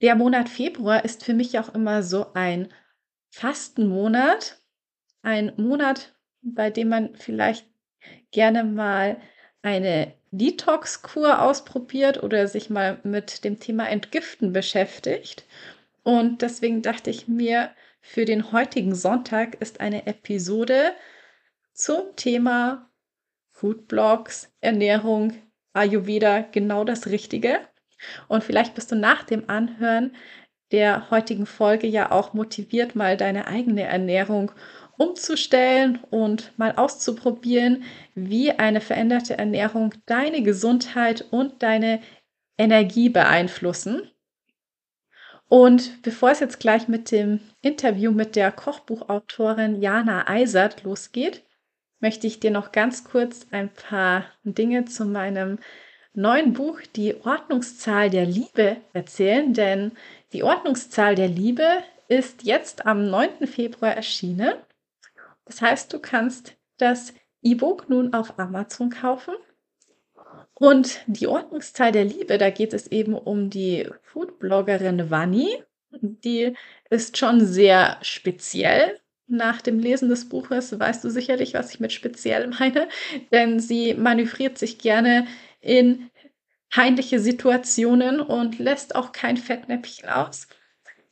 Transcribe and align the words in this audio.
Der 0.00 0.14
Monat 0.14 0.48
Februar 0.48 1.04
ist 1.04 1.24
für 1.24 1.34
mich 1.34 1.58
auch 1.58 1.74
immer 1.74 2.02
so 2.02 2.32
ein 2.34 2.72
Fastenmonat. 3.30 4.60
Ein 5.22 5.52
Monat, 5.56 6.14
bei 6.42 6.70
dem 6.70 6.88
man 6.88 7.14
vielleicht 7.14 7.66
gerne 8.30 8.64
mal 8.64 9.20
eine 9.62 10.14
Detox-Kur 10.30 11.42
ausprobiert 11.42 12.22
oder 12.22 12.48
sich 12.48 12.70
mal 12.70 12.98
mit 13.02 13.44
dem 13.44 13.60
Thema 13.60 13.88
Entgiften 13.88 14.52
beschäftigt. 14.52 15.44
Und 16.02 16.40
deswegen 16.40 16.80
dachte 16.80 17.10
ich 17.10 17.28
mir, 17.28 17.70
für 18.00 18.24
den 18.24 18.52
heutigen 18.52 18.94
Sonntag 18.94 19.56
ist 19.60 19.80
eine 19.80 20.06
Episode 20.06 20.94
zum 21.74 22.16
Thema 22.16 22.90
Foodblogs, 23.50 24.50
Ernährung, 24.60 25.34
Ayurveda 25.74 26.40
genau 26.40 26.84
das 26.84 27.08
Richtige. 27.08 27.60
Und 28.28 28.44
vielleicht 28.44 28.74
bist 28.74 28.90
du 28.92 28.96
nach 28.96 29.24
dem 29.24 29.48
Anhören 29.48 30.12
der 30.72 31.10
heutigen 31.10 31.46
Folge 31.46 31.86
ja 31.86 32.12
auch 32.12 32.32
motiviert, 32.32 32.94
mal 32.94 33.16
deine 33.16 33.46
eigene 33.46 33.82
Ernährung 33.82 34.52
umzustellen 34.96 35.98
und 36.10 36.56
mal 36.58 36.72
auszuprobieren, 36.76 37.84
wie 38.14 38.52
eine 38.52 38.80
veränderte 38.80 39.38
Ernährung 39.38 39.94
deine 40.06 40.42
Gesundheit 40.42 41.24
und 41.30 41.62
deine 41.62 42.00
Energie 42.58 43.08
beeinflussen. 43.08 44.10
Und 45.48 46.02
bevor 46.02 46.30
es 46.30 46.40
jetzt 46.40 46.60
gleich 46.60 46.86
mit 46.86 47.10
dem 47.10 47.40
Interview 47.62 48.12
mit 48.12 48.36
der 48.36 48.52
Kochbuchautorin 48.52 49.80
Jana 49.80 50.28
Eisert 50.28 50.84
losgeht, 50.84 51.44
möchte 51.98 52.26
ich 52.26 52.38
dir 52.38 52.50
noch 52.50 52.70
ganz 52.70 53.02
kurz 53.02 53.46
ein 53.50 53.72
paar 53.72 54.26
Dinge 54.44 54.84
zu 54.84 55.06
meinem 55.06 55.58
neuen 56.14 56.52
Buch 56.52 56.80
Die 56.96 57.14
Ordnungszahl 57.24 58.10
der 58.10 58.26
Liebe 58.26 58.78
erzählen, 58.92 59.52
denn 59.54 59.92
die 60.32 60.42
Ordnungszahl 60.42 61.14
der 61.14 61.28
Liebe 61.28 61.64
ist 62.08 62.42
jetzt 62.42 62.86
am 62.86 63.08
9. 63.08 63.46
Februar 63.46 63.94
erschienen. 63.94 64.54
Das 65.44 65.62
heißt, 65.62 65.92
du 65.92 65.98
kannst 65.98 66.54
das 66.78 67.14
E-Book 67.42 67.88
nun 67.88 68.12
auf 68.14 68.38
Amazon 68.38 68.90
kaufen. 68.90 69.34
Und 70.54 71.00
die 71.06 71.26
Ordnungszahl 71.26 71.90
der 71.92 72.04
Liebe, 72.04 72.36
da 72.36 72.50
geht 72.50 72.74
es 72.74 72.86
eben 72.88 73.14
um 73.14 73.48
die 73.48 73.88
Foodbloggerin 74.02 75.10
Vanni. 75.10 75.62
Die 75.92 76.54
ist 76.90 77.16
schon 77.16 77.44
sehr 77.44 77.98
speziell. 78.02 79.00
Nach 79.26 79.62
dem 79.62 79.78
Lesen 79.78 80.08
des 80.08 80.28
Buches 80.28 80.78
weißt 80.78 81.04
du 81.04 81.10
sicherlich, 81.10 81.54
was 81.54 81.72
ich 81.72 81.80
mit 81.80 81.92
speziell 81.92 82.48
meine, 82.48 82.88
denn 83.30 83.60
sie 83.60 83.94
manövriert 83.94 84.58
sich 84.58 84.78
gerne 84.78 85.26
in 85.60 86.10
peinliche 86.70 87.18
Situationen 87.20 88.20
und 88.20 88.58
lässt 88.58 88.94
auch 88.94 89.12
kein 89.12 89.36
Fettnäpfchen 89.36 90.08
aus. 90.08 90.46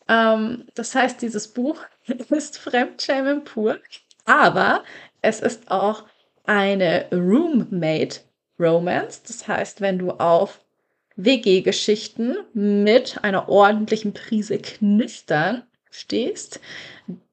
Ähm, 0.08 0.66
das 0.74 0.94
heißt, 0.94 1.20
dieses 1.20 1.48
Buch 1.48 1.80
ist 2.30 2.58
Fremdschämen 2.58 3.44
pur, 3.44 3.78
aber 4.24 4.84
es 5.20 5.40
ist 5.40 5.70
auch 5.70 6.04
eine 6.44 7.06
Roommate 7.12 8.20
Romance. 8.58 9.22
Das 9.22 9.46
heißt, 9.46 9.80
wenn 9.80 9.98
du 9.98 10.12
auf 10.12 10.60
WG-Geschichten 11.16 12.36
mit 12.54 13.22
einer 13.22 13.48
ordentlichen 13.48 14.12
Prise 14.12 14.58
Knistern 14.58 15.64
stehst, 15.90 16.60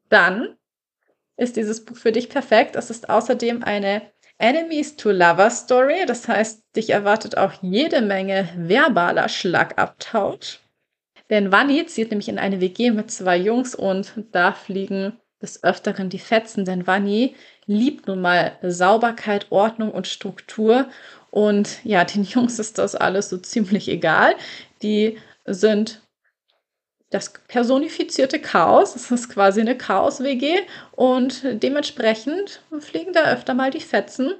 dann 0.10 0.58
ist 1.38 1.56
dieses 1.56 1.86
Buch 1.86 1.96
für 1.96 2.12
dich 2.12 2.30
perfekt. 2.30 2.76
Es 2.76 2.90
ist 2.90 3.10
außerdem 3.10 3.64
eine 3.64 4.02
Enemies 4.38 4.96
to 4.96 5.12
Lover 5.12 5.50
Story. 5.50 6.06
Das 6.06 6.28
heißt, 6.28 6.64
dich 6.76 6.90
erwartet 6.90 7.38
auch 7.38 7.54
jede 7.62 8.02
Menge 8.02 8.50
verbaler 8.58 9.30
Schlagabtausch. 9.30 10.60
Denn 11.30 11.52
Vanni 11.52 11.86
zieht 11.88 12.12
nämlich 12.12 12.30
in 12.30 12.38
eine 12.38 12.62
WG 12.62 12.92
mit 12.92 13.10
zwei 13.10 13.38
Jungs 13.38 13.74
und 13.74 14.14
da 14.32 14.52
fliegen 14.52 15.20
des 15.42 15.64
Öfteren 15.64 16.10
die 16.10 16.20
Fetzen, 16.20 16.66
denn 16.66 16.88
Vanni 16.88 17.36
liebt 17.66 18.08
nun 18.08 18.22
mal 18.22 18.58
Sauberkeit, 18.62 19.48
Ordnung 19.52 19.92
und 19.92 20.08
Struktur. 20.08 20.88
Und 21.32 21.84
ja, 21.84 22.06
den 22.06 22.24
Jungs 22.24 22.60
ist 22.60 22.78
das 22.78 22.96
alles 22.96 23.30
so 23.30 23.38
ziemlich 23.38 23.90
egal. 23.90 24.36
Die 24.82 25.18
sind 25.46 26.02
das 27.16 27.32
personifizierte 27.48 28.40
Chaos. 28.40 28.96
Es 28.96 29.10
ist 29.10 29.30
quasi 29.30 29.62
eine 29.62 29.78
Chaos-WG 29.78 30.60
und 30.92 31.42
dementsprechend 31.64 32.62
fliegen 32.80 33.14
da 33.14 33.32
öfter 33.32 33.54
mal 33.54 33.72
die 33.72 33.80
Fetzen. 33.80 34.36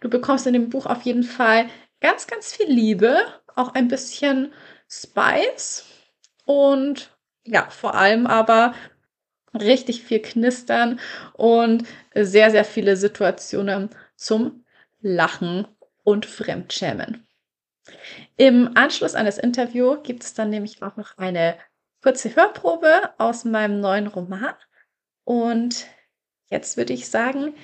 Du 0.00 0.10
bekommst 0.10 0.46
in 0.46 0.52
dem 0.52 0.70
Buch 0.70 0.86
auf 0.86 1.02
jeden 1.02 1.22
Fall 1.22 1.68
ganz, 2.00 2.26
ganz 2.26 2.52
viel 2.52 2.66
Liebe, 2.66 3.18
auch 3.54 3.74
ein 3.74 3.88
bisschen 3.88 4.52
Spice 4.88 5.84
und 6.44 7.16
ja, 7.44 7.70
vor 7.70 7.94
allem 7.94 8.26
aber 8.26 8.74
richtig 9.54 10.02
viel 10.02 10.20
Knistern 10.20 11.00
und 11.34 11.84
sehr, 12.14 12.50
sehr 12.50 12.64
viele 12.64 12.96
Situationen 12.96 13.90
zum 14.16 14.64
Lachen 15.00 15.66
und 16.02 16.26
Fremdschämen. 16.26 17.26
Im 18.36 18.70
Anschluss 18.74 19.14
an 19.14 19.26
das 19.26 19.38
Interview 19.38 19.96
gibt 20.02 20.24
es 20.24 20.34
dann 20.34 20.50
nämlich 20.50 20.82
auch 20.82 20.96
noch 20.96 21.18
eine 21.18 21.56
kurze 22.02 22.34
Hörprobe 22.34 23.10
aus 23.18 23.44
meinem 23.44 23.80
neuen 23.80 24.06
Roman. 24.06 24.54
Und 25.24 25.86
jetzt 26.50 26.76
würde 26.76 26.92
ich 26.92 27.08
sagen, 27.08 27.54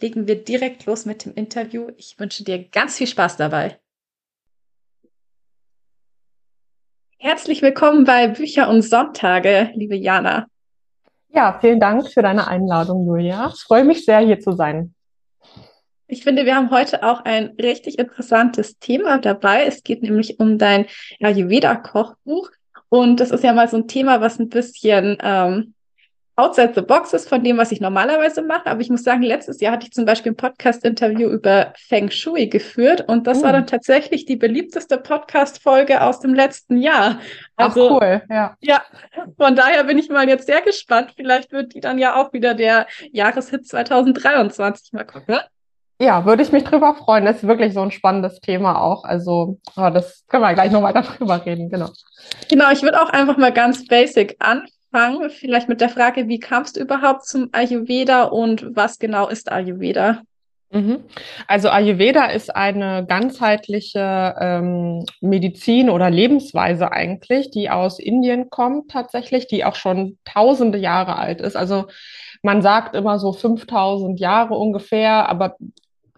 legen 0.00 0.26
wir 0.26 0.42
direkt 0.42 0.86
los 0.86 1.04
mit 1.06 1.24
dem 1.24 1.34
Interview. 1.34 1.90
Ich 1.96 2.18
wünsche 2.18 2.44
dir 2.44 2.68
ganz 2.68 2.98
viel 2.98 3.06
Spaß 3.06 3.36
dabei. 3.36 3.78
Herzlich 7.18 7.62
willkommen 7.62 8.04
bei 8.04 8.28
Bücher 8.28 8.68
und 8.68 8.82
Sonntage, 8.82 9.70
liebe 9.74 9.96
Jana. 9.96 10.46
Ja, 11.28 11.58
vielen 11.60 11.80
Dank 11.80 12.12
für 12.12 12.22
deine 12.22 12.46
Einladung, 12.46 13.06
Julia. 13.06 13.50
Ich 13.54 13.62
freue 13.62 13.84
mich 13.84 14.04
sehr, 14.04 14.18
hier 14.20 14.40
zu 14.40 14.52
sein. 14.52 14.94
Ich 16.06 16.22
finde, 16.22 16.44
wir 16.44 16.54
haben 16.54 16.70
heute 16.70 17.02
auch 17.02 17.24
ein 17.24 17.54
richtig 17.60 17.98
interessantes 17.98 18.78
Thema 18.78 19.18
dabei. 19.18 19.64
Es 19.64 19.82
geht 19.82 20.02
nämlich 20.02 20.38
um 20.38 20.58
dein 20.58 20.86
Ayurveda-Kochbuch. 21.20 22.50
Und 22.88 23.20
das 23.20 23.30
ist 23.30 23.44
ja 23.44 23.52
mal 23.52 23.68
so 23.68 23.76
ein 23.76 23.88
Thema, 23.88 24.20
was 24.20 24.38
ein 24.38 24.48
bisschen 24.48 25.18
ähm, 25.22 25.74
outside 26.36 26.72
the 26.74 26.80
box 26.80 27.12
ist 27.12 27.28
von 27.28 27.44
dem, 27.44 27.58
was 27.58 27.70
ich 27.72 27.80
normalerweise 27.80 28.42
mache. 28.42 28.66
Aber 28.66 28.80
ich 28.80 28.90
muss 28.90 29.04
sagen, 29.04 29.22
letztes 29.22 29.60
Jahr 29.60 29.72
hatte 29.72 29.86
ich 29.86 29.92
zum 29.92 30.04
Beispiel 30.04 30.32
ein 30.32 30.36
Podcast-Interview 30.36 31.28
über 31.28 31.72
Feng 31.76 32.10
Shui 32.10 32.48
geführt 32.48 33.08
und 33.08 33.26
das 33.26 33.38
uh. 33.38 33.44
war 33.44 33.52
dann 33.52 33.66
tatsächlich 33.66 34.24
die 34.24 34.36
beliebteste 34.36 34.98
Podcast-Folge 34.98 36.02
aus 36.02 36.20
dem 36.20 36.34
letzten 36.34 36.78
Jahr. 36.78 37.20
Also, 37.56 37.88
Ach 37.88 38.00
cool, 38.00 38.22
ja. 38.28 38.56
Ja, 38.60 38.82
von 39.36 39.54
daher 39.54 39.84
bin 39.84 39.98
ich 39.98 40.08
mal 40.08 40.28
jetzt 40.28 40.46
sehr 40.46 40.62
gespannt. 40.62 41.12
Vielleicht 41.16 41.52
wird 41.52 41.74
die 41.74 41.80
dann 41.80 41.98
ja 41.98 42.16
auch 42.16 42.32
wieder 42.32 42.54
der 42.54 42.86
Jahreshit 43.12 43.66
2023 43.66 44.92
mal 44.92 45.04
gucken. 45.04 45.38
Ja, 46.00 46.24
würde 46.24 46.42
ich 46.42 46.50
mich 46.50 46.64
drüber 46.64 46.94
freuen. 46.94 47.24
Das 47.24 47.36
ist 47.36 47.46
wirklich 47.46 47.72
so 47.72 47.80
ein 47.80 47.92
spannendes 47.92 48.40
Thema 48.40 48.80
auch. 48.80 49.04
Also, 49.04 49.58
oh, 49.76 49.90
das 49.90 50.24
können 50.28 50.42
wir 50.42 50.54
gleich 50.54 50.72
noch 50.72 50.82
weiter 50.82 51.02
drüber 51.18 51.44
reden, 51.44 51.70
genau. 51.70 51.90
Genau, 52.48 52.70
ich 52.72 52.82
würde 52.82 53.00
auch 53.00 53.10
einfach 53.10 53.36
mal 53.36 53.52
ganz 53.52 53.86
basic 53.86 54.36
anfangen. 54.40 55.30
Vielleicht 55.30 55.68
mit 55.68 55.80
der 55.80 55.88
Frage, 55.88 56.28
wie 56.28 56.40
kamst 56.40 56.76
du 56.76 56.80
überhaupt 56.80 57.26
zum 57.26 57.48
Ayurveda 57.52 58.24
und 58.24 58.74
was 58.74 58.98
genau 58.98 59.28
ist 59.28 59.52
Ayurveda? 59.52 60.22
Mhm. 60.74 61.04
Also 61.46 61.68
Ayurveda 61.68 62.26
ist 62.26 62.54
eine 62.54 63.06
ganzheitliche 63.06 64.34
ähm, 64.40 65.04
Medizin 65.20 65.88
oder 65.88 66.10
Lebensweise 66.10 66.90
eigentlich, 66.90 67.52
die 67.52 67.70
aus 67.70 68.00
Indien 68.00 68.50
kommt 68.50 68.90
tatsächlich, 68.90 69.46
die 69.46 69.64
auch 69.64 69.76
schon 69.76 70.18
tausende 70.24 70.78
Jahre 70.78 71.16
alt 71.16 71.40
ist. 71.40 71.54
Also 71.54 71.84
man 72.42 72.60
sagt 72.60 72.96
immer 72.96 73.20
so 73.20 73.32
5000 73.32 74.18
Jahre 74.18 74.54
ungefähr, 74.54 75.28
aber 75.28 75.56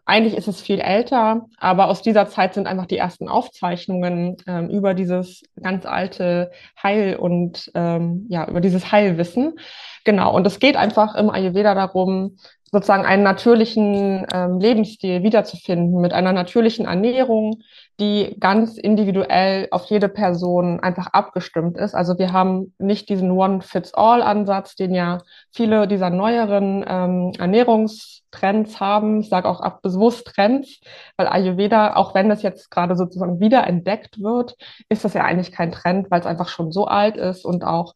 eigentlich 0.06 0.37
ist 0.37 0.47
es 0.47 0.61
viel 0.61 0.79
älter, 0.79 1.47
aber 1.58 1.88
aus 1.88 2.00
dieser 2.00 2.29
Zeit 2.29 2.55
sind 2.55 2.69
einfach 2.69 2.87
die 2.87 2.97
ersten 2.97 3.29
Aufzeichnungen 3.29 4.37
ähm, 4.47 4.70
über 4.70 4.94
dieses 4.94 5.43
ganz 5.61 5.85
alte 5.85 6.53
Heil 6.81 7.17
und 7.17 7.73
ähm, 7.75 8.26
ja, 8.29 8.49
über 8.49 8.61
dieses 8.61 8.93
Heilwissen. 8.93 9.58
Genau. 10.05 10.32
Und 10.32 10.47
es 10.47 10.61
geht 10.61 10.76
einfach 10.76 11.17
im 11.17 11.29
Ayurveda 11.29 11.75
darum, 11.75 12.37
sozusagen 12.73 13.07
einen 13.07 13.23
natürlichen 13.23 14.27
ähm, 14.33 14.59
Lebensstil 14.59 15.23
wiederzufinden 15.23 16.01
mit 16.01 16.13
einer 16.13 16.33
natürlichen 16.33 16.87
Ernährung, 16.87 17.63
die 18.01 18.37
ganz 18.41 18.77
individuell 18.77 19.69
auf 19.71 19.85
jede 19.87 20.09
Person 20.09 20.81
einfach 20.81 21.07
abgestimmt 21.09 21.79
ist. 21.79 21.95
Also 21.95 22.19
wir 22.19 22.33
haben 22.33 22.75
nicht 22.79 23.09
diesen 23.09 23.31
One-Fits-All-Ansatz, 23.31 24.75
den 24.75 24.95
ja 24.95 25.19
viele 25.55 25.87
dieser 25.87 26.11
neueren 26.11 26.85
ähm, 26.87 27.33
Ernährungstrends 27.39 28.81
haben. 28.81 29.21
Ich 29.21 29.29
sage 29.29 29.49
auch 29.49 29.61
ab 29.61 29.81
bewusst 29.83 30.27
Trends, 30.27 30.81
weil 31.17 31.29
Ayurveda, 31.29 31.95
auch 31.95 32.15
wenn 32.15 32.29
das 32.29 32.43
jetzt 32.43 32.71
gerade 32.71 32.97
sozusagen 32.97 33.41
wiederentdeckt 33.41 34.21
wird, 34.21 34.57
ist 34.89 35.05
das 35.05 35.15
ja 35.15 35.25
eigentlich 35.25 35.53
kein 35.53 35.73
Trend, 35.73 36.11
weil 36.11 36.21
es 36.21 36.27
einfach 36.27 36.49
schon 36.49 36.73
so 36.73 36.87
alt 36.87 37.17
ist 37.17 37.45
und 37.45 37.65
auch 37.65 37.95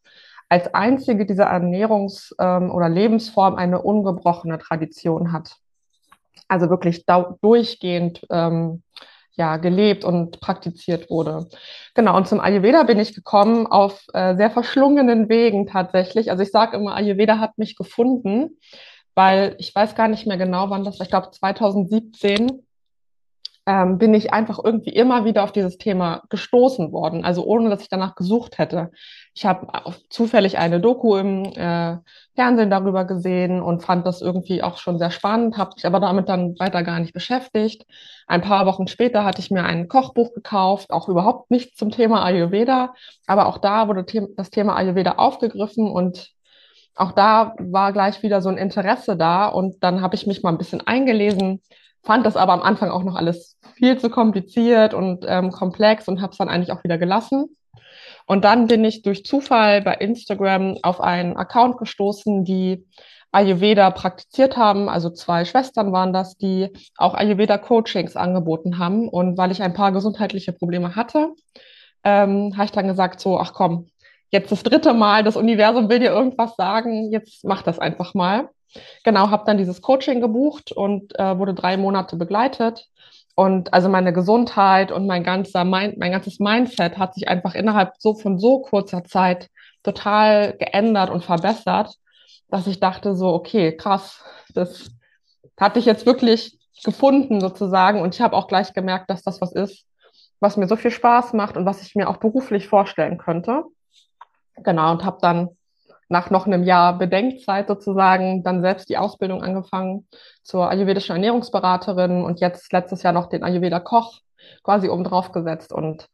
als 0.50 0.74
einzige 0.74 1.24
dieser 1.24 1.50
Ernährungs- 1.50 2.34
ähm, 2.38 2.70
oder 2.70 2.88
Lebensform 2.88 3.54
eine 3.54 3.80
ungebrochene 3.80 4.58
Tradition 4.58 5.32
hat. 5.32 5.56
Also 6.48 6.68
wirklich 6.68 7.06
durchgehend 7.06 8.26
ähm, 8.28 8.82
ja, 9.34 9.56
gelebt 9.56 10.04
und 10.04 10.40
praktiziert 10.40 11.08
wurde. 11.08 11.48
Genau, 11.94 12.16
und 12.16 12.26
zum 12.26 12.40
Ayurveda 12.40 12.82
bin 12.82 12.98
ich 12.98 13.14
gekommen 13.14 13.68
auf 13.68 14.04
äh, 14.12 14.36
sehr 14.36 14.50
verschlungenen 14.50 15.28
Wegen 15.28 15.68
tatsächlich. 15.68 16.30
Also 16.30 16.42
ich 16.42 16.50
sage 16.50 16.76
immer, 16.76 16.96
Ayurveda 16.96 17.38
hat 17.38 17.56
mich 17.56 17.76
gefunden, 17.76 18.58
weil 19.14 19.54
ich 19.58 19.72
weiß 19.72 19.94
gar 19.94 20.08
nicht 20.08 20.26
mehr 20.26 20.36
genau, 20.36 20.68
wann 20.68 20.82
das 20.84 20.98
war. 20.98 21.04
Ich 21.04 21.10
glaube 21.10 21.30
2017 21.30 22.66
ähm, 23.70 23.98
bin 23.98 24.14
ich 24.14 24.32
einfach 24.32 24.58
irgendwie 24.62 24.90
immer 24.90 25.24
wieder 25.24 25.44
auf 25.44 25.52
dieses 25.52 25.78
Thema 25.78 26.22
gestoßen 26.28 26.90
worden, 26.90 27.24
also 27.24 27.44
ohne 27.44 27.70
dass 27.70 27.82
ich 27.82 27.88
danach 27.88 28.16
gesucht 28.16 28.58
hätte. 28.58 28.90
Ich 29.32 29.46
habe 29.46 29.68
zufällig 30.08 30.58
eine 30.58 30.80
Doku 30.80 31.16
im 31.16 31.44
äh, 31.44 31.98
Fernsehen 32.34 32.68
darüber 32.68 33.04
gesehen 33.04 33.62
und 33.62 33.84
fand 33.84 34.04
das 34.08 34.22
irgendwie 34.22 34.64
auch 34.64 34.78
schon 34.78 34.98
sehr 34.98 35.12
spannend, 35.12 35.56
habe 35.56 35.70
mich 35.76 35.86
aber 35.86 36.00
damit 36.00 36.28
dann 36.28 36.58
weiter 36.58 36.82
gar 36.82 36.98
nicht 36.98 37.12
beschäftigt. 37.12 37.86
Ein 38.26 38.40
paar 38.40 38.66
Wochen 38.66 38.88
später 38.88 39.24
hatte 39.24 39.40
ich 39.40 39.52
mir 39.52 39.62
ein 39.62 39.86
Kochbuch 39.86 40.34
gekauft, 40.34 40.90
auch 40.90 41.08
überhaupt 41.08 41.52
nicht 41.52 41.78
zum 41.78 41.92
Thema 41.92 42.24
Ayurveda, 42.24 42.92
aber 43.28 43.46
auch 43.46 43.58
da 43.58 43.86
wurde 43.86 44.04
das 44.36 44.50
Thema 44.50 44.74
Ayurveda 44.74 45.12
aufgegriffen 45.12 45.88
und 45.88 46.32
auch 46.96 47.12
da 47.12 47.54
war 47.60 47.92
gleich 47.92 48.24
wieder 48.24 48.42
so 48.42 48.48
ein 48.48 48.58
Interesse 48.58 49.16
da 49.16 49.46
und 49.46 49.84
dann 49.84 50.02
habe 50.02 50.16
ich 50.16 50.26
mich 50.26 50.42
mal 50.42 50.50
ein 50.50 50.58
bisschen 50.58 50.84
eingelesen, 50.84 51.60
fand 52.02 52.26
das 52.26 52.36
aber 52.36 52.52
am 52.52 52.62
Anfang 52.62 52.90
auch 52.90 53.04
noch 53.04 53.16
alles 53.16 53.58
viel 53.74 53.98
zu 53.98 54.10
kompliziert 54.10 54.94
und 54.94 55.24
ähm, 55.28 55.50
komplex 55.50 56.08
und 56.08 56.20
habe 56.20 56.32
es 56.32 56.38
dann 56.38 56.48
eigentlich 56.48 56.72
auch 56.72 56.84
wieder 56.84 56.98
gelassen. 56.98 57.56
Und 58.26 58.44
dann 58.44 58.66
bin 58.66 58.84
ich 58.84 59.02
durch 59.02 59.24
Zufall 59.24 59.82
bei 59.82 59.94
Instagram 59.94 60.78
auf 60.82 61.00
einen 61.00 61.36
Account 61.36 61.78
gestoßen, 61.78 62.44
die 62.44 62.86
Ayurveda 63.32 63.90
praktiziert 63.90 64.56
haben. 64.56 64.88
Also 64.88 65.10
zwei 65.10 65.44
Schwestern 65.44 65.92
waren 65.92 66.12
das, 66.12 66.36
die 66.36 66.70
auch 66.96 67.14
Ayurveda-Coachings 67.14 68.16
angeboten 68.16 68.78
haben. 68.78 69.08
Und 69.08 69.38
weil 69.38 69.50
ich 69.50 69.62
ein 69.62 69.74
paar 69.74 69.92
gesundheitliche 69.92 70.52
Probleme 70.52 70.96
hatte, 70.96 71.34
ähm, 72.04 72.54
habe 72.56 72.64
ich 72.64 72.72
dann 72.72 72.88
gesagt, 72.88 73.20
so, 73.20 73.38
ach 73.38 73.52
komm, 73.52 73.88
jetzt 74.30 74.52
das 74.52 74.62
dritte 74.62 74.94
Mal, 74.94 75.24
das 75.24 75.36
Universum 75.36 75.88
will 75.88 75.98
dir 75.98 76.10
irgendwas 76.10 76.54
sagen, 76.56 77.12
jetzt 77.12 77.44
mach 77.44 77.62
das 77.62 77.78
einfach 77.78 78.14
mal. 78.14 78.48
Genau, 79.04 79.30
habe 79.30 79.44
dann 79.46 79.58
dieses 79.58 79.82
Coaching 79.82 80.20
gebucht 80.20 80.70
und 80.72 81.18
äh, 81.18 81.36
wurde 81.38 81.54
drei 81.54 81.76
Monate 81.76 82.16
begleitet. 82.16 82.86
Und 83.34 83.72
also 83.72 83.88
meine 83.88 84.12
Gesundheit 84.12 84.92
und 84.92 85.06
mein 85.06 85.24
ganzer 85.24 85.64
mein, 85.64 85.94
mein 85.98 86.12
ganzes 86.12 86.38
Mindset 86.38 86.98
hat 86.98 87.14
sich 87.14 87.28
einfach 87.28 87.54
innerhalb 87.54 87.94
so 87.98 88.14
von 88.14 88.38
so 88.38 88.60
kurzer 88.60 89.04
Zeit 89.04 89.48
total 89.82 90.56
geändert 90.58 91.10
und 91.10 91.24
verbessert, 91.24 91.94
dass 92.48 92.66
ich 92.66 92.80
dachte 92.80 93.14
so, 93.16 93.32
okay, 93.32 93.76
krass, 93.76 94.22
das 94.54 94.90
hatte 95.58 95.78
ich 95.78 95.84
jetzt 95.84 96.06
wirklich 96.06 96.58
gefunden 96.84 97.40
sozusagen. 97.40 98.00
Und 98.00 98.14
ich 98.14 98.20
habe 98.20 98.36
auch 98.36 98.46
gleich 98.46 98.72
gemerkt, 98.72 99.10
dass 99.10 99.22
das 99.22 99.40
was 99.40 99.52
ist, 99.52 99.86
was 100.40 100.56
mir 100.56 100.68
so 100.68 100.76
viel 100.76 100.90
Spaß 100.90 101.32
macht 101.32 101.56
und 101.56 101.66
was 101.66 101.82
ich 101.82 101.94
mir 101.94 102.08
auch 102.08 102.18
beruflich 102.18 102.68
vorstellen 102.68 103.18
könnte. 103.18 103.64
Genau, 104.62 104.92
und 104.92 105.04
habe 105.04 105.18
dann 105.20 105.50
nach 106.08 106.28
noch 106.30 106.46
einem 106.46 106.64
Jahr 106.64 106.98
Bedenkzeit 106.98 107.68
sozusagen 107.68 108.42
dann 108.42 108.62
selbst 108.62 108.88
die 108.88 108.98
Ausbildung 108.98 109.42
angefangen 109.42 110.06
zur 110.42 110.68
ayurvedischen 110.68 111.14
Ernährungsberaterin 111.14 112.24
und 112.24 112.40
jetzt 112.40 112.72
letztes 112.72 113.02
Jahr 113.02 113.12
noch 113.12 113.28
den 113.28 113.44
Ayurveda 113.44 113.78
Koch 113.78 114.20
quasi 114.64 114.88
oben 114.88 115.04
drauf 115.04 115.32
gesetzt 115.32 115.72
und 115.72 116.08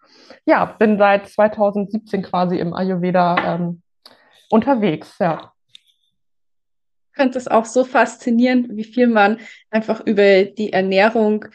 ja, 0.44 0.64
bin 0.64 0.98
seit 0.98 1.28
2017 1.28 2.22
quasi 2.22 2.58
im 2.58 2.74
Ayurveda 2.74 3.54
ähm, 3.54 3.82
unterwegs, 4.50 5.16
ja. 5.18 5.52
Ich 7.12 7.22
finde 7.22 7.38
es 7.38 7.48
auch 7.48 7.64
so 7.64 7.84
faszinierend, 7.84 8.76
wie 8.76 8.84
viel 8.84 9.06
man 9.06 9.38
einfach 9.70 10.00
über 10.00 10.44
die 10.44 10.74
Ernährung 10.74 11.46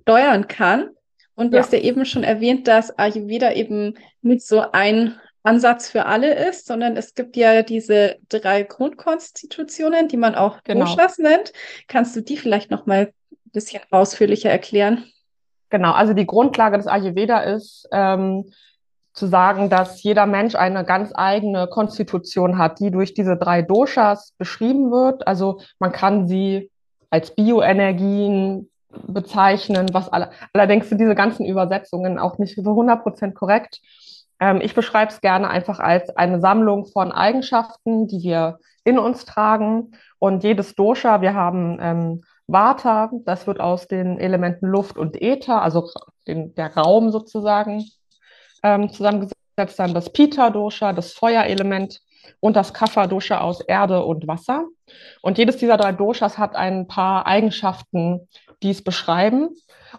steuern 0.00 0.48
kann. 0.48 0.88
Und 1.34 1.52
du 1.52 1.58
ja. 1.58 1.62
hast 1.62 1.72
ja 1.74 1.80
eben 1.80 2.06
schon 2.06 2.24
erwähnt, 2.24 2.66
dass 2.66 2.98
Ayurveda 2.98 3.52
eben 3.52 3.98
nicht 4.22 4.46
so 4.46 4.64
ein 4.72 5.20
Ansatz 5.42 5.88
für 5.88 6.06
alle 6.06 6.48
ist, 6.48 6.66
sondern 6.66 6.96
es 6.96 7.14
gibt 7.14 7.36
ja 7.36 7.62
diese 7.62 8.16
drei 8.28 8.62
Grundkonstitutionen, 8.62 10.08
die 10.08 10.16
man 10.16 10.34
auch 10.34 10.62
genau. 10.62 10.84
Doshas 10.84 11.18
nennt. 11.18 11.52
Kannst 11.88 12.14
du 12.14 12.20
die 12.20 12.36
vielleicht 12.36 12.70
noch 12.70 12.86
mal 12.86 13.12
ein 13.30 13.50
bisschen 13.52 13.82
ausführlicher 13.90 14.50
erklären? 14.50 15.04
Genau, 15.70 15.92
also 15.92 16.12
die 16.12 16.26
Grundlage 16.26 16.76
des 16.76 16.86
Ayurveda 16.86 17.40
ist 17.40 17.88
ähm, 17.92 18.52
zu 19.14 19.26
sagen, 19.26 19.68
dass 19.68 20.02
jeder 20.02 20.26
Mensch 20.26 20.54
eine 20.54 20.84
ganz 20.84 21.12
eigene 21.14 21.66
Konstitution 21.66 22.58
hat, 22.58 22.78
die 22.78 22.90
durch 22.90 23.14
diese 23.14 23.36
drei 23.36 23.62
Doshas 23.62 24.34
beschrieben 24.38 24.90
wird. 24.90 25.26
Also 25.26 25.60
man 25.78 25.92
kann 25.92 26.28
sie 26.28 26.70
als 27.10 27.34
Bioenergien 27.34 28.70
bezeichnen, 29.06 29.88
was 29.92 30.08
alle, 30.10 30.30
allerdings 30.52 30.88
sind 30.88 31.00
diese 31.00 31.14
ganzen 31.14 31.46
Übersetzungen 31.46 32.18
auch 32.18 32.38
nicht 32.38 32.54
so 32.54 32.70
100 32.70 33.02
Prozent 33.02 33.34
korrekt. 33.34 33.80
Ähm, 34.42 34.60
ich 34.60 34.74
beschreibe 34.74 35.12
es 35.12 35.20
gerne 35.20 35.48
einfach 35.48 35.78
als 35.78 36.16
eine 36.16 36.40
Sammlung 36.40 36.86
von 36.86 37.12
Eigenschaften, 37.12 38.08
die 38.08 38.24
wir 38.24 38.58
in 38.82 38.98
uns 38.98 39.24
tragen. 39.24 39.92
Und 40.18 40.42
jedes 40.42 40.74
Dosha, 40.74 41.20
wir 41.20 41.34
haben 41.34 41.78
ähm, 41.80 42.24
Vata, 42.48 43.12
das 43.24 43.46
wird 43.46 43.60
aus 43.60 43.86
den 43.86 44.18
Elementen 44.18 44.66
Luft 44.66 44.98
und 44.98 45.22
Äther, 45.22 45.62
also 45.62 45.88
den, 46.26 46.56
der 46.56 46.74
Raum 46.74 47.12
sozusagen, 47.12 47.84
ähm, 48.64 48.90
zusammengesetzt. 48.90 49.38
Dann 49.76 49.94
das 49.94 50.10
Pita-Dosha, 50.12 50.92
das 50.92 51.12
Feuerelement 51.12 52.00
und 52.40 52.56
das 52.56 52.74
Kapha-Dosha 52.74 53.38
aus 53.40 53.60
Erde 53.60 54.04
und 54.04 54.26
Wasser. 54.26 54.64
Und 55.20 55.38
jedes 55.38 55.58
dieser 55.58 55.76
drei 55.76 55.92
Doshas 55.92 56.36
hat 56.36 56.56
ein 56.56 56.88
paar 56.88 57.28
Eigenschaften, 57.28 58.28
die 58.64 58.70
es 58.70 58.82
beschreiben. 58.82 59.50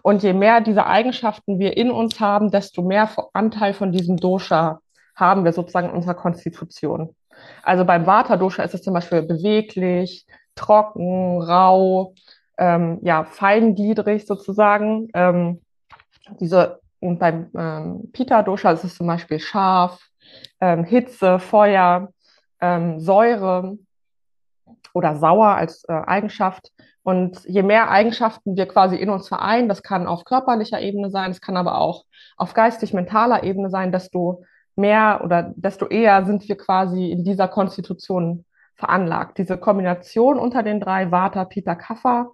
Und 0.01 0.24
je 0.24 0.34
mehr 0.34 0.62
diese 0.62 0.86
Eigenschaften 0.86 1.60
wir 1.60 1.78
in 1.78 1.92
uns 1.92 2.19
haben, 2.19 2.51
desto 2.51 2.81
mehr 2.81 3.10
Anteil 3.34 3.74
von 3.74 3.91
diesem 3.91 4.18
Dosha 4.18 4.79
haben 5.15 5.46
wir 5.46 5.53
sozusagen 5.53 5.89
in 5.89 5.96
unserer 5.96 6.15
Konstitution. 6.15 7.15
Also 7.62 7.86
beim 7.86 8.06
Vata-Dosha 8.06 8.63
ist 8.63 8.74
es 8.74 8.82
zum 8.82 8.94
Beispiel 8.94 9.22
beweglich, 9.22 10.25
trocken, 10.56 11.41
rau, 11.41 12.13
ähm, 12.58 13.00
ja, 13.01 13.24
feingliedrig 13.24 14.25
sozusagen. 14.25 15.10
Ähm, 15.13 15.62
diese, 16.39 16.79
und 17.00 17.20
beim 17.20 17.50
ähm, 17.56 18.12
Pitta-Dosha 18.12 18.72
ist 18.72 18.84
es 18.84 18.96
zum 18.96 19.08
Beispiel 19.08 19.39
scharf, 19.39 20.00
ähm, 20.62 20.84
Hitze, 20.84 21.39
Feuer, 21.39 22.10
ähm, 22.62 23.00
Säure 23.00 23.77
oder 24.94 25.15
sauer 25.18 25.56
als 25.56 25.84
äh, 25.88 25.94
Eigenschaft. 25.94 26.72
Und 27.03 27.43
je 27.45 27.63
mehr 27.63 27.91
Eigenschaften 27.91 28.55
wir 28.55 28.65
quasi 28.65 28.95
in 28.95 29.10
uns 29.10 29.27
vereinen, 29.27 29.67
das 29.67 29.83
kann 29.83 30.07
auf 30.07 30.24
körperlicher 30.24 30.79
Ebene 30.79 31.10
sein, 31.10 31.31
es 31.31 31.41
kann 31.41 31.57
aber 31.57 31.77
auch 31.77 32.05
auf 32.38 32.53
geistig-mentaler 32.53 33.43
Ebene 33.43 33.69
sein, 33.69 33.91
desto 33.91 34.43
mehr 34.75 35.22
oder 35.24 35.53
desto 35.55 35.88
eher 35.88 36.25
sind 36.25 36.48
wir 36.48 36.57
quasi 36.57 37.12
in 37.12 37.24
dieser 37.24 37.48
Konstitution 37.48 38.45
veranlagt. 38.75 39.38
Diese 39.38 39.57
Kombination 39.57 40.39
unter 40.39 40.63
den 40.63 40.79
drei 40.79 41.12
Vata, 41.12 41.45
Pitta, 41.45 41.75
Kapha 41.75 42.31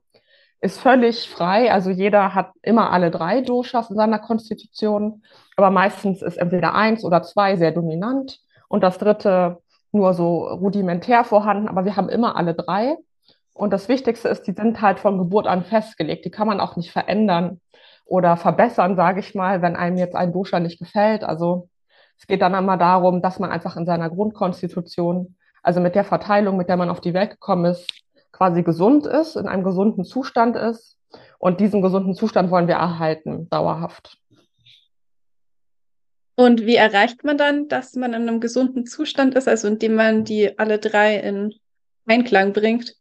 ist 0.61 0.79
völlig 0.79 1.29
frei. 1.29 1.71
Also 1.71 1.89
jeder 1.89 2.35
hat 2.35 2.51
immer 2.61 2.91
alle 2.91 3.11
drei 3.11 3.41
Doshas 3.41 3.89
in 3.89 3.95
seiner 3.95 4.19
Konstitution, 4.19 5.23
aber 5.57 5.71
meistens 5.71 6.21
ist 6.21 6.37
entweder 6.37 6.75
eins 6.75 7.03
oder 7.03 7.23
zwei 7.23 7.55
sehr 7.55 7.71
dominant 7.71 8.39
und 8.67 8.83
das 8.83 8.97
dritte 8.97 9.61
nur 9.91 10.13
so 10.13 10.47
rudimentär 10.47 11.23
vorhanden, 11.23 11.67
aber 11.67 11.85
wir 11.85 11.95
haben 11.95 12.09
immer 12.09 12.35
alle 12.35 12.53
drei. 12.53 12.97
Und 13.59 13.73
das 13.73 13.89
Wichtigste 13.89 14.29
ist, 14.29 14.43
die 14.43 14.53
sind 14.53 14.81
halt 14.81 15.01
von 15.01 15.17
Geburt 15.17 15.45
an 15.45 15.65
festgelegt. 15.65 16.23
Die 16.23 16.31
kann 16.31 16.47
man 16.47 16.61
auch 16.61 16.77
nicht 16.77 16.91
verändern 16.91 17.59
oder 18.05 18.37
verbessern, 18.37 18.95
sage 18.95 19.19
ich 19.19 19.35
mal, 19.35 19.61
wenn 19.61 19.75
einem 19.75 19.97
jetzt 19.97 20.15
ein 20.15 20.31
Dosha 20.31 20.61
nicht 20.61 20.79
gefällt. 20.79 21.25
Also 21.25 21.67
es 22.17 22.25
geht 22.25 22.41
dann 22.41 22.55
einmal 22.55 22.77
darum, 22.77 23.21
dass 23.21 23.37
man 23.37 23.51
einfach 23.51 23.75
in 23.75 23.85
seiner 23.85 24.09
Grundkonstitution, 24.09 25.35
also 25.61 25.81
mit 25.81 25.93
der 25.93 26.05
Verteilung, 26.05 26.55
mit 26.55 26.69
der 26.69 26.77
man 26.77 26.89
auf 26.89 27.01
die 27.01 27.13
Welt 27.13 27.31
gekommen 27.31 27.65
ist, 27.65 27.85
quasi 28.31 28.63
gesund 28.63 29.05
ist, 29.05 29.35
in 29.35 29.49
einem 29.49 29.65
gesunden 29.65 30.05
Zustand 30.05 30.55
ist. 30.55 30.97
Und 31.37 31.59
diesen 31.59 31.81
gesunden 31.81 32.13
Zustand 32.13 32.51
wollen 32.51 32.69
wir 32.69 32.75
erhalten, 32.75 33.49
dauerhaft. 33.49 34.19
Und 36.37 36.65
wie 36.65 36.77
erreicht 36.77 37.25
man 37.25 37.37
dann, 37.37 37.67
dass 37.67 37.95
man 37.95 38.13
in 38.13 38.29
einem 38.29 38.39
gesunden 38.39 38.85
Zustand 38.85 39.35
ist, 39.35 39.49
also 39.49 39.67
indem 39.67 39.95
man 39.95 40.23
die 40.23 40.57
alle 40.57 40.79
drei 40.79 41.17
in 41.17 41.55
Einklang 42.05 42.53
bringt? 42.53 42.95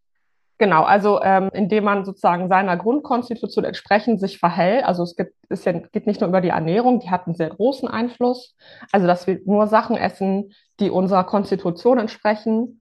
Genau, 0.58 0.82
also 0.82 1.22
ähm, 1.22 1.50
indem 1.52 1.84
man 1.84 2.04
sozusagen 2.04 2.48
seiner 2.48 2.76
Grundkonstitution 2.76 3.64
entsprechend 3.64 4.18
sich 4.18 4.38
verhält. 4.38 4.84
Also 4.84 5.04
es 5.04 5.14
gibt, 5.14 5.34
es 5.48 5.62
geht 5.64 6.06
nicht 6.08 6.20
nur 6.20 6.28
über 6.28 6.40
die 6.40 6.48
Ernährung, 6.48 6.98
die 6.98 7.10
hat 7.10 7.26
einen 7.26 7.36
sehr 7.36 7.50
großen 7.50 7.88
Einfluss. 7.88 8.56
Also 8.90 9.06
dass 9.06 9.28
wir 9.28 9.40
nur 9.44 9.68
Sachen 9.68 9.96
essen, 9.96 10.52
die 10.80 10.90
unserer 10.90 11.22
Konstitution 11.22 11.98
entsprechen 11.98 12.80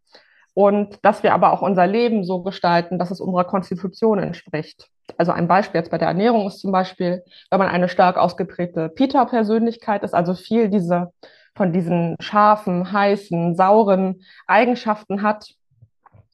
und 0.56 0.98
dass 1.04 1.22
wir 1.22 1.36
aber 1.36 1.54
auch 1.54 1.62
unser 1.62 1.86
Leben 1.86 2.24
so 2.24 2.42
gestalten, 2.42 2.98
dass 2.98 3.12
es 3.12 3.22
unserer 3.22 3.44
Konstitution 3.44 4.18
entspricht. 4.18 4.88
Also 5.16 5.32
ein 5.32 5.48
Beispiel 5.48 5.80
jetzt 5.80 5.92
bei 5.92 6.00
der 6.00 6.08
Ernährung 6.08 6.48
ist 6.48 6.60
zum 6.60 6.72
Beispiel, 6.72 7.24
wenn 7.52 7.60
man 7.60 7.70
eine 7.70 7.90
stark 7.90 8.18
ausgeprägte 8.18 8.90
Pita-Persönlichkeit 8.90 10.04
ist, 10.04 10.16
also 10.16 10.34
viel 10.34 10.70
diese 10.70 11.14
von 11.56 11.74
diesen 11.74 12.16
scharfen, 12.20 12.92
heißen, 12.92 13.56
sauren 13.56 14.24
Eigenschaften 14.48 15.22
hat, 15.22 15.46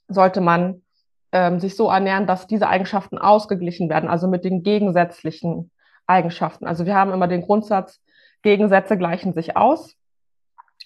sollte 0.07 0.39
man 0.39 0.82
ähm, 1.33 1.59
sich 1.59 1.75
so 1.75 1.89
ernähren, 1.89 2.27
dass 2.27 2.47
diese 2.47 2.69
Eigenschaften 2.69 3.17
ausgeglichen 3.17 3.89
werden, 3.89 4.07
also 4.07 4.27
mit 4.27 4.45
den 4.45 4.63
gegensätzlichen 4.63 5.71
Eigenschaften. 6.05 6.65
Also 6.65 6.85
wir 6.85 6.95
haben 6.95 7.11
immer 7.11 7.27
den 7.27 7.41
Grundsatz, 7.41 7.99
Gegensätze 8.43 8.97
gleichen 8.97 9.33
sich 9.33 9.57
aus. 9.57 9.95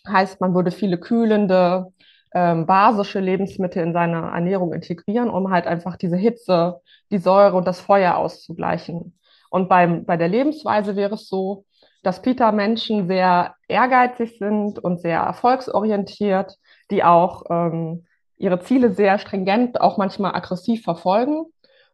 Heißt, 0.07 0.39
man 0.39 0.55
würde 0.55 0.71
viele 0.71 0.97
kühlende, 0.97 1.87
ähm, 2.33 2.65
basische 2.65 3.19
Lebensmittel 3.19 3.83
in 3.83 3.93
seine 3.93 4.31
Ernährung 4.31 4.73
integrieren, 4.73 5.29
um 5.29 5.51
halt 5.51 5.67
einfach 5.67 5.97
diese 5.97 6.17
Hitze, 6.17 6.79
die 7.11 7.17
Säure 7.17 7.57
und 7.57 7.67
das 7.67 7.81
Feuer 7.81 8.15
auszugleichen. 8.15 9.17
Und 9.49 9.67
beim, 9.67 10.05
bei 10.05 10.17
der 10.17 10.29
Lebensweise 10.29 10.95
wäre 10.95 11.15
es 11.15 11.27
so, 11.27 11.65
dass 12.03 12.21
Peter-Menschen 12.21 13.07
sehr 13.07 13.55
ehrgeizig 13.67 14.37
sind 14.37 14.79
und 14.79 15.01
sehr 15.01 15.19
erfolgsorientiert, 15.19 16.55
die 16.89 17.03
auch 17.03 17.43
ähm, 17.49 18.05
ihre 18.37 18.59
Ziele 18.59 18.91
sehr 18.91 19.19
stringent, 19.19 19.81
auch 19.81 19.97
manchmal 19.97 20.35
aggressiv 20.35 20.83
verfolgen 20.83 21.45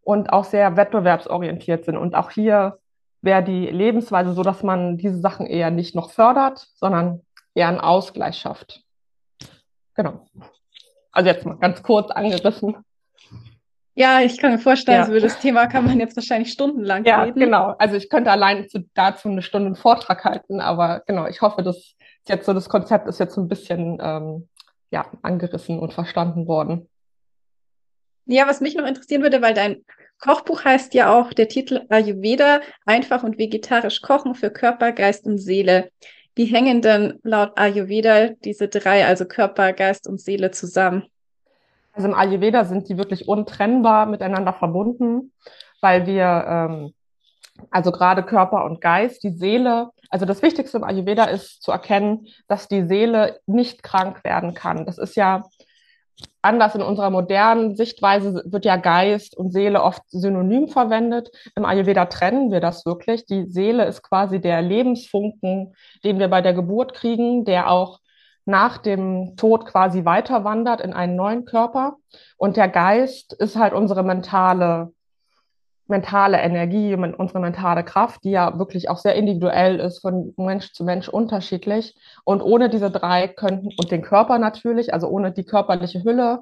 und 0.02 0.32
auch 0.32 0.44
sehr 0.44 0.76
wettbewerbsorientiert 0.76 1.86
sind. 1.86 1.98
Und 1.98 2.16
auch 2.16 2.32
hier 2.32 2.80
wäre 3.22 3.44
die 3.44 3.68
Lebensweise 3.68 4.34
so, 4.34 4.44
dass 4.44 4.64
man 4.64 4.98
diese 4.98 5.20
Sachen 5.20 5.46
eher 5.46 5.72
nicht 5.72 5.96
noch 5.96 6.12
fördert, 6.12 6.68
sondern 6.76 7.22
eher 7.56 7.70
einen 7.70 7.80
Ausgleich 7.80 8.38
schafft. 8.38 8.82
Genau. 9.96 10.26
Also 11.12 11.30
jetzt 11.30 11.46
mal 11.46 11.58
ganz 11.58 11.84
kurz 11.84 12.12
angerissen. 12.12 12.76
Ja, 13.96 14.22
ich 14.22 14.40
kann 14.40 14.52
mir 14.52 14.60
vorstellen, 14.60 15.04
ja. 15.04 15.08
über 15.08 15.20
das 15.20 15.40
Thema 15.40 15.68
kann 15.68 15.86
man 15.86 16.00
jetzt 16.00 16.16
wahrscheinlich 16.16 16.52
stundenlang 16.52 17.06
ja, 17.06 17.22
reden. 17.22 17.40
Ja, 17.40 17.46
genau. 17.46 17.76
Also 17.78 17.96
ich 17.96 18.10
könnte 18.10 18.32
allein 18.32 18.68
zu, 18.68 18.84
dazu 18.96 19.30
eine 19.30 19.44
Stunde 19.44 19.68
einen 19.68 19.76
Vortrag 19.76 20.26
halten, 20.26 20.60
aber 20.60 21.04
genau, 21.06 21.28
ich 21.28 21.42
hoffe, 21.42 21.62
dass 21.62 21.96
jetzt 22.28 22.48
so 22.48 22.54
das 22.54 22.70
Konzept 22.70 23.08
ist 23.08 23.20
jetzt 23.20 23.36
so 23.36 23.42
ein 23.42 23.48
bisschen 23.48 24.00
ähm, 24.02 24.50
ja, 24.94 25.08
angerissen 25.24 25.80
und 25.80 25.92
verstanden 25.92 26.48
worden. 26.48 26.88
Ja, 28.26 28.48
was 28.48 28.62
mich 28.62 28.76
noch 28.76 28.86
interessieren 28.86 29.24
würde, 29.24 29.42
weil 29.42 29.56
dein 29.56 29.84
Kochbuch 30.20 30.64
heißt 30.64 30.94
ja 30.94 31.12
auch 31.20 31.34
der 31.34 31.48
Titel 31.48 31.82
Ayurveda, 31.90 32.62
einfach 32.86 33.24
und 33.24 33.40
vegetarisch 33.40 34.02
kochen 34.02 34.36
für 34.36 34.52
Körper, 34.52 34.92
Geist 34.92 35.26
und 35.26 35.40
Seele. 35.40 35.90
Wie 36.36 36.46
hängen 36.46 36.82
denn 36.82 37.20
laut 37.24 37.58
Ayurveda 37.58 38.30
diese 38.46 38.68
drei, 38.68 39.06
also 39.06 39.26
Körper, 39.26 39.74
Geist 39.74 40.08
und 40.08 40.22
Seele 40.22 40.52
zusammen? 40.52 41.04
Also 41.92 42.08
im 42.08 42.14
Ayurveda 42.14 42.64
sind 42.64 42.88
die 42.88 42.98
wirklich 42.98 43.28
untrennbar 43.28 44.06
miteinander 44.06 44.54
verbunden, 44.54 45.32
weil 45.82 46.06
wir 46.06 46.46
ähm, 46.48 46.94
also 47.72 47.92
gerade 47.92 48.24
Körper 48.24 48.64
und 48.66 48.80
Geist, 48.80 49.24
die 49.24 49.32
Seele. 49.32 49.90
Also 50.14 50.28
das 50.28 50.44
Wichtigste 50.44 50.78
im 50.78 50.84
Ayurveda 50.84 51.24
ist 51.24 51.64
zu 51.64 51.72
erkennen, 51.72 52.28
dass 52.48 52.68
die 52.68 52.86
Seele 52.86 53.40
nicht 53.48 53.82
krank 53.82 54.24
werden 54.24 54.54
kann. 54.54 54.86
Das 54.86 55.00
ist 55.00 55.16
ja 55.16 55.42
anders 56.44 56.76
in 56.76 56.84
unserer 56.84 57.10
modernen 57.10 57.76
Sichtweise 57.76 58.44
wird 58.46 58.64
ja 58.64 58.76
Geist 58.76 59.36
und 59.36 59.52
Seele 59.52 59.82
oft 59.82 60.04
synonym 60.12 60.68
verwendet. 60.68 61.32
Im 61.56 61.66
Ayurveda 61.66 62.06
trennen 62.06 62.52
wir 62.52 62.60
das 62.60 62.86
wirklich. 62.86 63.26
Die 63.26 63.48
Seele 63.50 63.86
ist 63.86 64.04
quasi 64.04 64.40
der 64.40 64.62
Lebensfunken, 64.62 65.74
den 66.04 66.20
wir 66.20 66.28
bei 66.28 66.44
der 66.44 66.54
Geburt 66.54 66.94
kriegen, 66.94 67.44
der 67.44 67.72
auch 67.72 68.00
nach 68.46 68.78
dem 68.78 69.36
Tod 69.36 69.66
quasi 69.66 70.06
weiter 70.06 70.44
wandert 70.44 70.82
in 70.82 70.94
einen 70.94 71.16
neuen 71.16 71.46
Körper. 71.46 71.98
Und 72.38 72.56
der 72.56 72.68
Geist 72.68 73.34
ist 73.34 73.56
halt 73.56 73.74
unsere 73.74 74.04
mentale 74.04 74.94
mentale 75.88 76.40
Energie, 76.40 76.96
unsere 76.96 77.40
mentale 77.40 77.84
Kraft, 77.84 78.24
die 78.24 78.32
ja 78.32 78.58
wirklich 78.58 78.90
auch 78.90 78.98
sehr 78.98 79.16
individuell 79.16 79.80
ist, 79.80 80.00
von 80.00 80.34
Mensch 80.38 80.72
zu 80.74 80.84
Mensch 80.84 81.10
unterschiedlich. 81.10 81.96
Und 82.24 82.42
ohne 82.42 82.70
diese 82.70 82.90
drei 82.90 83.28
könnten, 83.28 83.70
und 83.78 83.92
den 83.92 84.02
Körper 84.02 84.40
natürlich, 84.40 84.94
also 84.94 85.08
ohne 85.08 85.32
die 85.32 85.44
körperliche 85.44 86.04
Hülle, 86.04 86.40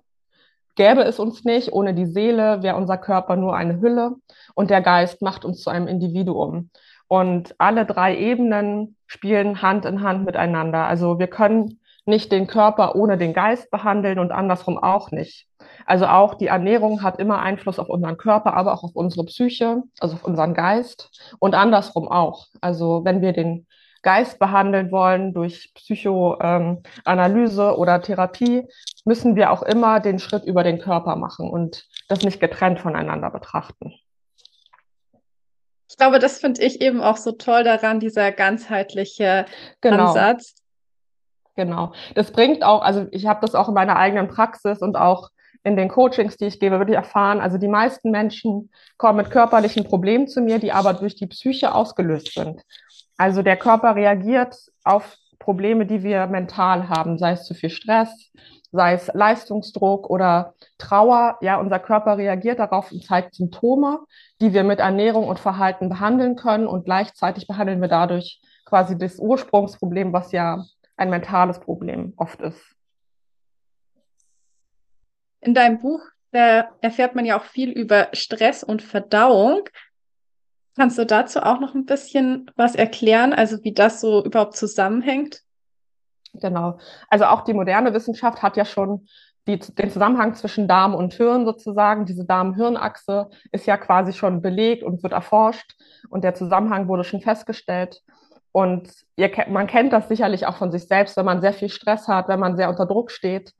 gäbe 0.75 1.03
es 1.03 1.19
uns 1.19 1.43
nicht. 1.43 1.74
Ohne 1.74 1.93
die 1.93 2.05
Seele 2.05 2.63
wäre 2.63 2.77
unser 2.77 2.98
Körper 2.98 3.36
nur 3.36 3.55
eine 3.55 3.81
Hülle 3.81 4.15
und 4.55 4.69
der 4.69 4.81
Geist 4.81 5.21
macht 5.21 5.45
uns 5.45 5.62
zu 5.62 5.69
einem 5.69 5.88
Individuum. 5.88 6.69
Und 7.07 7.55
alle 7.57 7.86
drei 7.86 8.17
Ebenen 8.17 8.95
spielen 9.05 9.62
Hand 9.62 9.86
in 9.86 10.01
Hand 10.01 10.25
miteinander. 10.25 10.86
Also 10.86 11.19
wir 11.19 11.27
können 11.27 11.80
nicht 12.05 12.31
den 12.31 12.48
Körper 12.48 12.96
ohne 12.96 13.17
den 13.17 13.34
Geist 13.34 13.70
behandeln 13.70 14.20
und 14.20 14.31
andersrum 14.31 14.77
auch 14.77 15.12
nicht. 15.12 15.48
Also 15.86 16.08
auch 16.08 16.36
die 16.36 16.48
Ernährung 16.48 17.03
hat 17.03 17.20
immer 17.20 17.39
Einfluss 17.39 17.79
auf 17.79 17.89
unseren 17.89 18.17
Körper, 18.17 18.55
aber 18.55 18.74
auch 18.74 18.84
auf 18.84 18.96
unsere 18.96 19.25
Psyche, 19.25 19.84
also 20.00 20.15
auf 20.15 20.25
unseren 20.25 20.53
Geist 20.53 21.10
und 21.39 21.53
andersrum 21.53 22.08
auch. 22.08 22.48
Also 22.60 23.05
wenn 23.05 23.22
wir 23.22 23.34
den 23.34 23.67
Geist 24.01 24.39
behandeln 24.39 24.91
wollen 24.91 25.34
durch 25.34 25.72
Psychoanalyse 25.75 27.63
ähm, 27.63 27.75
oder 27.75 28.01
Therapie, 28.01 28.67
müssen 29.05 29.36
wir 29.36 29.51
auch 29.51 29.62
immer 29.62 30.00
den 30.00 30.17
Schritt 30.17 30.43
über 30.43 30.63
den 30.63 30.79
Körper 30.79 31.15
machen 31.15 31.50
und 31.50 31.86
das 32.08 32.24
nicht 32.24 32.39
getrennt 32.39 32.79
voneinander 32.79 33.29
betrachten. 33.29 33.93
Ich 35.89 35.98
glaube, 35.98 36.20
das 36.20 36.39
finde 36.39 36.63
ich 36.63 36.81
eben 36.81 37.01
auch 37.01 37.17
so 37.17 37.34
toll 37.34 37.63
daran, 37.63 38.00
dieser 38.00 38.31
ganzheitliche 38.31 39.46
genau. 39.81 40.08
Ansatz. 40.08 40.55
Genau. 41.55 41.93
Das 42.15 42.31
bringt 42.31 42.63
auch, 42.63 42.81
also 42.81 43.08
ich 43.12 43.27
habe 43.27 43.41
das 43.41 43.55
auch 43.55 43.67
in 43.67 43.74
meiner 43.74 43.98
eigenen 43.98 44.27
Praxis 44.27 44.79
und 44.79 44.96
auch 44.96 45.29
in 45.63 45.75
den 45.75 45.89
Coachings, 45.89 46.38
die 46.38 46.46
ich 46.46 46.60
gebe, 46.60 46.79
wirklich 46.79 46.98
erfahren, 46.98 47.39
also 47.39 47.58
die 47.58 47.67
meisten 47.67 48.10
Menschen 48.10 48.72
kommen 48.98 49.17
mit 49.17 49.29
körperlichen 49.29 49.84
Problemen 49.84 50.27
zu 50.27 50.41
mir, 50.41 50.60
die 50.60 50.72
aber 50.72 50.93
durch 50.93 51.15
die 51.15 51.27
Psyche 51.27 51.75
ausgelöst 51.75 52.34
sind. 52.34 52.62
Also 53.17 53.43
der 53.43 53.58
Körper 53.58 53.96
reagiert 53.96 54.55
auf 54.84 55.17
Probleme, 55.38 55.86
die 55.86 56.03
wir 56.03 56.27
mental 56.27 56.89
haben, 56.89 57.17
sei 57.17 57.31
es 57.31 57.43
zu 57.43 57.53
viel 57.53 57.70
Stress, 57.70 58.31
sei 58.72 58.93
es 58.93 59.12
Leistungsdruck 59.13 60.10
oder 60.10 60.53
Trauer. 60.77 61.38
Ja, 61.41 61.60
unser 61.60 61.79
Körper 61.79 62.17
reagiert 62.17 62.60
darauf 62.60 62.91
und 62.91 63.03
zeigt 63.03 63.36
Symptome, 63.36 64.00
die 64.39 64.53
wir 64.53 64.63
mit 64.63 64.79
Ernährung 64.79 65.27
und 65.27 65.39
Verhalten 65.39 65.89
behandeln 65.89 66.36
können 66.36 66.67
und 66.67 66.86
gleichzeitig 66.86 67.48
behandeln 67.48 67.81
wir 67.81 67.89
dadurch 67.89 68.41
quasi 68.65 68.98
das 68.98 69.20
Ursprungsproblem, 69.20 70.13
was 70.13 70.31
ja 70.31 70.63
ein 70.98 71.10
mentales 71.10 71.60
Problem 71.60 72.13
oft 72.17 72.41
ist. 72.41 72.75
In 75.39 75.53
deinem 75.53 75.79
Buch 75.79 76.01
erfährt 76.31 77.15
man 77.15 77.25
ja 77.25 77.38
auch 77.39 77.43
viel 77.43 77.71
über 77.71 78.10
Stress 78.13 78.63
und 78.63 78.81
Verdauung. 78.81 79.67
Kannst 80.75 80.98
du 80.98 81.05
dazu 81.05 81.41
auch 81.41 81.60
noch 81.60 81.75
ein 81.75 81.86
bisschen 81.86 82.50
was 82.55 82.75
erklären, 82.75 83.33
also 83.33 83.62
wie 83.63 83.74
das 83.74 84.00
so 84.00 84.24
überhaupt 84.24 84.55
zusammenhängt? 84.55 85.41
Genau. 86.33 86.79
Also 87.10 87.25
auch 87.25 87.41
die 87.41 87.53
moderne 87.53 87.93
Wissenschaft 87.93 88.41
hat 88.41 88.55
ja 88.55 88.63
schon 88.63 89.07
die, 89.48 89.60
den 89.60 89.89
Zusammenhang 89.89 90.36
zwischen 90.36 90.67
Darm 90.67 90.95
und 90.95 91.13
Hirn 91.13 91.45
sozusagen. 91.45 92.05
Diese 92.05 92.25
Darm-Hirn-Achse 92.25 93.29
ist 93.51 93.65
ja 93.65 93.75
quasi 93.77 94.13
schon 94.13 94.41
belegt 94.41 94.83
und 94.83 95.03
wird 95.03 95.13
erforscht 95.13 95.75
und 96.10 96.24
der 96.24 96.36
Zusammenhang 96.36 96.88
wurde 96.88 97.03
schon 97.03 97.21
festgestellt. 97.21 98.01
Und 98.51 98.89
ihr, 99.15 99.31
man 99.50 99.67
kennt 99.67 99.93
das 99.93 100.08
sicherlich 100.08 100.46
auch 100.46 100.58
von 100.58 100.72
sich 100.72 100.88
selbst, 100.88 101.15
wenn 101.17 101.25
man 101.25 101.41
sehr 101.41 101.53
viel 101.53 101.70
Stress 101.70 102.08
hat, 102.08 102.27
wenn 102.27 102.39
man 102.39 102.58
sehr 102.58 102.70
unter 102.70 102.86
Druck 102.86 103.12
steht, 103.12 103.53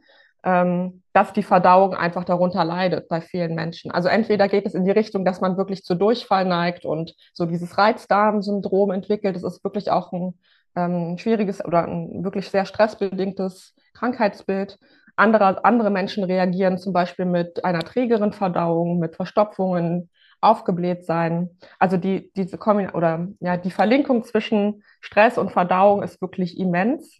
ähm, 0.44 1.04
dass 1.14 1.34
die 1.34 1.44
Verdauung 1.44 1.94
einfach 1.94 2.26
darunter 2.26 2.66
leidet 2.66 3.08
bei 3.08 3.22
vielen 3.22 3.56
Menschen. 3.56 3.92
Also 3.92 4.10
entweder 4.10 4.48
geht 4.48 4.66
es 4.66 4.74
in 4.74 4.86
die 4.86 4.92
Richtung, 4.92 5.24
dass 5.24 5.40
man 5.40 5.58
wirklich 5.58 5.84
zu 5.84 5.96
Durchfall 5.96 6.46
neigt 6.46 6.86
und 6.86 7.14
so 7.34 7.46
dieses 7.46 7.78
Reizdarmsyndrom 7.78 8.92
entwickelt. 8.92 9.36
Das 9.36 9.44
ist 9.44 9.64
wirklich 9.64 9.92
auch 9.92 10.12
ein 10.12 10.34
ähm, 10.76 11.18
schwieriges 11.18 11.64
oder 11.64 11.86
ein 11.86 12.24
wirklich 12.24 12.50
sehr 12.50 12.66
stressbedingtes 12.66 13.76
Krankheitsbild. 13.94 14.78
Andere, 15.16 15.64
andere 15.64 15.92
Menschen 15.92 16.24
reagieren 16.24 16.78
zum 16.78 16.94
Beispiel 16.94 17.26
mit 17.26 17.64
einer 17.64 17.82
trägeren 17.82 18.34
Verdauung, 18.34 19.00
mit 19.00 19.16
Verstopfungen, 19.16 20.10
aufgebläht 20.42 21.06
sein. 21.06 21.50
Also 21.80 21.98
die, 21.98 22.32
diese 22.36 22.58
Kombin 22.58 22.90
oder 22.90 23.28
ja, 23.40 23.58
die 23.58 23.72
Verlinkung 23.72 24.24
zwischen 24.24 24.84
Stress 25.00 25.38
und 25.38 25.52
Verdauung 25.52 26.04
ist 26.04 26.22
wirklich 26.22 26.60
immens. 26.60 27.20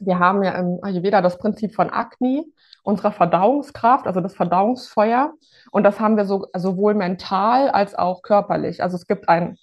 Wir 0.00 0.18
haben 0.20 0.44
ja 0.44 0.52
im 0.52 0.78
Ayurveda 0.82 1.20
das 1.20 1.38
Prinzip 1.38 1.74
von 1.74 1.90
Agni, 1.90 2.44
unserer 2.82 3.12
Verdauungskraft, 3.12 4.06
also 4.06 4.20
das 4.20 4.34
Verdauungsfeuer. 4.34 5.34
Und 5.72 5.82
das 5.82 6.00
haben 6.00 6.16
wir 6.16 6.24
so, 6.24 6.46
sowohl 6.56 6.94
mental 6.94 7.68
als 7.68 7.96
auch 7.96 8.22
körperlich. 8.22 8.82
Also 8.82 8.96
es 8.96 9.06
gibt 9.06 9.28
ein 9.28 9.58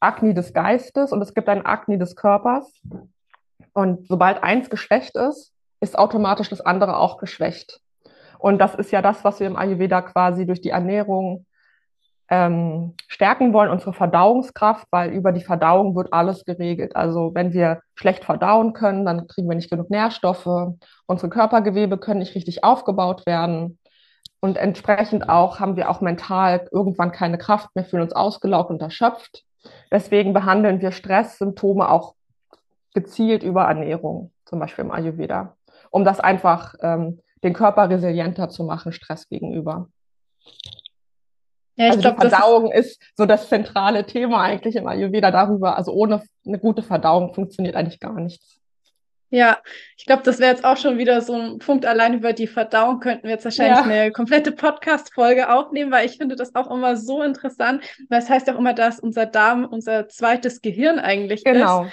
Agni 0.00 0.34
des 0.34 0.52
Geistes 0.52 1.12
und 1.12 1.20
es 1.22 1.34
gibt 1.34 1.48
ein 1.48 1.64
Agni 1.64 1.98
des 1.98 2.16
Körpers. 2.16 2.72
Und 3.72 4.08
sobald 4.08 4.42
eins 4.42 4.70
geschwächt 4.70 5.16
ist, 5.16 5.52
ist 5.80 5.98
automatisch 5.98 6.48
das 6.48 6.62
andere 6.62 6.96
auch 6.96 7.18
geschwächt. 7.18 7.80
Und 8.38 8.58
das 8.58 8.74
ist 8.74 8.90
ja 8.90 9.02
das, 9.02 9.24
was 9.24 9.40
wir 9.40 9.46
im 9.46 9.56
Ayurveda 9.56 10.02
quasi 10.02 10.46
durch 10.46 10.60
die 10.60 10.70
Ernährung 10.70 11.45
ähm, 12.28 12.94
stärken 13.06 13.52
wollen, 13.52 13.70
unsere 13.70 13.92
Verdauungskraft, 13.92 14.86
weil 14.90 15.10
über 15.10 15.32
die 15.32 15.42
Verdauung 15.42 15.94
wird 15.94 16.12
alles 16.12 16.44
geregelt. 16.44 16.96
Also 16.96 17.32
wenn 17.34 17.52
wir 17.52 17.80
schlecht 17.94 18.24
verdauen 18.24 18.72
können, 18.72 19.04
dann 19.04 19.26
kriegen 19.28 19.48
wir 19.48 19.56
nicht 19.56 19.70
genug 19.70 19.90
Nährstoffe, 19.90 20.74
unsere 21.06 21.30
Körpergewebe 21.30 21.98
können 21.98 22.20
nicht 22.20 22.34
richtig 22.34 22.64
aufgebaut 22.64 23.26
werden. 23.26 23.78
Und 24.40 24.56
entsprechend 24.58 25.28
auch 25.28 25.60
haben 25.60 25.76
wir 25.76 25.88
auch 25.90 26.00
mental 26.00 26.68
irgendwann 26.72 27.12
keine 27.12 27.38
Kraft 27.38 27.74
mehr, 27.74 27.84
fühlen 27.84 28.02
uns 28.02 28.12
ausgelaugt 28.12 28.70
und 28.70 28.82
erschöpft. 28.82 29.44
Deswegen 29.90 30.32
behandeln 30.32 30.80
wir 30.80 30.92
Stresssymptome 30.92 31.88
auch 31.88 32.14
gezielt 32.94 33.42
über 33.42 33.64
Ernährung, 33.64 34.32
zum 34.44 34.58
Beispiel 34.58 34.84
im 34.84 34.90
Ayurveda, 34.90 35.56
um 35.90 36.04
das 36.04 36.20
einfach 36.20 36.74
ähm, 36.80 37.20
den 37.44 37.52
Körper 37.52 37.88
resilienter 37.88 38.48
zu 38.48 38.64
machen, 38.64 38.92
Stress 38.92 39.28
gegenüber. 39.28 39.88
Ja, 41.76 41.86
ich 41.86 41.90
also 41.92 42.00
glaub, 42.00 42.20
die 42.20 42.28
Verdauung 42.28 42.72
ist, 42.72 42.92
ist, 42.92 43.02
so 43.16 43.26
das 43.26 43.48
zentrale 43.48 44.04
Thema 44.06 44.42
eigentlich 44.42 44.76
im 44.76 44.86
Ayurveda 44.86 45.30
darüber. 45.30 45.76
Also 45.76 45.92
ohne 45.92 46.22
eine 46.46 46.58
gute 46.58 46.82
Verdauung 46.82 47.34
funktioniert 47.34 47.76
eigentlich 47.76 48.00
gar 48.00 48.18
nichts. 48.18 48.56
Ja, 49.28 49.58
ich 49.96 50.06
glaube, 50.06 50.22
das 50.22 50.38
wäre 50.38 50.52
jetzt 50.52 50.64
auch 50.64 50.76
schon 50.76 50.98
wieder 50.98 51.20
so 51.20 51.34
ein 51.34 51.58
Punkt. 51.58 51.84
Allein 51.84 52.14
über 52.14 52.32
die 52.32 52.46
Verdauung 52.46 53.00
könnten 53.00 53.24
wir 53.24 53.32
jetzt 53.32 53.44
wahrscheinlich 53.44 53.78
ja. 53.78 53.82
eine 53.84 54.12
komplette 54.12 54.52
Podcast-Folge 54.52 55.52
aufnehmen, 55.52 55.90
weil 55.90 56.06
ich 56.06 56.16
finde 56.16 56.36
das 56.36 56.54
auch 56.54 56.70
immer 56.70 56.96
so 56.96 57.22
interessant. 57.22 57.82
Weil 58.08 58.20
es 58.20 58.30
heißt 58.30 58.48
auch 58.48 58.58
immer, 58.58 58.72
dass 58.72 59.00
unser 59.00 59.26
Darm 59.26 59.64
unser 59.64 60.08
zweites 60.08 60.62
Gehirn 60.62 60.98
eigentlich 60.98 61.44
genau. 61.44 61.84
ist. 61.84 61.92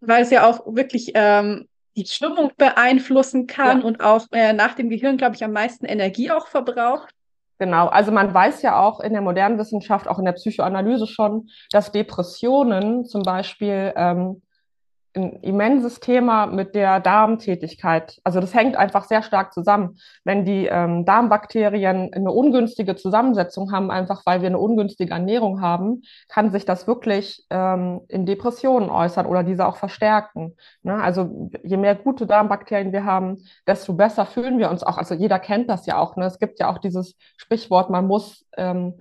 Weil 0.00 0.22
es 0.22 0.30
ja 0.30 0.46
auch 0.46 0.74
wirklich 0.74 1.12
ähm, 1.14 1.68
die 1.96 2.06
Stimmung 2.06 2.50
beeinflussen 2.56 3.46
kann 3.46 3.80
ja. 3.80 3.86
und 3.86 4.00
auch 4.00 4.26
äh, 4.32 4.54
nach 4.54 4.74
dem 4.74 4.88
Gehirn, 4.88 5.18
glaube 5.18 5.36
ich, 5.36 5.44
am 5.44 5.52
meisten 5.52 5.84
Energie 5.84 6.30
auch 6.30 6.46
verbraucht. 6.46 7.14
Genau, 7.60 7.88
also 7.88 8.10
man 8.10 8.32
weiß 8.32 8.62
ja 8.62 8.80
auch 8.80 9.00
in 9.00 9.12
der 9.12 9.20
modernen 9.20 9.58
Wissenschaft, 9.58 10.08
auch 10.08 10.18
in 10.18 10.24
der 10.24 10.32
Psychoanalyse 10.32 11.06
schon, 11.06 11.50
dass 11.70 11.92
Depressionen 11.92 13.04
zum 13.04 13.22
Beispiel 13.22 13.92
ähm, 13.96 14.40
ein 15.16 15.32
immenses 15.42 16.00
Thema 16.00 16.46
mit 16.46 16.74
der 16.74 17.00
Darmtätigkeit. 17.00 18.20
Also 18.22 18.40
das 18.40 18.54
hängt 18.54 18.76
einfach 18.76 19.04
sehr 19.04 19.22
stark 19.22 19.52
zusammen. 19.52 19.98
Wenn 20.24 20.44
die 20.44 20.66
ähm, 20.66 21.04
Darmbakterien 21.04 22.12
eine 22.12 22.30
ungünstige 22.30 22.96
Zusammensetzung 22.96 23.72
haben, 23.72 23.90
einfach 23.90 24.24
weil 24.24 24.40
wir 24.40 24.48
eine 24.48 24.58
ungünstige 24.58 25.12
Ernährung 25.12 25.60
haben, 25.60 26.02
kann 26.28 26.50
sich 26.50 26.64
das 26.64 26.86
wirklich 26.86 27.44
ähm, 27.50 28.02
in 28.08 28.24
Depressionen 28.24 28.90
äußern 28.90 29.26
oder 29.26 29.42
diese 29.42 29.66
auch 29.66 29.76
verstärken. 29.76 30.56
Ne? 30.82 30.94
Also 30.94 31.50
je 31.64 31.76
mehr 31.76 31.96
gute 31.96 32.26
Darmbakterien 32.26 32.92
wir 32.92 33.04
haben, 33.04 33.38
desto 33.66 33.94
besser 33.94 34.26
fühlen 34.26 34.58
wir 34.58 34.70
uns 34.70 34.82
auch. 34.82 34.96
Also 34.96 35.14
jeder 35.14 35.38
kennt 35.38 35.68
das 35.68 35.86
ja 35.86 35.98
auch. 35.98 36.16
Ne? 36.16 36.26
Es 36.26 36.38
gibt 36.38 36.60
ja 36.60 36.70
auch 36.70 36.78
dieses 36.78 37.16
Sprichwort, 37.36 37.90
man 37.90 38.06
muss 38.06 38.46
ähm, 38.56 38.94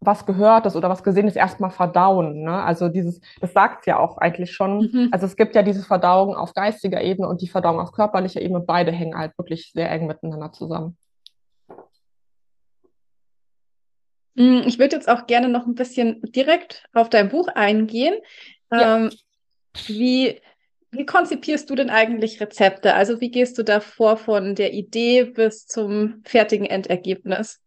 was 0.00 0.26
gehört 0.26 0.66
ist 0.66 0.76
oder 0.76 0.88
was 0.88 1.02
gesehen 1.02 1.26
ist, 1.26 1.36
erstmal 1.36 1.70
verdauen. 1.70 2.42
Ne? 2.44 2.62
Also 2.62 2.88
dieses, 2.88 3.20
das 3.40 3.52
sagt 3.52 3.86
ja 3.86 3.98
auch 3.98 4.18
eigentlich 4.18 4.52
schon. 4.52 4.90
Mhm. 4.92 5.08
Also 5.10 5.26
es 5.26 5.36
gibt 5.36 5.54
ja 5.56 5.62
diese 5.62 5.82
Verdauung 5.82 6.36
auf 6.36 6.54
geistiger 6.54 7.02
Ebene 7.02 7.28
und 7.28 7.42
die 7.42 7.48
Verdauung 7.48 7.80
auf 7.80 7.92
körperlicher 7.92 8.40
Ebene. 8.40 8.60
Beide 8.60 8.92
hängen 8.92 9.18
halt 9.18 9.36
wirklich 9.38 9.72
sehr 9.72 9.90
eng 9.90 10.06
miteinander 10.06 10.52
zusammen. 10.52 10.96
Mm, 14.36 14.62
ich 14.66 14.78
würde 14.78 14.94
jetzt 14.94 15.08
auch 15.08 15.26
gerne 15.26 15.48
noch 15.48 15.66
ein 15.66 15.74
bisschen 15.74 16.22
direkt 16.22 16.84
auf 16.92 17.10
dein 17.10 17.28
Buch 17.28 17.48
eingehen. 17.48 18.14
Ja. 18.70 18.98
Ähm, 18.98 19.10
wie, 19.86 20.40
wie 20.92 21.06
konzipierst 21.06 21.68
du 21.68 21.74
denn 21.74 21.90
eigentlich 21.90 22.40
Rezepte? 22.40 22.94
Also 22.94 23.20
wie 23.20 23.30
gehst 23.30 23.58
du 23.58 23.64
da 23.64 23.80
vor 23.80 24.16
von 24.16 24.54
der 24.54 24.72
Idee 24.74 25.24
bis 25.24 25.66
zum 25.66 26.22
fertigen 26.24 26.66
Endergebnis? 26.66 27.60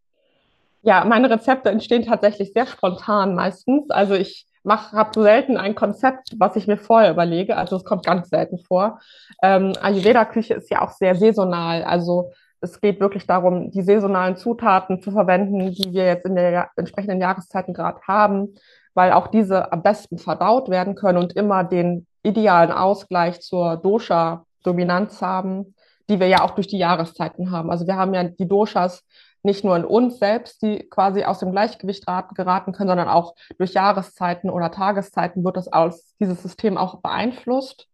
Ja, 0.84 1.06
meine 1.06 1.30
Rezepte 1.30 1.70
entstehen 1.70 2.06
tatsächlich 2.06 2.54
sehr 2.54 2.66
spontan 2.66 3.36
meistens. 3.36 3.90
Also 3.92 4.16
ich 4.16 4.48
mache, 4.64 4.96
habe 4.96 5.22
selten 5.22 5.58
ein 5.58 5.76
Konzept, 5.76 6.36
was 6.38 6.56
ich 6.56 6.68
mir 6.68 6.78
vorher 6.78 7.12
überlege. 7.12 7.56
Also 7.58 7.76
es 7.76 7.86
kommt 7.86 8.06
ganz 8.06 8.30
selten 8.30 8.58
vor. 8.60 9.00
Ähm, 9.44 9.74
Ayurveda-Küche 9.82 10.56
ist 10.56 10.72
ja 10.72 10.82
auch 10.82 10.92
sehr 10.92 11.16
saisonal. 11.16 11.84
Also 11.84 12.32
es 12.62 12.80
geht 12.80 13.00
wirklich 13.00 13.26
darum, 13.26 13.72
die 13.72 13.82
saisonalen 13.82 14.38
Zutaten 14.38 15.02
zu 15.02 15.12
verwenden, 15.12 15.72
die 15.72 15.94
wir 15.94 16.06
jetzt 16.06 16.26
in 16.26 16.36
der 16.36 16.70
entsprechenden 16.76 17.20
Jahreszeiten 17.20 17.74
gerade 17.74 18.00
haben, 18.08 18.56
weil 18.94 19.12
auch 19.14 19.28
diese 19.28 19.72
am 19.72 19.82
besten 19.84 20.18
verdaut 20.18 20.70
werden 20.70 20.96
können 20.96 21.18
und 21.18 21.34
immer 21.34 21.64
den 21.64 22.06
idealen 22.24 22.72
Ausgleich 22.72 23.42
zur 23.42 23.78
Dosha-Dominanz 23.78 25.22
haben, 25.22 25.74
die 26.08 26.20
wir 26.20 26.28
ja 26.28 26.44
auch 26.44 26.52
durch 26.52 26.68
die 26.68 26.78
Jahreszeiten 26.78 27.52
haben. 27.52 27.72
Also 27.72 27.88
wir 27.88 27.96
haben 27.96 28.14
ja 28.14 28.24
die 28.24 28.48
Doshas 28.48 29.04
nicht 29.44 29.64
nur 29.64 29.76
in 29.76 29.86
uns 29.86 30.20
selbst, 30.20 30.62
die 30.62 30.88
quasi 30.90 31.24
aus 31.24 31.40
dem 31.40 31.52
Gleichgewicht 31.52 32.06
geraten 32.36 32.74
können, 32.74 32.90
sondern 32.90 33.08
auch 33.08 33.36
durch 33.58 33.74
Jahreszeiten 33.74 34.50
oder 34.50 34.72
Tageszeiten 34.72 35.44
wird 35.44 35.58
das 35.58 35.72
aus 35.72 36.16
dieses 36.20 36.42
System 36.42 36.78
auch 36.78 37.02
beeinflusst. 37.02 37.88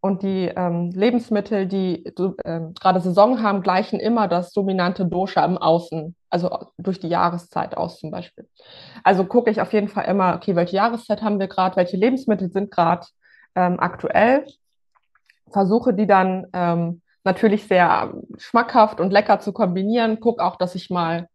Und 0.00 0.22
die 0.22 0.52
ähm, 0.54 0.90
Lebensmittel, 0.90 1.66
die 1.66 2.06
äh, 2.06 2.60
gerade 2.78 3.00
Saison 3.00 3.42
haben, 3.42 3.62
gleichen 3.62 3.98
immer 3.98 4.28
das 4.28 4.52
dominante 4.52 5.04
Dosha 5.04 5.44
im 5.44 5.58
Außen, 5.58 6.14
also 6.30 6.66
durch 6.78 7.00
die 7.00 7.08
Jahreszeit 7.08 7.76
aus 7.76 7.98
zum 7.98 8.12
Beispiel. 8.12 8.48
Also 9.02 9.24
gucke 9.24 9.50
ich 9.50 9.60
auf 9.60 9.72
jeden 9.72 9.88
Fall 9.88 10.04
immer, 10.04 10.36
okay, 10.36 10.54
welche 10.54 10.76
Jahreszeit 10.76 11.22
haben 11.22 11.40
wir 11.40 11.48
gerade, 11.48 11.76
welche 11.76 11.96
Lebensmittel 11.96 12.52
sind 12.52 12.70
gerade 12.70 13.06
ähm, 13.56 13.80
aktuell, 13.80 14.44
versuche 15.50 15.92
die 15.92 16.06
dann 16.06 16.46
ähm, 16.52 17.02
natürlich 17.26 17.66
sehr 17.66 18.14
schmackhaft 18.38 19.00
und 19.00 19.12
lecker 19.12 19.40
zu 19.40 19.52
kombinieren. 19.52 20.20
Guck 20.20 20.40
auch, 20.40 20.56
dass 20.56 20.74
ich 20.74 20.88
mal 20.88 21.28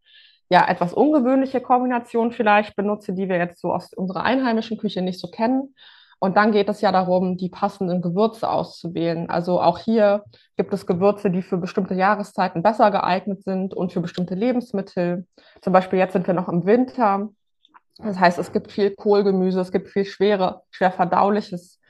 ja 0.49 0.67
etwas 0.67 0.93
ungewöhnliche 0.93 1.61
Kombinationen 1.61 2.31
vielleicht 2.31 2.75
benutze, 2.75 3.13
die 3.13 3.29
wir 3.29 3.37
jetzt 3.37 3.61
so 3.61 3.71
aus 3.71 3.93
unserer 3.93 4.23
einheimischen 4.23 4.77
Küche 4.77 5.01
nicht 5.01 5.19
so 5.19 5.27
kennen. 5.27 5.75
Und 6.19 6.37
dann 6.37 6.51
geht 6.51 6.69
es 6.69 6.81
ja 6.81 6.91
darum, 6.91 7.35
die 7.35 7.49
passenden 7.49 8.01
Gewürze 8.01 8.49
auszuwählen. 8.49 9.29
Also 9.29 9.59
auch 9.59 9.79
hier 9.79 10.23
gibt 10.55 10.71
es 10.71 10.85
Gewürze, 10.85 11.31
die 11.31 11.41
für 11.41 11.57
bestimmte 11.57 11.95
Jahreszeiten 11.95 12.61
besser 12.61 12.91
geeignet 12.91 13.43
sind 13.43 13.73
und 13.73 13.91
für 13.91 14.01
bestimmte 14.01 14.35
Lebensmittel. 14.35 15.25
Zum 15.61 15.73
Beispiel 15.73 15.99
jetzt 15.99 16.13
sind 16.13 16.27
wir 16.27 16.35
noch 16.35 16.47
im 16.47 16.65
Winter. 16.65 17.29
Das 17.97 18.19
heißt, 18.19 18.37
es 18.39 18.51
gibt 18.51 18.71
viel 18.71 18.91
Kohlgemüse, 18.91 19.59
es 19.59 19.71
gibt 19.71 19.89
viel 19.89 20.05
schwere, 20.05 20.61
schwer 20.69 20.91
verdauliches 20.91 21.80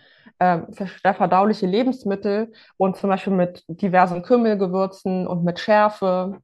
äh, 0.42 1.14
verdauliche 1.14 1.68
Lebensmittel 1.68 2.52
und 2.78 2.98
zum 2.98 3.10
Beispiel 3.12 3.34
mit 3.34 3.64
diversen 3.68 4.24
Kümmelgewürzen 4.24 5.28
und 5.28 5.44
mit 5.44 5.60
Schärfe. 5.60 6.42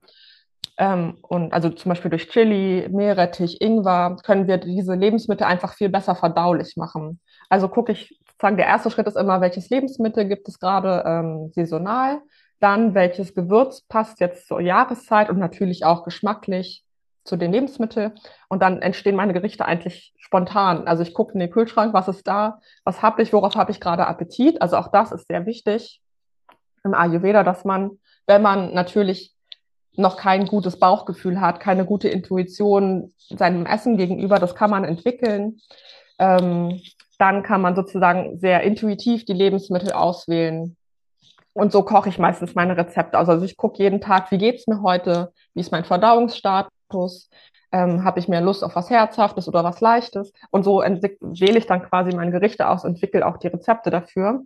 Ähm, 0.78 1.18
und 1.24 1.52
also 1.52 1.70
zum 1.70 1.90
Beispiel 1.90 2.12
durch 2.12 2.30
Chili, 2.30 2.88
Meerrettich, 2.92 3.60
Ingwer 3.60 4.18
können 4.24 4.48
wir 4.48 4.58
diese 4.58 4.94
Lebensmittel 4.94 5.46
einfach 5.48 5.74
viel 5.74 5.90
besser 5.90 6.16
verdaulich 6.16 6.76
machen. 6.78 7.20
Also 7.50 7.70
gucke 7.70 7.92
ich, 7.94 8.20
sozusagen, 8.30 8.58
der 8.58 8.68
erste 8.68 8.92
Schritt 8.92 9.08
ist 9.08 9.18
immer, 9.18 9.42
welches 9.42 9.70
Lebensmittel 9.72 10.28
gibt 10.28 10.48
es 10.48 10.60
gerade 10.60 11.04
ähm, 11.08 11.52
saisonal, 11.56 12.22
dann 12.60 12.94
welches 12.94 13.34
Gewürz 13.34 13.82
passt 13.88 14.20
jetzt 14.20 14.48
zur 14.48 14.62
Jahreszeit 14.62 15.32
und 15.32 15.40
natürlich 15.40 15.86
auch 15.86 16.04
geschmacklich 16.04 16.84
zu 17.28 17.36
den 17.36 17.52
Lebensmitteln 17.52 18.14
und 18.48 18.62
dann 18.62 18.82
entstehen 18.82 19.16
meine 19.16 19.34
Gerichte 19.34 19.66
eigentlich 19.66 20.14
spontan. 20.18 20.88
Also 20.88 21.04
ich 21.04 21.14
gucke 21.14 21.34
in 21.34 21.40
den 21.40 21.52
Kühlschrank, 21.52 21.94
was 21.94 22.08
ist 22.08 22.28
da, 22.28 22.60
was 22.84 23.02
habe 23.02 23.22
ich, 23.22 23.34
worauf 23.34 23.56
habe 23.56 23.72
ich 23.72 23.80
gerade 23.80 24.08
Appetit. 24.08 24.62
Also 24.62 24.78
auch 24.78 24.90
das 24.90 25.12
ist 25.12 25.28
sehr 25.28 25.46
wichtig 25.46 26.02
im 26.84 26.94
Ayurveda, 26.94 27.44
dass 27.44 27.66
man, 27.66 27.92
wenn 28.26 28.42
man 28.42 28.74
natürlich 28.74 29.36
noch 29.96 30.16
kein 30.16 30.46
gutes 30.46 30.80
Bauchgefühl 30.80 31.42
hat, 31.42 31.60
keine 31.60 31.86
gute 31.86 32.08
Intuition 32.08 33.14
seinem 33.18 33.66
Essen 33.66 33.98
gegenüber, 33.98 34.40
das 34.40 34.56
kann 34.56 34.70
man 34.70 34.84
entwickeln. 34.84 35.60
Ähm, 36.20 36.82
dann 37.18 37.42
kann 37.42 37.62
man 37.62 37.76
sozusagen 37.76 38.40
sehr 38.40 38.62
intuitiv 38.62 39.26
die 39.26 39.34
Lebensmittel 39.34 39.92
auswählen. 39.92 40.78
Und 41.54 41.72
so 41.72 41.82
koche 41.82 42.10
ich 42.10 42.20
meistens 42.20 42.54
meine 42.54 42.78
Rezepte. 42.78 43.18
Also 43.18 43.42
ich 43.44 43.58
gucke 43.58 43.82
jeden 43.82 44.00
Tag, 44.00 44.32
wie 44.32 44.38
geht 44.38 44.58
es 44.58 44.68
mir 44.68 44.84
heute, 44.84 45.34
wie 45.56 45.62
ist 45.62 45.72
mein 45.72 45.86
Verdauungsstart, 45.86 46.70
Status? 46.88 47.30
Ähm, 47.72 48.04
Habe 48.04 48.20
ich 48.20 48.28
mehr 48.28 48.42
Lust 48.42 48.64
auf 48.64 48.76
was 48.76 48.90
Herzhaftes 48.90 49.48
oder 49.48 49.64
was 49.64 49.82
Leichtes? 49.82 50.32
Und 50.52 50.64
so 50.64 50.80
wähle 50.80 51.58
ich 51.58 51.68
dann 51.68 51.84
quasi 51.84 52.16
meine 52.16 52.32
Gerichte 52.32 52.70
aus, 52.70 52.84
entwickle 52.84 53.26
auch 53.26 53.38
die 53.38 53.48
Rezepte 53.48 53.90
dafür. 53.90 54.44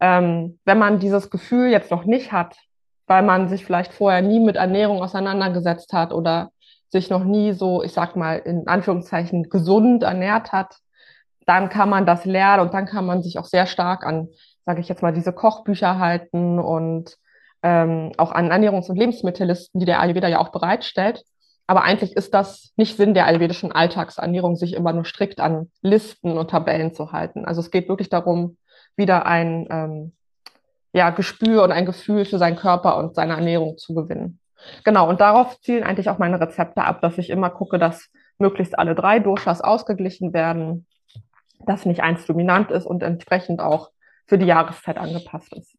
Ähm, 0.00 0.58
wenn 0.64 0.78
man 0.78 0.98
dieses 0.98 1.30
Gefühl 1.30 1.70
jetzt 1.70 1.90
noch 1.90 2.04
nicht 2.04 2.32
hat, 2.32 2.56
weil 3.06 3.22
man 3.22 3.48
sich 3.48 3.64
vielleicht 3.64 3.92
vorher 3.92 4.22
nie 4.22 4.40
mit 4.40 4.56
Ernährung 4.56 5.02
auseinandergesetzt 5.02 5.92
hat 5.92 6.12
oder 6.12 6.50
sich 6.90 7.10
noch 7.10 7.24
nie 7.24 7.52
so, 7.52 7.82
ich 7.82 7.92
sag 7.92 8.16
mal, 8.16 8.36
in 8.36 8.68
Anführungszeichen 8.68 9.48
gesund 9.48 10.02
ernährt 10.02 10.52
hat, 10.52 10.76
dann 11.46 11.68
kann 11.68 11.88
man 11.88 12.06
das 12.06 12.24
lernen 12.24 12.62
und 12.62 12.74
dann 12.74 12.86
kann 12.86 13.06
man 13.06 13.22
sich 13.22 13.38
auch 13.38 13.44
sehr 13.44 13.66
stark 13.66 14.06
an, 14.06 14.28
sage 14.64 14.80
ich 14.80 14.88
jetzt 14.88 15.02
mal, 15.02 15.12
diese 15.12 15.32
Kochbücher 15.32 15.98
halten 15.98 16.60
und 16.60 17.16
ähm, 17.64 18.12
auch 18.18 18.32
an 18.32 18.52
Ernährungs- 18.52 18.88
und 18.88 18.96
Lebensmittellisten, 18.96 19.80
die 19.80 19.86
der 19.86 20.00
Ayurveda 20.00 20.28
ja 20.28 20.38
auch 20.38 20.50
bereitstellt. 20.50 21.24
Aber 21.66 21.82
eigentlich 21.82 22.16
ist 22.16 22.34
das 22.34 22.72
nicht 22.76 22.96
Sinn 22.96 23.14
der 23.14 23.26
ayurvedischen 23.26 23.72
Alltagsernährung, 23.72 24.56
sich 24.56 24.74
immer 24.74 24.92
nur 24.92 25.04
strikt 25.04 25.40
an 25.40 25.70
Listen 25.80 26.36
und 26.36 26.50
Tabellen 26.50 26.92
zu 26.92 27.12
halten. 27.12 27.44
Also 27.44 27.60
es 27.60 27.70
geht 27.70 27.88
wirklich 27.88 28.08
darum, 28.08 28.56
wieder 28.96 29.26
ein 29.26 29.66
ähm, 29.70 30.12
ja, 30.92 31.10
Gespür 31.10 31.62
und 31.62 31.72
ein 31.72 31.86
Gefühl 31.86 32.24
für 32.24 32.38
seinen 32.38 32.56
Körper 32.56 32.98
und 32.98 33.14
seine 33.14 33.34
Ernährung 33.34 33.78
zu 33.78 33.94
gewinnen. 33.94 34.38
Genau, 34.84 35.08
und 35.08 35.20
darauf 35.20 35.60
zielen 35.60 35.82
eigentlich 35.82 36.08
auch 36.08 36.18
meine 36.18 36.40
Rezepte 36.40 36.82
ab, 36.84 37.00
dass 37.00 37.18
ich 37.18 37.30
immer 37.30 37.50
gucke, 37.50 37.78
dass 37.78 38.10
möglichst 38.38 38.78
alle 38.78 38.94
drei 38.94 39.18
Doshas 39.18 39.60
ausgeglichen 39.60 40.32
werden, 40.32 40.86
dass 41.66 41.86
nicht 41.86 42.02
eins 42.02 42.26
dominant 42.26 42.70
ist 42.70 42.86
und 42.86 43.02
entsprechend 43.02 43.60
auch 43.60 43.90
für 44.26 44.38
die 44.38 44.46
Jahreszeit 44.46 44.98
angepasst 44.98 45.52
ist. 45.54 45.76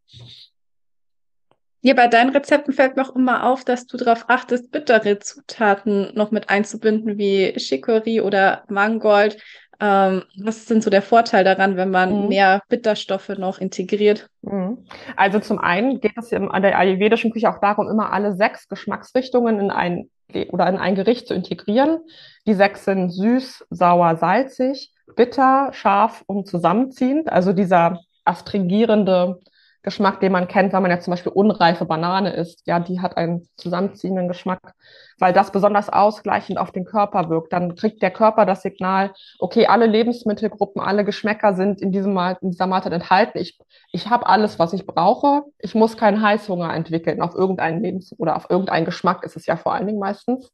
Ja, 1.85 1.93
bei 1.93 2.07
deinen 2.07 2.29
Rezepten 2.29 2.73
fällt 2.73 2.95
mir 2.95 3.03
auch 3.03 3.13
immer 3.13 3.45
auf, 3.45 3.65
dass 3.65 3.87
du 3.87 3.97
darauf 3.97 4.29
achtest, 4.29 4.71
bittere 4.71 5.19
Zutaten 5.19 6.13
noch 6.15 6.31
mit 6.31 6.49
einzubinden, 6.49 7.17
wie 7.17 7.53
Chicorée 7.57 8.21
oder 8.21 8.63
Mangold. 8.69 9.37
Ähm, 9.81 10.23
was 10.37 10.59
ist 10.59 10.69
denn 10.69 10.79
so 10.79 10.89
der 10.89 11.01
Vorteil 11.01 11.43
daran, 11.43 11.75
wenn 11.75 11.91
man 11.91 12.23
mhm. 12.23 12.27
mehr 12.29 12.61
Bitterstoffe 12.69 13.27
noch 13.37 13.59
integriert? 13.59 14.29
Mhm. 14.43 14.77
Also 15.17 15.39
zum 15.39 15.59
einen 15.59 15.99
geht 15.99 16.13
es 16.15 16.31
in 16.31 16.49
der 16.49 16.77
ayurvedischen 16.79 17.33
Küche 17.33 17.49
auch 17.49 17.59
darum, 17.59 17.89
immer 17.89 18.13
alle 18.13 18.33
sechs 18.33 18.69
Geschmacksrichtungen 18.69 19.59
in 19.59 19.69
ein 19.69 20.09
oder 20.51 20.69
in 20.69 20.77
ein 20.77 20.95
Gericht 20.95 21.27
zu 21.27 21.33
integrieren. 21.33 21.99
Die 22.47 22.53
sechs 22.53 22.85
sind 22.85 23.09
süß, 23.11 23.67
sauer, 23.71 24.15
salzig, 24.15 24.93
bitter, 25.17 25.71
scharf 25.73 26.23
und 26.27 26.47
zusammenziehend. 26.47 27.29
Also 27.29 27.51
dieser 27.51 27.99
astringierende 28.23 29.41
Geschmack, 29.83 30.21
den 30.21 30.31
man 30.31 30.47
kennt, 30.47 30.71
wenn 30.71 30.81
man 30.81 30.91
jetzt 30.91 31.03
zum 31.03 31.11
Beispiel 31.11 31.33
unreife 31.33 31.85
Banane 31.85 32.33
isst. 32.33 32.65
Ja, 32.65 32.79
die 32.79 33.01
hat 33.01 33.17
einen 33.17 33.49
zusammenziehenden 33.57 34.29
Geschmack, 34.29 34.73
weil 35.19 35.33
das 35.33 35.51
besonders 35.51 35.89
ausgleichend 35.89 36.57
auf 36.57 36.71
den 36.71 36.85
Körper 36.85 37.29
wirkt. 37.29 37.51
Dann 37.51 37.75
kriegt 37.75 38.01
der 38.01 38.11
Körper 38.11 38.45
das 38.45 38.61
Signal, 38.61 39.11
okay, 39.39 39.67
alle 39.67 39.85
Lebensmittelgruppen, 39.85 40.81
alle 40.81 41.03
Geschmäcker 41.03 41.53
sind 41.53 41.81
in, 41.81 41.91
diesem 41.91 42.13
Mal, 42.13 42.37
in 42.41 42.51
dieser 42.51 42.65
Mahlzeit 42.65 42.93
enthalten. 42.93 43.37
Ich, 43.37 43.59
ich 43.91 44.09
habe 44.09 44.25
alles, 44.25 44.57
was 44.57 44.71
ich 44.71 44.87
brauche. 44.87 45.43
Ich 45.59 45.75
muss 45.75 45.97
keinen 45.97 46.21
Heißhunger 46.21 46.73
entwickeln 46.73 47.21
auf 47.21 47.35
irgendeinen 47.35 47.83
Lebens- 47.83 48.15
oder 48.17 48.37
auf 48.37 48.49
irgendeinen 48.49 48.85
Geschmack 48.85 49.23
ist 49.25 49.35
es 49.35 49.45
ja 49.45 49.57
vor 49.57 49.73
allen 49.73 49.87
Dingen 49.87 49.99
meistens, 49.99 50.49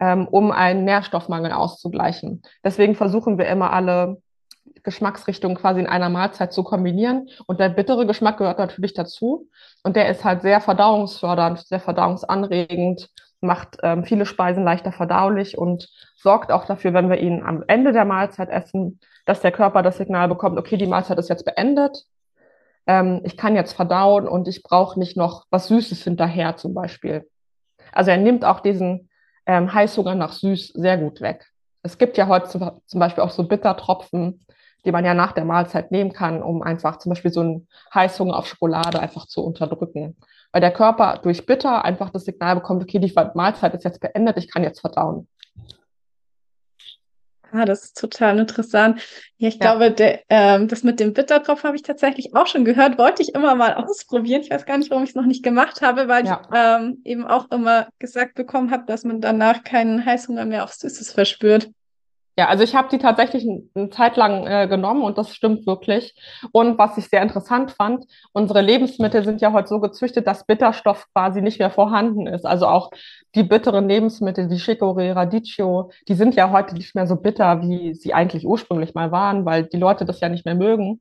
ähm, 0.00 0.26
um 0.26 0.50
einen 0.50 0.84
Nährstoffmangel 0.84 1.52
auszugleichen. 1.52 2.42
Deswegen 2.64 2.96
versuchen 2.96 3.38
wir 3.38 3.46
immer 3.46 3.72
alle 3.72 4.20
Geschmacksrichtungen 4.86 5.56
quasi 5.56 5.80
in 5.80 5.86
einer 5.86 6.08
Mahlzeit 6.08 6.54
zu 6.54 6.64
kombinieren. 6.64 7.28
Und 7.46 7.60
der 7.60 7.68
bittere 7.68 8.06
Geschmack 8.06 8.38
gehört 8.38 8.58
natürlich 8.58 8.94
dazu. 8.94 9.50
Und 9.82 9.96
der 9.96 10.08
ist 10.08 10.24
halt 10.24 10.40
sehr 10.40 10.62
verdauungsfördernd, 10.62 11.58
sehr 11.66 11.80
verdauungsanregend, 11.80 13.10
macht 13.40 13.76
ähm, 13.82 14.04
viele 14.04 14.24
Speisen 14.24 14.64
leichter 14.64 14.92
verdaulich 14.92 15.58
und 15.58 15.88
sorgt 16.16 16.50
auch 16.50 16.64
dafür, 16.64 16.94
wenn 16.94 17.10
wir 17.10 17.18
ihn 17.18 17.42
am 17.42 17.62
Ende 17.66 17.92
der 17.92 18.06
Mahlzeit 18.06 18.48
essen, 18.48 19.00
dass 19.26 19.40
der 19.40 19.52
Körper 19.52 19.82
das 19.82 19.98
Signal 19.98 20.28
bekommt, 20.28 20.58
okay, 20.58 20.76
die 20.76 20.86
Mahlzeit 20.86 21.18
ist 21.18 21.28
jetzt 21.28 21.44
beendet. 21.44 22.04
Ähm, 22.86 23.20
ich 23.24 23.36
kann 23.36 23.54
jetzt 23.54 23.74
verdauen 23.74 24.26
und 24.26 24.48
ich 24.48 24.62
brauche 24.62 24.98
nicht 24.98 25.16
noch 25.16 25.44
was 25.50 25.68
Süßes 25.68 26.02
hinterher 26.04 26.56
zum 26.56 26.72
Beispiel. 26.72 27.28
Also 27.92 28.10
er 28.10 28.16
nimmt 28.16 28.44
auch 28.44 28.60
diesen 28.60 29.10
ähm, 29.46 29.72
Heißhunger 29.74 30.14
nach 30.14 30.32
Süß 30.32 30.68
sehr 30.68 30.96
gut 30.96 31.20
weg. 31.20 31.46
Es 31.82 31.98
gibt 31.98 32.16
ja 32.16 32.26
heute 32.26 32.48
zum 32.48 33.00
Beispiel 33.00 33.22
auch 33.22 33.30
so 33.30 33.46
Bittertropfen, 33.46 34.44
die 34.86 34.92
man 34.92 35.04
ja 35.04 35.14
nach 35.14 35.32
der 35.32 35.44
Mahlzeit 35.44 35.90
nehmen 35.90 36.12
kann, 36.12 36.42
um 36.42 36.62
einfach 36.62 36.98
zum 36.98 37.10
Beispiel 37.10 37.32
so 37.32 37.40
einen 37.40 37.68
Heißhunger 37.92 38.36
auf 38.36 38.46
Schokolade 38.46 39.00
einfach 39.00 39.26
zu 39.26 39.44
unterdrücken. 39.44 40.16
Weil 40.52 40.60
der 40.60 40.72
Körper 40.72 41.18
durch 41.22 41.44
Bitter 41.44 41.84
einfach 41.84 42.10
das 42.10 42.24
Signal 42.24 42.54
bekommt, 42.54 42.82
okay, 42.82 42.98
die 42.98 43.12
Mahlzeit 43.34 43.74
ist 43.74 43.84
jetzt 43.84 44.00
beendet, 44.00 44.38
ich 44.38 44.50
kann 44.50 44.62
jetzt 44.62 44.80
verdauen. 44.80 45.28
Ah, 47.52 47.64
das 47.64 47.84
ist 47.84 47.98
total 47.98 48.38
interessant. 48.38 49.00
Ja, 49.38 49.48
ich 49.48 49.54
ja. 49.54 49.60
glaube, 49.60 49.90
der, 49.90 50.20
ähm, 50.28 50.68
das 50.68 50.82
mit 50.82 51.00
dem 51.00 51.14
Bitterdropf 51.14 51.64
habe 51.64 51.76
ich 51.76 51.82
tatsächlich 51.82 52.34
auch 52.34 52.46
schon 52.46 52.64
gehört. 52.64 52.98
Wollte 52.98 53.22
ich 53.22 53.34
immer 53.34 53.54
mal 53.54 53.74
ausprobieren. 53.84 54.42
Ich 54.42 54.50
weiß 54.50 54.66
gar 54.66 54.78
nicht, 54.78 54.90
warum 54.90 55.04
ich 55.04 55.10
es 55.10 55.16
noch 55.16 55.26
nicht 55.26 55.42
gemacht 55.42 55.80
habe, 55.80 56.08
weil 56.08 56.26
ja. 56.26 56.42
ich 56.42 56.56
ähm, 56.56 57.00
eben 57.04 57.26
auch 57.26 57.50
immer 57.50 57.88
gesagt 57.98 58.34
bekommen 58.34 58.70
habe, 58.70 58.84
dass 58.86 59.04
man 59.04 59.20
danach 59.20 59.64
keinen 59.64 60.04
Heißhunger 60.04 60.44
mehr 60.44 60.64
auf 60.64 60.74
Süßes 60.74 61.12
verspürt. 61.12 61.70
Ja, 62.38 62.48
also 62.48 62.64
ich 62.64 62.74
habe 62.74 62.88
die 62.90 62.98
tatsächlich 62.98 63.46
eine 63.74 63.88
Zeit 63.88 64.16
lang 64.18 64.46
äh, 64.46 64.68
genommen 64.68 65.02
und 65.02 65.16
das 65.16 65.34
stimmt 65.34 65.66
wirklich. 65.66 66.14
Und 66.52 66.76
was 66.76 66.98
ich 66.98 67.06
sehr 67.08 67.22
interessant 67.22 67.70
fand, 67.70 68.04
unsere 68.32 68.60
Lebensmittel 68.60 69.24
sind 69.24 69.40
ja 69.40 69.52
heute 69.54 69.68
so 69.68 69.80
gezüchtet, 69.80 70.26
dass 70.26 70.44
Bitterstoff 70.44 71.06
quasi 71.14 71.40
nicht 71.40 71.58
mehr 71.58 71.70
vorhanden 71.70 72.26
ist. 72.26 72.44
Also 72.44 72.66
auch 72.66 72.90
die 73.34 73.42
bitteren 73.42 73.88
Lebensmittel, 73.88 74.50
wie 74.50 74.56
Chicorée, 74.56 75.14
Radicchio, 75.14 75.90
die 76.08 76.14
sind 76.14 76.34
ja 76.34 76.50
heute 76.50 76.74
nicht 76.74 76.94
mehr 76.94 77.06
so 77.06 77.16
bitter, 77.16 77.62
wie 77.62 77.94
sie 77.94 78.12
eigentlich 78.12 78.46
ursprünglich 78.46 78.92
mal 78.94 79.10
waren, 79.12 79.46
weil 79.46 79.64
die 79.64 79.78
Leute 79.78 80.04
das 80.04 80.20
ja 80.20 80.28
nicht 80.28 80.44
mehr 80.44 80.54
mögen. 80.54 81.00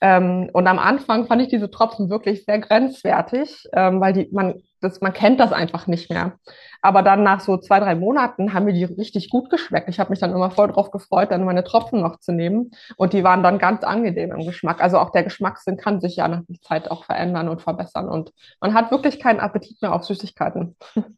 Ähm, 0.00 0.48
und 0.52 0.66
am 0.66 0.78
Anfang 0.78 1.26
fand 1.26 1.42
ich 1.42 1.48
diese 1.48 1.70
Tropfen 1.70 2.08
wirklich 2.08 2.44
sehr 2.44 2.58
grenzwertig, 2.58 3.68
ähm, 3.74 4.00
weil 4.00 4.14
die, 4.14 4.28
man, 4.32 4.62
das, 4.80 5.00
man 5.02 5.12
kennt 5.12 5.40
das 5.40 5.52
einfach 5.52 5.86
nicht 5.86 6.10
mehr. 6.10 6.38
Aber 6.80 7.02
dann 7.02 7.22
nach 7.22 7.40
so 7.40 7.58
zwei, 7.58 7.80
drei 7.80 7.94
Monaten 7.94 8.54
haben 8.54 8.64
mir 8.64 8.72
die 8.72 8.84
richtig 8.84 9.28
gut 9.28 9.50
geschmeckt. 9.50 9.90
Ich 9.90 10.00
habe 10.00 10.10
mich 10.10 10.18
dann 10.18 10.32
immer 10.32 10.50
voll 10.50 10.68
drauf 10.68 10.90
gefreut, 10.90 11.30
dann 11.30 11.44
meine 11.44 11.64
Tropfen 11.64 12.00
noch 12.00 12.18
zu 12.20 12.32
nehmen. 12.32 12.70
Und 12.96 13.12
die 13.12 13.24
waren 13.24 13.42
dann 13.42 13.58
ganz 13.58 13.84
angenehm 13.84 14.32
im 14.32 14.46
Geschmack. 14.46 14.82
Also 14.82 14.98
auch 14.98 15.10
der 15.10 15.24
Geschmackssinn 15.24 15.76
kann 15.76 16.00
sich 16.00 16.16
ja 16.16 16.28
nach 16.28 16.42
der 16.48 16.60
Zeit 16.62 16.90
auch 16.90 17.04
verändern 17.04 17.48
und 17.48 17.60
verbessern. 17.60 18.08
Und 18.08 18.32
man 18.60 18.72
hat 18.72 18.90
wirklich 18.90 19.20
keinen 19.20 19.40
Appetit 19.40 19.82
mehr 19.82 19.94
auf 19.94 20.04
Süßigkeiten. 20.04 20.76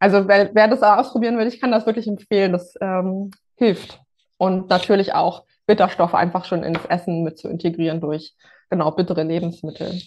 Also 0.00 0.28
wer, 0.28 0.54
wer 0.54 0.68
das 0.68 0.82
ausprobieren 0.82 1.38
will, 1.38 1.46
ich 1.46 1.62
kann 1.62 1.70
das 1.70 1.86
wirklich 1.86 2.06
empfehlen. 2.06 2.52
Das 2.52 2.74
ähm, 2.82 3.30
hilft. 3.56 4.00
Und 4.36 4.68
natürlich 4.68 5.14
auch 5.14 5.44
Bitterstoffe 5.66 6.14
einfach 6.14 6.44
schon 6.44 6.62
ins 6.62 6.84
Essen 6.86 7.22
mit 7.22 7.38
zu 7.38 7.48
integrieren 7.48 8.00
durch 8.00 8.34
genau 8.70 8.90
bittere 8.90 9.22
Lebensmittel. 9.22 10.00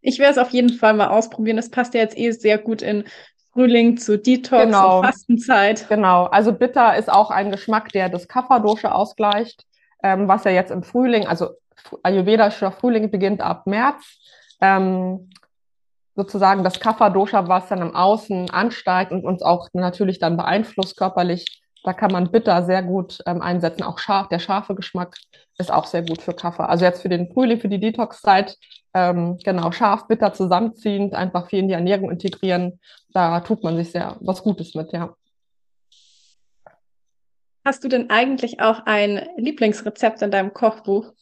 Ich 0.00 0.18
werde 0.18 0.32
es 0.32 0.38
auf 0.38 0.50
jeden 0.50 0.70
Fall 0.70 0.94
mal 0.94 1.08
ausprobieren. 1.08 1.56
Das 1.56 1.70
passt 1.70 1.94
ja 1.94 2.00
jetzt 2.00 2.16
eh 2.16 2.30
sehr 2.30 2.58
gut 2.58 2.82
in 2.82 3.04
Frühling 3.52 3.96
zu 3.96 4.18
Detox 4.18 4.64
genau. 4.64 4.98
und 4.98 5.06
Fastenzeit. 5.06 5.88
Genau, 5.88 6.24
also 6.24 6.52
bitter 6.52 6.96
ist 6.96 7.10
auch 7.10 7.30
ein 7.30 7.50
Geschmack, 7.50 7.90
der 7.90 8.08
das 8.08 8.28
Kapha-Dosha 8.28 8.92
ausgleicht, 8.92 9.64
ähm, 10.02 10.28
was 10.28 10.44
ja 10.44 10.50
jetzt 10.50 10.70
im 10.70 10.82
Frühling, 10.82 11.26
also 11.26 11.50
ayurvedischer 12.02 12.70
Frühling 12.70 13.10
beginnt 13.10 13.40
ab 13.40 13.66
März. 13.66 14.18
Ähm, 14.60 15.30
sozusagen 16.14 16.64
das 16.64 16.80
Kapha-Dosha, 16.80 17.48
was 17.48 17.68
dann 17.68 17.82
im 17.82 17.94
Außen 17.94 18.50
ansteigt 18.50 19.12
und 19.12 19.24
uns 19.24 19.42
auch 19.42 19.68
natürlich 19.72 20.18
dann 20.18 20.36
beeinflusst 20.36 20.96
körperlich, 20.96 21.62
da 21.86 21.92
kann 21.92 22.10
man 22.10 22.32
bitter 22.32 22.64
sehr 22.64 22.82
gut 22.82 23.20
ähm, 23.26 23.40
einsetzen. 23.40 23.84
Auch 23.84 24.00
scharf, 24.00 24.28
der 24.28 24.40
scharfe 24.40 24.74
Geschmack 24.74 25.16
ist 25.56 25.72
auch 25.72 25.86
sehr 25.86 26.02
gut 26.02 26.20
für 26.20 26.34
Kaffee. 26.34 26.68
Also 26.68 26.84
jetzt 26.84 27.00
für 27.00 27.08
den 27.08 27.32
Frühling, 27.32 27.60
für 27.60 27.68
die 27.68 27.78
Detox-Zeit, 27.78 28.58
ähm, 28.92 29.38
genau, 29.44 29.70
scharf, 29.70 30.08
bitter 30.08 30.32
zusammenziehend, 30.32 31.14
einfach 31.14 31.48
viel 31.48 31.60
in 31.60 31.68
die 31.68 31.74
Ernährung 31.74 32.10
integrieren. 32.10 32.80
Da 33.12 33.38
tut 33.38 33.62
man 33.62 33.76
sich 33.76 33.92
sehr 33.92 34.16
was 34.18 34.42
Gutes 34.42 34.74
mit, 34.74 34.92
ja. 34.92 35.14
Hast 37.64 37.84
du 37.84 37.88
denn 37.88 38.10
eigentlich 38.10 38.58
auch 38.60 38.80
ein 38.84 39.24
Lieblingsrezept 39.36 40.22
in 40.22 40.32
deinem 40.32 40.52
Kochbuch? 40.52 41.12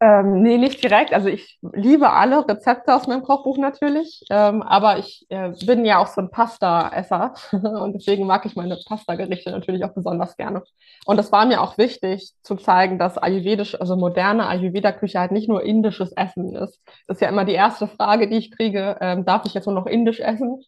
Ähm, 0.00 0.42
nee, 0.42 0.58
nicht 0.58 0.82
direkt. 0.82 1.14
Also 1.14 1.28
ich 1.28 1.58
liebe 1.72 2.10
alle 2.10 2.46
Rezepte 2.46 2.94
aus 2.94 3.06
meinem 3.06 3.22
Kochbuch 3.22 3.58
natürlich, 3.58 4.22
ähm, 4.28 4.60
aber 4.62 4.98
ich 4.98 5.24
äh, 5.28 5.52
bin 5.64 5.84
ja 5.84 5.98
auch 5.98 6.08
so 6.08 6.20
ein 6.20 6.30
Pasta-Esser 6.30 7.34
und 7.52 7.92
deswegen 7.94 8.26
mag 8.26 8.44
ich 8.44 8.56
meine 8.56 8.76
Pasta-Gerichte 8.86 9.50
natürlich 9.50 9.84
auch 9.84 9.94
besonders 9.94 10.36
gerne. 10.36 10.62
Und 11.06 11.18
es 11.20 11.30
war 11.32 11.46
mir 11.46 11.62
auch 11.62 11.78
wichtig 11.78 12.32
zu 12.42 12.56
zeigen, 12.56 12.98
dass 12.98 13.18
ayurvedisch, 13.18 13.80
also 13.80 13.96
moderne 13.96 14.48
Ayurveda-Küche 14.48 15.20
halt 15.20 15.32
nicht 15.32 15.48
nur 15.48 15.62
indisches 15.62 16.12
Essen 16.12 16.54
ist. 16.56 16.80
Das 17.06 17.18
ist 17.18 17.20
ja 17.20 17.28
immer 17.28 17.44
die 17.44 17.52
erste 17.52 17.86
Frage, 17.86 18.28
die 18.28 18.36
ich 18.36 18.50
kriege, 18.50 18.96
ähm, 19.00 19.24
darf 19.24 19.46
ich 19.46 19.54
jetzt 19.54 19.66
nur 19.66 19.74
noch 19.74 19.86
indisch 19.86 20.20
essen? 20.20 20.60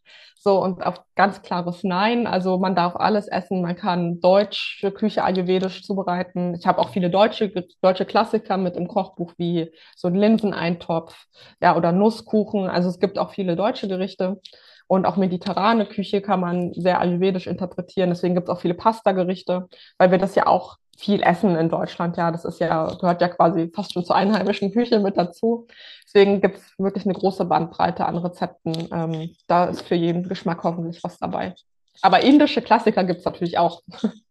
So, 0.47 0.63
und 0.63 0.87
auf 0.87 1.03
ganz 1.17 1.43
klares 1.43 1.83
Nein. 1.83 2.29
Also 2.29 2.59
man 2.59 2.77
darf 2.77 2.95
alles 2.95 3.27
essen. 3.27 3.63
Man 3.63 3.75
kann 3.75 4.21
deutsche 4.21 4.93
Küche 4.93 5.25
ayurvedisch 5.25 5.83
zubereiten. 5.83 6.55
Ich 6.55 6.67
habe 6.69 6.79
auch 6.79 6.91
viele 6.91 7.11
deutsche, 7.11 7.53
deutsche 7.83 8.05
Klassiker 8.05 8.57
mit 8.57 8.77
im 8.77 8.87
Kochbuch, 9.17 9.33
wie 9.39 9.73
so 9.97 10.09
ein 10.09 10.15
Linseneintopf, 10.15 11.27
ja, 11.61 11.77
oder 11.77 11.93
Nusskuchen. 11.93 12.69
Also 12.69 12.89
es 12.89 13.01
gibt 13.01 13.19
auch 13.19 13.31
viele 13.31 13.57
deutsche 13.57 13.89
Gerichte. 13.89 14.41
Und 14.89 15.05
auch 15.05 15.17
mediterrane 15.17 15.85
Küche 15.85 16.21
kann 16.21 16.39
man 16.39 16.73
sehr 16.75 17.01
ayurvedisch 17.01 17.49
interpretieren. 17.49 18.11
Deswegen 18.11 18.37
gibt 18.37 18.49
es 18.49 18.55
auch 18.55 18.61
viele 18.61 18.75
Pasta-Gerichte, 18.75 19.67
weil 19.99 20.13
wir 20.13 20.19
das 20.19 20.37
ja 20.37 20.47
auch 20.47 20.77
viel 20.97 21.23
essen 21.25 21.57
in 21.57 21.69
Deutschland. 21.69 22.17
Ja, 22.17 22.31
das 22.31 22.45
ist 22.45 22.61
ja, 22.61 22.87
gehört 22.95 23.21
ja 23.21 23.29
quasi 23.29 23.69
fast 23.75 23.93
schon 23.93 24.05
zur 24.05 24.15
einheimischen 24.15 24.73
Küche 24.73 25.01
mit 25.01 25.17
dazu. 25.17 25.67
Deswegen 26.05 26.41
gibt 26.41 26.59
es 26.59 26.79
wirklich 26.79 27.05
eine 27.05 27.15
große 27.15 27.47
Bandbreite 27.47 28.07
an 28.07 28.17
Rezepten. 28.17 28.89
Ähm, 28.93 29.35
da 29.49 29.65
ist 29.65 29.83
für 29.83 29.97
jeden 29.97 30.29
Geschmack 30.29 30.63
hoffentlich 30.63 31.03
was 31.03 31.19
dabei. 31.19 31.55
Aber 32.01 32.21
indische 32.21 32.63
Klassiker 32.63 33.03
gibt 33.03 33.21
es 33.21 33.25
natürlich 33.25 33.59
auch. 33.59 33.83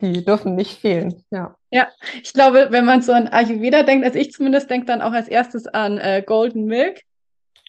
Die 0.00 0.24
dürfen 0.24 0.54
nicht 0.54 0.80
fehlen. 0.80 1.22
Ja. 1.30 1.54
ja, 1.70 1.88
ich 2.22 2.32
glaube, 2.32 2.68
wenn 2.70 2.84
man 2.84 3.02
so 3.02 3.12
an 3.12 3.28
Ayurveda 3.28 3.82
denkt, 3.82 4.04
also 4.04 4.18
ich 4.18 4.32
zumindest 4.32 4.70
denke 4.70 4.86
dann 4.86 5.02
auch 5.02 5.12
als 5.12 5.28
erstes 5.28 5.66
an 5.66 5.98
äh, 5.98 6.22
Golden 6.24 6.64
Milk. 6.64 7.02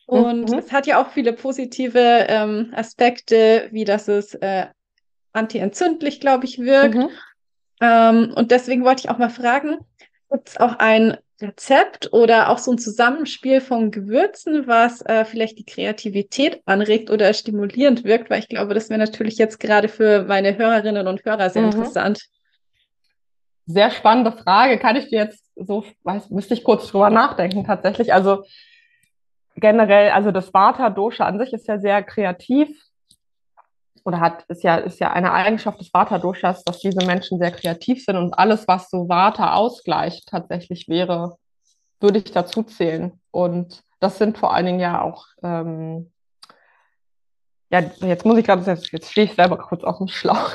Und 0.06 0.49
mhm. 0.49 0.58
es 0.58 0.71
hat 0.71 0.88
ja 0.88 1.01
auch 1.01 1.12
viele 1.12 1.34
positive 1.34 2.25
ähm, 2.27 2.71
Aspekte, 2.75 3.69
wie 3.71 3.86
dass 3.86 4.08
es 4.08 4.34
äh, 4.36 4.67
antientzündlich, 5.34 6.19
glaube 6.19 6.45
ich, 6.45 6.60
wirkt. 6.60 6.95
Mhm. 6.95 7.10
Ähm, 7.82 8.34
und 8.36 8.51
deswegen 8.51 8.84
wollte 8.84 9.01
ich 9.01 9.10
auch 9.10 9.17
mal 9.17 9.30
fragen, 9.30 9.77
gibt 10.30 10.49
es 10.49 10.58
auch 10.58 10.75
ein 10.80 11.17
Rezept 11.41 12.13
oder 12.13 12.49
auch 12.49 12.58
so 12.58 12.71
ein 12.71 12.77
Zusammenspiel 12.77 13.62
von 13.62 13.91
Gewürzen, 13.91 14.67
was 14.67 15.01
äh, 15.01 15.25
vielleicht 15.25 15.58
die 15.60 15.65
Kreativität 15.65 16.62
anregt 16.65 17.10
oder 17.10 17.34
stimulierend 17.34 18.04
wirkt, 18.04 18.30
weil 18.30 18.39
ich 18.39 18.49
glaube, 18.49 18.73
das 18.73 18.89
wäre 18.89 18.99
natürlich 18.99 19.38
jetzt 19.38 19.60
gerade 19.60 19.88
für 19.88 20.23
meine 20.23 20.58
Hörerinnen 20.58 21.08
und 21.08 21.25
Hörer 21.25 21.49
sehr 21.49 21.63
mhm. 21.63 21.71
interessant. 21.71 22.27
Sehr 23.65 23.91
spannende 23.91 24.32
Frage. 24.32 24.80
Kann 24.80 24.95
ich 24.95 25.10
dir 25.10 25.19
jetzt 25.19 25.45
so, 25.56 25.86
weiß, 26.04 26.30
müsste 26.30 26.54
ich 26.54 26.63
kurz 26.63 26.88
drüber 26.88 27.10
nachdenken 27.10 27.63
tatsächlich. 27.63 28.13
Also 28.13 28.43
generell, 29.56 30.12
also 30.12 30.32
das 30.32 30.54
Vata-Dosha 30.54 31.25
an 31.25 31.39
sich 31.39 31.54
ist 31.54 31.67
ja 31.67 31.77
sehr 31.77 32.04
kreativ 32.04 32.69
oder 34.03 34.19
hat, 34.19 34.43
ist 34.47 34.63
ja, 34.63 34.77
ist 34.77 34.99
ja 34.99 35.11
eine 35.11 35.31
Eigenschaft 35.31 35.79
des 35.79 35.93
Vata-Doshas, 35.93 36.63
dass 36.63 36.79
diese 36.79 37.05
Menschen 37.05 37.39
sehr 37.39 37.51
kreativ 37.51 38.03
sind 38.03 38.17
und 38.17 38.33
alles, 38.33 38.67
was 38.67 38.89
so 38.89 39.07
Vata 39.07 39.53
ausgleicht, 39.53 40.27
tatsächlich 40.27 40.87
wäre, 40.87 41.37
würde 41.99 42.19
ich 42.19 42.31
dazu 42.31 42.63
zählen. 42.63 43.19
Und 43.31 43.83
das 43.99 44.17
sind 44.17 44.37
vor 44.37 44.53
allen 44.53 44.65
Dingen 44.65 44.79
ja 44.79 45.01
auch, 45.01 45.25
ähm, 45.43 46.11
ja, 47.69 47.79
jetzt 48.01 48.25
muss 48.25 48.37
ich 48.37 48.45
gerade, 48.45 48.63
jetzt, 48.69 48.91
jetzt 48.91 49.11
stehe 49.11 49.27
ich 49.27 49.33
selber 49.33 49.57
kurz 49.57 49.83
auf 49.83 49.99
dem 49.99 50.07
Schlauch. 50.07 50.51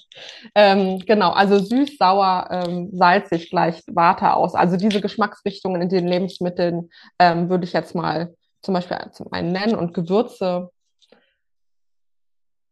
ähm, 0.54 1.00
genau, 1.00 1.30
also 1.30 1.58
süß, 1.58 1.96
sauer, 1.98 2.48
ähm, 2.50 2.90
salzig 2.92 3.50
gleicht 3.50 3.84
Vata 3.94 4.34
aus. 4.34 4.54
Also 4.54 4.76
diese 4.76 5.00
Geschmacksrichtungen 5.00 5.82
in 5.82 5.88
den 5.88 6.06
Lebensmitteln 6.06 6.90
ähm, 7.18 7.48
würde 7.48 7.64
ich 7.64 7.72
jetzt 7.72 7.94
mal 7.94 8.34
zum 8.62 8.74
Beispiel 8.74 8.98
zum 9.12 9.32
einen 9.32 9.52
nennen 9.52 9.74
und 9.74 9.94
Gewürze 9.94 10.70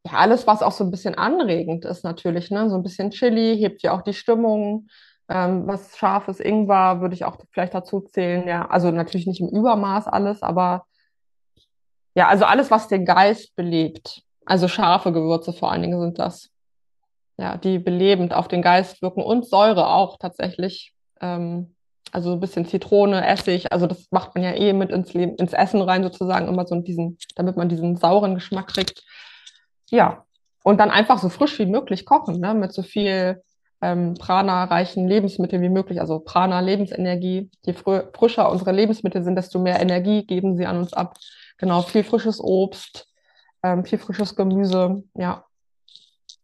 ja, 0.07 0.13
alles, 0.13 0.47
was 0.47 0.63
auch 0.63 0.73
so 0.73 0.85
ein 0.85 0.91
bisschen 0.91 1.17
anregend 1.17 1.85
ist 1.85 2.05
natürlich, 2.05 2.51
ne? 2.51 2.71
So 2.71 2.77
ein 2.77 2.83
bisschen 2.83 3.11
Chili 3.11 3.57
hebt 3.59 3.83
ja 3.83 3.93
auch 3.93 4.03
die 4.03 4.15
Stimmung. 4.15 4.89
Ähm, 5.29 5.67
was 5.67 5.97
scharfes 5.99 6.41
Ingwer 6.41 7.01
würde 7.01 7.15
ich 7.15 7.25
auch 7.25 7.37
vielleicht 7.51 7.75
dazu 7.75 8.01
zählen, 8.01 8.47
ja. 8.49 8.67
Also 8.69 8.91
natürlich 8.91 9.27
nicht 9.27 9.41
im 9.41 9.49
Übermaß 9.49 10.07
alles, 10.07 10.43
aber 10.43 10.87
ja, 12.15 12.29
also 12.29 12.45
alles, 12.45 12.71
was 12.71 12.89
den 12.89 13.05
Geist 13.05 13.55
belebt. 13.55 14.23
Also 14.47 14.69
scharfe 14.69 15.13
Gewürze 15.13 15.53
vor 15.53 15.71
allen 15.71 15.83
Dingen 15.83 16.01
sind 16.01 16.19
das. 16.19 16.51
Ja, 17.37 17.57
die 17.57 17.79
belebend 17.79 18.35
auf 18.35 18.49
den 18.49 18.63
Geist 18.63 19.03
wirken 19.03 19.23
und 19.23 19.47
Säure 19.47 19.89
auch 19.89 20.19
tatsächlich. 20.19 20.95
Ähm, 21.21 21.75
also 22.11 22.33
ein 22.33 22.41
bisschen 22.41 22.65
Zitrone, 22.67 23.27
Essig, 23.27 23.71
also 23.71 23.87
das 23.87 24.07
macht 24.11 24.35
man 24.35 24.43
ja 24.43 24.53
eh 24.55 24.73
mit 24.73 24.91
ins, 24.91 25.13
Leben, 25.13 25.37
ins 25.37 25.53
Essen 25.53 25.83
rein 25.83 26.03
sozusagen, 26.03 26.49
immer 26.49 26.67
so 26.67 26.81
diesen, 26.81 27.19
damit 27.37 27.59
man 27.59 27.69
diesen 27.69 27.97
sauren 27.97 28.35
Geschmack 28.35 28.69
kriegt 28.69 29.05
ja, 29.91 30.25
und 30.63 30.79
dann 30.79 30.91
einfach 30.91 31.19
so 31.19 31.29
frisch 31.29 31.59
wie 31.59 31.67
möglich 31.67 32.05
kochen, 32.05 32.41
ne? 32.41 32.55
mit 32.55 32.73
so 32.73 32.83
viel 32.83 33.43
ähm, 33.81 34.15
Prana-reichen 34.15 35.07
Lebensmitteln 35.07 35.63
wie 35.63 35.69
möglich, 35.69 36.01
also 36.01 36.19
Prana, 36.21 36.61
Lebensenergie. 36.61 37.51
Je 37.65 37.73
fr 37.73 38.11
frischer 38.13 38.51
unsere 38.51 38.73
Lebensmittel 38.73 39.23
sind, 39.23 39.37
desto 39.37 39.59
mehr 39.61 39.81
Energie 39.81 40.27
geben 40.27 40.57
sie 40.57 40.67
an 40.67 40.79
uns 40.79 40.93
ab. 40.93 41.15
Genau, 41.59 41.83
viel 41.83 42.05
frisches 42.05 42.41
Obst, 42.41 43.09
ähm, 43.63 43.85
viel 43.85 43.99
frisches 43.99 44.37
Gemüse, 44.37 45.05
ja. 45.15 45.45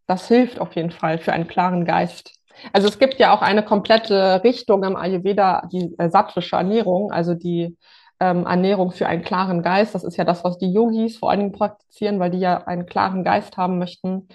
Das 0.07 0.29
hilft 0.29 0.61
auf 0.61 0.77
jeden 0.77 0.91
Fall 0.91 1.19
für 1.19 1.33
einen 1.33 1.49
klaren 1.49 1.85
Geist. 1.85 2.33
Also 2.73 2.89
es 2.89 2.99
gibt 2.99 3.19
ja 3.19 3.35
auch 3.35 3.43
eine 3.43 3.65
komplette 3.65 4.43
Richtung 4.45 4.85
im 4.85 4.97
Ayurveda, 4.97 5.69
die 5.73 5.95
äh, 5.99 6.09
sattwische 6.09 6.57
Ernährung, 6.57 7.11
also 7.11 7.35
die 7.35 7.77
ähm, 8.21 8.47
Ernährung 8.47 8.93
für 8.93 9.07
einen 9.07 9.23
klaren 9.23 9.63
Geist. 9.63 9.95
Das 9.95 10.05
ist 10.05 10.17
ja 10.17 10.25
das, 10.25 10.45
was 10.45 10.59
die 10.59 10.73
Yogis 10.73 11.19
vor 11.19 11.31
allen 11.31 11.41
Dingen 11.41 11.53
praktizieren, 11.53 12.19
weil 12.19 12.31
die 12.31 12.39
ja 12.39 12.65
einen 12.65 12.87
klaren 12.87 13.25
Geist 13.25 13.57
haben 13.57 13.79
möchten. 13.79 14.29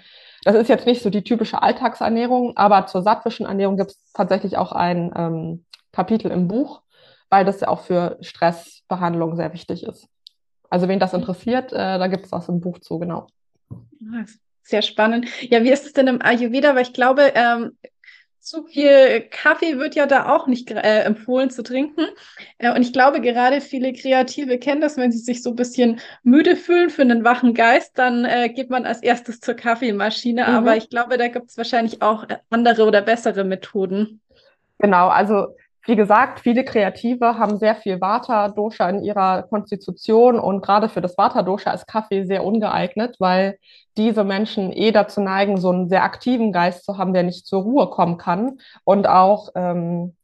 Das 0.44 0.54
ist 0.54 0.68
jetzt 0.68 0.86
nicht 0.86 1.02
so 1.02 1.10
die 1.10 1.24
typische 1.24 1.62
Alltagsernährung, 1.62 2.56
aber 2.56 2.86
zur 2.86 3.02
sattwischen 3.02 3.46
Ernährung 3.46 3.76
gibt 3.76 3.90
es 3.90 4.12
tatsächlich 4.12 4.56
auch 4.56 4.72
ein 4.72 5.12
ähm, 5.16 5.64
Kapitel 5.92 6.30
im 6.30 6.48
Buch, 6.48 6.82
weil 7.28 7.44
das 7.44 7.60
ja 7.60 7.68
auch 7.68 7.80
für 7.80 8.16
Stressbehandlung 8.20 9.36
sehr 9.36 9.52
wichtig 9.52 9.84
ist. 9.84 10.08
Also 10.70 10.88
wen 10.88 11.00
das 11.00 11.14
interessiert, 11.14 11.72
äh, 11.72 11.98
da 11.98 12.06
gibt 12.06 12.26
es 12.26 12.32
was 12.32 12.48
im 12.48 12.60
Buch 12.60 12.78
zu, 12.78 12.98
genau. 12.98 13.26
Sehr 14.62 14.82
spannend. 14.82 15.26
Ja, 15.50 15.64
wie 15.64 15.70
ist 15.70 15.84
es 15.84 15.92
denn 15.92 16.06
im 16.06 16.22
Ayurveda? 16.22 16.74
Weil 16.74 16.82
ich 16.82 16.92
glaube, 16.92 17.32
ähm, 17.34 17.72
zu 18.40 18.64
viel 18.64 19.20
Kaffee 19.30 19.78
wird 19.78 19.94
ja 19.94 20.06
da 20.06 20.34
auch 20.34 20.46
nicht 20.46 20.70
äh, 20.70 21.02
empfohlen 21.02 21.50
zu 21.50 21.62
trinken. 21.62 22.06
Äh, 22.58 22.74
und 22.74 22.82
ich 22.82 22.92
glaube, 22.92 23.20
gerade 23.20 23.60
viele 23.60 23.92
Kreative 23.92 24.58
kennen 24.58 24.80
das, 24.80 24.96
wenn 24.96 25.12
sie 25.12 25.18
sich 25.18 25.42
so 25.42 25.50
ein 25.50 25.56
bisschen 25.56 26.00
müde 26.22 26.56
fühlen 26.56 26.90
für 26.90 27.02
einen 27.02 27.24
wachen 27.24 27.54
Geist, 27.54 27.98
dann 27.98 28.24
äh, 28.24 28.48
geht 28.48 28.70
man 28.70 28.86
als 28.86 29.02
erstes 29.02 29.40
zur 29.40 29.54
Kaffeemaschine. 29.54 30.42
Mhm. 30.42 30.48
Aber 30.48 30.76
ich 30.76 30.90
glaube, 30.90 31.18
da 31.18 31.28
gibt 31.28 31.50
es 31.50 31.56
wahrscheinlich 31.56 32.02
auch 32.02 32.28
äh, 32.28 32.38
andere 32.50 32.84
oder 32.84 33.02
bessere 33.02 33.44
Methoden. 33.44 34.20
Genau, 34.78 35.08
also 35.08 35.54
wie 35.86 35.96
gesagt, 35.96 36.40
viele 36.40 36.64
Kreative 36.64 37.38
haben 37.38 37.58
sehr 37.58 37.74
viel 37.74 38.00
Vata-Dosha 38.00 38.88
in 38.90 39.02
ihrer 39.02 39.44
Konstitution 39.44 40.38
und 40.38 40.62
gerade 40.62 40.88
für 40.88 41.00
das 41.00 41.16
Vata-Dosha 41.16 41.72
ist 41.72 41.86
Kaffee 41.86 42.24
sehr 42.24 42.44
ungeeignet, 42.44 43.16
weil 43.18 43.58
diese 43.96 44.24
Menschen 44.24 44.72
eh 44.72 44.92
dazu 44.92 45.20
neigen, 45.20 45.58
so 45.58 45.70
einen 45.70 45.88
sehr 45.88 46.04
aktiven 46.04 46.52
Geist 46.52 46.84
zu 46.84 46.98
haben, 46.98 47.14
der 47.14 47.22
nicht 47.22 47.46
zur 47.46 47.62
Ruhe 47.62 47.88
kommen 47.88 48.18
kann 48.18 48.58
und 48.84 49.08
auch 49.08 49.48
ähm, 49.54 50.16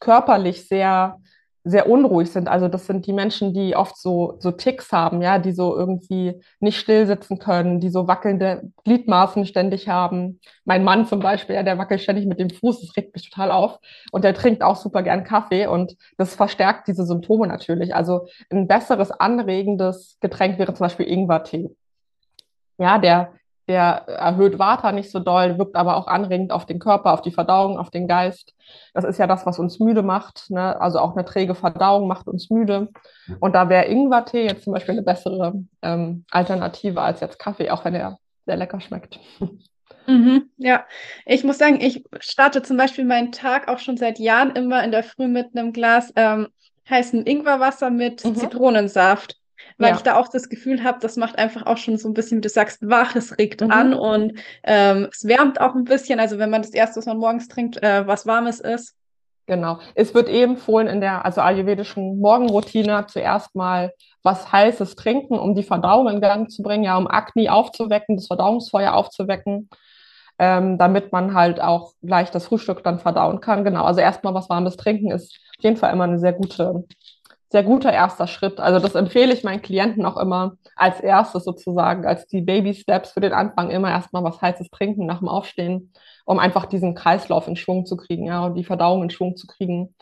körperlich 0.00 0.68
sehr 0.68 1.20
sehr 1.66 1.88
unruhig 1.88 2.30
sind. 2.30 2.46
Also 2.46 2.68
das 2.68 2.86
sind 2.86 3.06
die 3.06 3.14
Menschen, 3.14 3.54
die 3.54 3.74
oft 3.74 3.96
so, 3.96 4.36
so 4.38 4.50
Ticks 4.50 4.92
haben, 4.92 5.22
ja, 5.22 5.38
die 5.38 5.52
so 5.52 5.74
irgendwie 5.74 6.40
nicht 6.60 6.78
still 6.78 7.06
sitzen 7.06 7.38
können, 7.38 7.80
die 7.80 7.88
so 7.88 8.06
wackelnde 8.06 8.70
Gliedmaßen 8.84 9.46
ständig 9.46 9.88
haben. 9.88 10.40
Mein 10.66 10.84
Mann 10.84 11.06
zum 11.06 11.20
Beispiel, 11.20 11.56
ja, 11.56 11.62
der 11.62 11.78
wackelt 11.78 12.02
ständig 12.02 12.26
mit 12.26 12.38
dem 12.38 12.50
Fuß, 12.50 12.82
das 12.82 12.96
regt 12.98 13.14
mich 13.14 13.30
total 13.30 13.50
auf. 13.50 13.78
Und 14.12 14.24
der 14.24 14.34
trinkt 14.34 14.62
auch 14.62 14.76
super 14.76 15.02
gern 15.02 15.24
Kaffee 15.24 15.66
und 15.66 15.96
das 16.18 16.34
verstärkt 16.34 16.86
diese 16.86 17.06
Symptome 17.06 17.46
natürlich. 17.46 17.94
Also 17.94 18.26
ein 18.50 18.68
besseres, 18.68 19.10
anregendes 19.10 20.18
Getränk 20.20 20.58
wäre 20.58 20.74
zum 20.74 20.84
Beispiel 20.84 21.08
Ingwertee. 21.08 21.70
Ja, 22.76 22.98
der 22.98 23.32
der 23.68 24.06
erhöht 24.08 24.58
Vata 24.58 24.92
nicht 24.92 25.10
so 25.10 25.20
doll, 25.20 25.58
wirkt 25.58 25.76
aber 25.76 25.96
auch 25.96 26.06
anregend 26.06 26.52
auf 26.52 26.66
den 26.66 26.78
Körper, 26.78 27.12
auf 27.12 27.22
die 27.22 27.30
Verdauung, 27.30 27.78
auf 27.78 27.90
den 27.90 28.06
Geist. 28.06 28.54
Das 28.92 29.04
ist 29.04 29.18
ja 29.18 29.26
das, 29.26 29.46
was 29.46 29.58
uns 29.58 29.80
müde 29.80 30.02
macht. 30.02 30.50
Ne? 30.50 30.80
Also 30.80 30.98
auch 30.98 31.16
eine 31.16 31.24
träge 31.24 31.54
Verdauung 31.54 32.06
macht 32.06 32.28
uns 32.28 32.50
müde. 32.50 32.88
Und 33.40 33.54
da 33.54 33.68
wäre 33.68 33.86
Ingwertee 33.86 34.46
jetzt 34.46 34.64
zum 34.64 34.74
Beispiel 34.74 34.92
eine 34.92 35.02
bessere 35.02 35.54
ähm, 35.82 36.24
Alternative 36.30 37.00
als 37.00 37.20
jetzt 37.20 37.38
Kaffee, 37.38 37.70
auch 37.70 37.84
wenn 37.84 37.94
er 37.94 38.18
sehr 38.44 38.56
lecker 38.56 38.80
schmeckt. 38.80 39.18
Mhm, 40.06 40.50
ja, 40.58 40.84
ich 41.24 41.44
muss 41.44 41.56
sagen, 41.56 41.80
ich 41.80 42.04
starte 42.20 42.62
zum 42.62 42.76
Beispiel 42.76 43.06
meinen 43.06 43.32
Tag 43.32 43.68
auch 43.68 43.78
schon 43.78 43.96
seit 43.96 44.18
Jahren 44.18 44.50
immer 44.50 44.84
in 44.84 44.90
der 44.90 45.02
Früh 45.02 45.28
mit 45.28 45.56
einem 45.56 45.72
Glas 45.72 46.12
ähm, 46.16 46.48
heißen 46.88 47.24
Ingwerwasser 47.24 47.88
mit 47.90 48.24
mhm. 48.24 48.36
Zitronensaft 48.36 49.38
weil 49.78 49.90
ja. 49.90 49.96
ich 49.96 50.02
da 50.02 50.16
auch 50.16 50.28
das 50.28 50.48
Gefühl 50.48 50.84
habe, 50.84 50.98
das 51.00 51.16
macht 51.16 51.38
einfach 51.38 51.66
auch 51.66 51.78
schon 51.78 51.96
so 51.96 52.08
ein 52.08 52.14
bisschen, 52.14 52.38
wie 52.38 52.42
du 52.42 52.48
sagst, 52.48 52.88
wach, 52.88 53.16
es 53.16 53.38
regt 53.38 53.60
mhm. 53.60 53.70
an 53.70 53.94
und 53.94 54.38
ähm, 54.62 55.08
es 55.10 55.26
wärmt 55.26 55.60
auch 55.60 55.74
ein 55.74 55.84
bisschen. 55.84 56.20
Also 56.20 56.38
wenn 56.38 56.50
man 56.50 56.62
das 56.62 56.72
erste, 56.72 56.98
was 56.98 57.06
man 57.06 57.18
morgens 57.18 57.48
trinkt, 57.48 57.82
äh, 57.82 58.06
was 58.06 58.26
Warmes 58.26 58.60
ist. 58.60 58.94
Genau. 59.46 59.78
Es 59.94 60.14
wird 60.14 60.28
eben 60.28 60.54
empfohlen 60.54 60.86
in 60.86 61.00
der 61.00 61.24
also 61.24 61.42
ayurvedischen 61.42 62.18
Morgenroutine 62.18 63.06
zuerst 63.08 63.54
mal 63.54 63.92
was 64.22 64.50
Heißes 64.50 64.96
trinken, 64.96 65.38
um 65.38 65.54
die 65.54 65.62
Verdauung 65.62 66.08
in 66.08 66.20
Gang 66.20 66.50
zu 66.50 66.62
bringen, 66.62 66.84
ja, 66.84 66.96
um 66.96 67.06
Akne 67.06 67.52
aufzuwecken, 67.52 68.16
das 68.16 68.28
Verdauungsfeuer 68.28 68.94
aufzuwecken, 68.94 69.68
ähm, 70.38 70.78
damit 70.78 71.12
man 71.12 71.34
halt 71.34 71.60
auch 71.60 71.92
gleich 72.02 72.30
das 72.30 72.46
Frühstück 72.46 72.82
dann 72.84 73.00
verdauen 73.00 73.40
kann. 73.40 73.64
Genau. 73.64 73.84
Also 73.84 74.00
erstmal 74.00 74.32
was 74.32 74.48
Warmes 74.48 74.76
trinken 74.76 75.10
ist 75.10 75.38
auf 75.58 75.64
jeden 75.64 75.76
Fall 75.76 75.92
immer 75.92 76.04
eine 76.04 76.18
sehr 76.18 76.32
gute 76.32 76.84
sehr 77.50 77.62
guter 77.62 77.92
erster 77.92 78.26
Schritt. 78.26 78.58
Also 78.60 78.80
das 78.80 78.94
empfehle 78.94 79.32
ich 79.32 79.44
meinen 79.44 79.62
Klienten 79.62 80.04
auch 80.06 80.16
immer 80.16 80.56
als 80.76 81.00
erstes 81.00 81.44
sozusagen, 81.44 82.06
als 82.06 82.26
die 82.26 82.40
Baby 82.40 82.74
Steps 82.74 83.12
für 83.12 83.20
den 83.20 83.32
Anfang 83.32 83.70
immer 83.70 83.90
erstmal 83.90 84.24
was 84.24 84.40
heißes 84.42 84.70
trinken 84.70 85.06
nach 85.06 85.20
dem 85.20 85.28
Aufstehen, 85.28 85.92
um 86.24 86.38
einfach 86.38 86.66
diesen 86.66 86.94
Kreislauf 86.94 87.46
in 87.48 87.56
Schwung 87.56 87.86
zu 87.86 87.96
kriegen, 87.96 88.26
ja, 88.26 88.44
und 88.44 88.54
die 88.54 88.64
Verdauung 88.64 89.02
in 89.02 89.10
Schwung 89.10 89.36
zu 89.36 89.46
kriegen, 89.46 89.94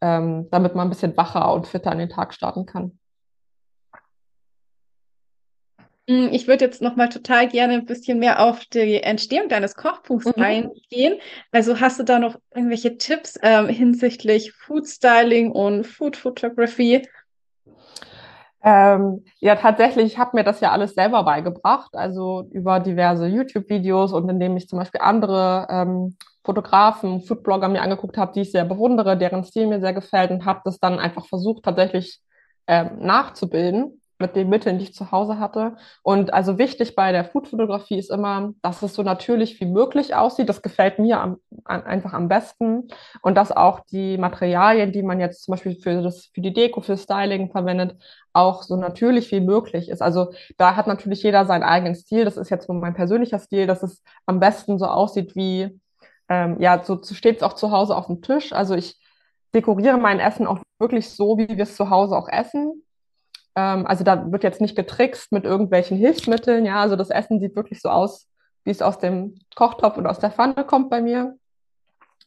ähm, 0.00 0.48
damit 0.50 0.74
man 0.74 0.86
ein 0.86 0.90
bisschen 0.90 1.16
wacher 1.16 1.52
und 1.52 1.66
fitter 1.66 1.90
an 1.90 1.98
den 1.98 2.10
Tag 2.10 2.34
starten 2.34 2.66
kann. 2.66 2.98
Hm, 5.78 5.84
ich 6.06 6.46
würde 6.46 6.66
jetzt 6.66 6.82
noch 6.82 6.96
mal 6.96 7.08
total 7.08 7.48
gerne 7.48 7.74
ein 7.74 7.86
bisschen 7.86 8.18
mehr 8.18 8.42
auf 8.44 8.64
die 8.66 9.02
Entstehung 9.02 9.48
deines 9.48 9.74
Kochbuchs 9.74 10.26
mhm. 10.26 10.42
eingehen. 10.42 11.18
Also 11.50 11.80
hast 11.80 11.98
du 11.98 12.02
da 12.02 12.18
noch 12.18 12.38
irgendwelche 12.54 12.98
Tipps 12.98 13.38
ähm, 13.42 13.68
hinsichtlich 13.68 14.52
Food 14.52 14.86
Styling 14.86 15.50
und 15.50 15.86
Food 15.86 16.16
Photography? 16.16 17.08
Ähm, 18.62 19.24
ja, 19.40 19.56
tatsächlich, 19.56 20.06
ich 20.06 20.18
habe 20.18 20.36
mir 20.36 20.44
das 20.44 20.60
ja 20.60 20.72
alles 20.72 20.94
selber 20.94 21.22
beigebracht, 21.22 21.94
also 21.94 22.48
über 22.50 22.80
diverse 22.80 23.26
YouTube-Videos 23.26 24.12
und 24.12 24.28
indem 24.28 24.56
ich 24.56 24.68
zum 24.68 24.78
Beispiel 24.78 25.00
andere 25.02 25.66
ähm, 25.70 26.16
Fotografen, 26.44 27.22
Foodblogger 27.22 27.68
mir 27.68 27.82
angeguckt 27.82 28.16
habe, 28.18 28.32
die 28.32 28.42
ich 28.42 28.52
sehr 28.52 28.64
bewundere, 28.64 29.16
deren 29.16 29.44
Stil 29.44 29.66
mir 29.66 29.80
sehr 29.80 29.92
gefällt 29.94 30.30
und 30.30 30.44
habe 30.44 30.60
das 30.64 30.78
dann 30.78 30.98
einfach 30.98 31.26
versucht, 31.26 31.62
tatsächlich 31.62 32.20
ähm, 32.66 32.98
nachzubilden 33.00 34.02
mit 34.18 34.36
den 34.36 34.48
Mitteln, 34.48 34.78
die 34.78 34.84
ich 34.84 34.94
zu 34.94 35.10
Hause 35.10 35.38
hatte. 35.38 35.76
Und 36.02 36.32
also 36.32 36.58
wichtig 36.58 36.94
bei 36.94 37.12
der 37.12 37.24
Foodfotografie 37.24 37.98
ist 37.98 38.10
immer, 38.10 38.52
dass 38.62 38.82
es 38.82 38.94
so 38.94 39.02
natürlich 39.02 39.60
wie 39.60 39.66
möglich 39.66 40.14
aussieht. 40.14 40.48
Das 40.48 40.62
gefällt 40.62 40.98
mir 40.98 41.20
am, 41.20 41.38
an, 41.64 41.82
einfach 41.84 42.12
am 42.12 42.28
besten. 42.28 42.88
Und 43.22 43.36
dass 43.36 43.52
auch 43.52 43.80
die 43.80 44.18
Materialien, 44.18 44.92
die 44.92 45.02
man 45.02 45.20
jetzt 45.20 45.44
zum 45.44 45.52
Beispiel 45.52 45.76
für, 45.76 46.02
das, 46.02 46.26
für 46.34 46.40
die 46.40 46.52
Deko, 46.52 46.80
für 46.80 46.96
Styling 46.96 47.50
verwendet, 47.50 47.96
auch 48.32 48.62
so 48.62 48.76
natürlich 48.76 49.30
wie 49.32 49.40
möglich 49.40 49.88
ist. 49.88 50.02
Also 50.02 50.32
da 50.56 50.76
hat 50.76 50.86
natürlich 50.86 51.22
jeder 51.22 51.46
seinen 51.46 51.62
eigenen 51.62 51.94
Stil. 51.94 52.24
Das 52.24 52.36
ist 52.36 52.50
jetzt 52.50 52.68
nur 52.68 52.78
mein 52.78 52.94
persönlicher 52.94 53.38
Stil, 53.38 53.66
dass 53.66 53.82
es 53.82 54.02
am 54.26 54.40
besten 54.40 54.78
so 54.78 54.86
aussieht 54.86 55.34
wie, 55.36 55.80
ähm, 56.28 56.60
ja, 56.60 56.82
so 56.84 57.00
steht 57.02 57.38
es 57.38 57.42
auch 57.42 57.54
zu 57.54 57.70
Hause 57.70 57.96
auf 57.96 58.06
dem 58.06 58.22
Tisch. 58.22 58.52
Also 58.52 58.74
ich 58.74 58.98
dekoriere 59.54 59.98
mein 59.98 60.20
Essen 60.20 60.46
auch 60.46 60.58
wirklich 60.78 61.10
so, 61.10 61.38
wie 61.38 61.48
wir 61.48 61.62
es 61.62 61.76
zu 61.76 61.90
Hause 61.90 62.16
auch 62.16 62.28
essen. 62.28 62.83
Ähm, 63.56 63.86
also 63.86 64.04
da 64.04 64.30
wird 64.30 64.44
jetzt 64.44 64.60
nicht 64.60 64.76
getrickst 64.76 65.32
mit 65.32 65.44
irgendwelchen 65.44 65.96
Hilfsmitteln. 65.96 66.64
Ja, 66.64 66.80
also 66.80 66.96
das 66.96 67.10
Essen 67.10 67.40
sieht 67.40 67.56
wirklich 67.56 67.80
so 67.80 67.88
aus, 67.88 68.28
wie 68.64 68.70
es 68.70 68.82
aus 68.82 68.98
dem 68.98 69.38
Kochtopf 69.54 69.98
oder 69.98 70.10
aus 70.10 70.18
der 70.18 70.30
Pfanne 70.30 70.64
kommt 70.64 70.90
bei 70.90 71.00
mir. 71.00 71.36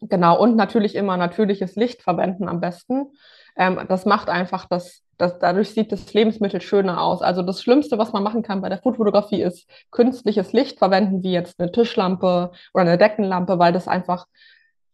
Genau, 0.02 0.40
und 0.40 0.56
natürlich 0.56 0.96
immer 0.96 1.18
natürliches 1.18 1.76
Licht 1.76 2.04
verwenden 2.04 2.48
am 2.48 2.60
besten. 2.60 3.08
Ähm, 3.56 3.80
das 3.88 4.06
macht 4.06 4.30
einfach, 4.30 4.66
dass, 4.66 5.02
dass 5.18 5.40
dadurch 5.40 5.72
sieht 5.72 5.92
das 5.92 6.14
Lebensmittel 6.14 6.62
schöner 6.62 7.02
aus. 7.02 7.24
Also 7.24 7.42
das 7.42 7.62
Schlimmste, 7.62 7.98
was 7.98 8.14
man 8.14 8.22
machen 8.22 8.44
kann 8.44 8.62
bei 8.62 8.70
der 8.70 8.78
Foodfotografie, 8.78 9.42
ist 9.42 9.68
künstliches 9.90 10.54
Licht 10.54 10.78
verwenden, 10.78 11.24
wie 11.24 11.32
jetzt 11.32 11.60
eine 11.60 11.72
Tischlampe 11.72 12.52
oder 12.74 12.84
eine 12.84 12.98
Deckenlampe, 13.00 13.58
weil 13.58 13.74
das 13.74 13.88
einfach 13.88 14.28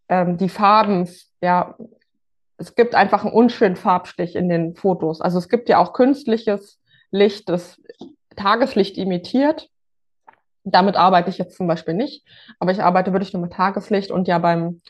ähm, 0.07 0.37
die 0.37 0.49
Farben 0.49 1.09
ja 1.41 1.75
es 2.63 2.75
gibt 2.75 2.95
einfach 2.95 3.25
einen 3.25 3.33
unschönen 3.33 3.75
Farbstich 3.75 4.35
in 4.35 4.47
den 4.47 4.75
Fotos. 4.75 5.19
Also 5.19 5.37
es 5.37 5.49
gibt 5.49 5.67
ja 5.67 5.79
auch 5.79 5.91
künstliches 5.91 6.79
Licht, 7.11 7.49
das 7.49 7.81
Tageslicht 8.37 8.97
imitiert. 8.97 9.69
Damit 10.63 10.95
arbeite 10.95 11.29
ich 11.29 11.37
jetzt 11.37 11.57
zum 11.57 11.67
Beispiel 11.67 11.93
nicht, 11.93 12.25
aber 12.59 12.71
ich 12.71 12.81
arbeite 12.81 13.11
wirklich 13.11 13.33
nur 13.33 13.41
mit 13.41 13.51
Tageslicht 13.51 14.11
und 14.11 14.29
ja 14.29 14.39
beim, 14.39 14.81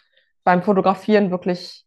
beim 0.44 0.62
Fotografieren 0.62 1.32
wirklich 1.32 1.84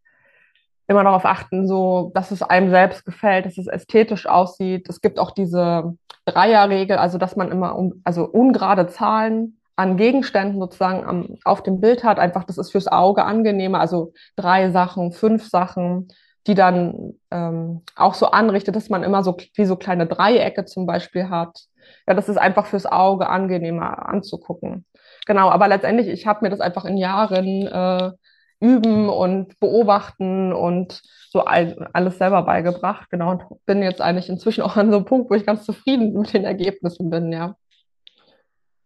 immer 0.88 1.04
darauf 1.04 1.24
achten, 1.24 1.68
so, 1.68 2.10
dass 2.14 2.32
es 2.32 2.42
einem 2.42 2.70
selbst 2.70 3.04
gefällt, 3.04 3.46
dass 3.46 3.58
es 3.58 3.68
ästhetisch 3.68 4.26
aussieht. 4.26 4.88
Es 4.88 5.00
gibt 5.00 5.20
auch 5.20 5.30
diese 5.30 5.96
Dreierregel, 6.24 6.96
also 6.98 7.18
dass 7.18 7.36
man 7.36 7.52
immer 7.52 7.76
um, 7.76 8.00
also 8.04 8.24
ungerade 8.24 8.88
Zahlen 8.88 9.60
an 9.76 9.96
Gegenständen 9.96 10.58
sozusagen 10.58 11.04
am, 11.04 11.36
auf 11.44 11.62
dem 11.62 11.80
Bild 11.80 12.02
hat. 12.02 12.18
Einfach, 12.18 12.44
das 12.44 12.58
ist 12.58 12.72
fürs 12.72 12.88
Auge 12.88 13.24
angenehmer. 13.24 13.80
Also 13.80 14.12
drei 14.34 14.70
Sachen, 14.70 15.12
fünf 15.12 15.48
Sachen, 15.48 16.08
die 16.46 16.54
dann 16.54 17.14
ähm, 17.30 17.82
auch 17.94 18.14
so 18.14 18.26
anrichtet, 18.26 18.76
dass 18.76 18.88
man 18.88 19.02
immer 19.02 19.22
so 19.22 19.36
wie 19.54 19.64
so 19.64 19.76
kleine 19.76 20.06
Dreiecke 20.06 20.64
zum 20.64 20.86
Beispiel 20.86 21.28
hat. 21.28 21.58
Ja, 22.06 22.14
das 22.14 22.28
ist 22.28 22.38
einfach 22.38 22.66
fürs 22.66 22.86
Auge 22.86 23.28
angenehmer 23.28 24.08
anzugucken. 24.08 24.86
Genau, 25.26 25.50
aber 25.50 25.68
letztendlich, 25.68 26.08
ich 26.08 26.26
habe 26.26 26.44
mir 26.44 26.50
das 26.50 26.60
einfach 26.60 26.84
in 26.84 26.96
Jahren 26.96 27.66
äh, 27.66 28.12
üben 28.60 29.08
und 29.08 29.58
beobachten 29.60 30.52
und 30.52 31.02
so 31.30 31.44
all, 31.44 31.88
alles 31.92 32.18
selber 32.18 32.42
beigebracht. 32.42 33.10
Genau, 33.10 33.32
und 33.32 33.42
bin 33.66 33.82
jetzt 33.82 34.00
eigentlich 34.00 34.28
inzwischen 34.28 34.62
auch 34.62 34.76
an 34.76 34.90
so 34.90 34.96
einem 34.96 35.04
Punkt, 35.04 35.30
wo 35.30 35.34
ich 35.34 35.44
ganz 35.44 35.64
zufrieden 35.64 36.14
mit 36.14 36.32
den 36.32 36.44
Ergebnissen 36.44 37.10
bin, 37.10 37.32
ja. 37.32 37.56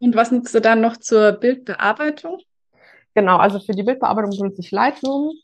Und 0.01 0.17
was 0.17 0.33
nutzt 0.33 0.55
du 0.55 0.61
dann 0.61 0.81
noch 0.81 0.97
zur 0.97 1.33
Bildbearbeitung? 1.33 2.39
Genau, 3.15 3.37
also 3.37 3.61
für 3.61 3.73
die 3.73 3.83
Bildbearbeitung 3.83 4.31
benutze 4.31 4.61
ich 4.61 4.71
Lightroom. 4.71 5.35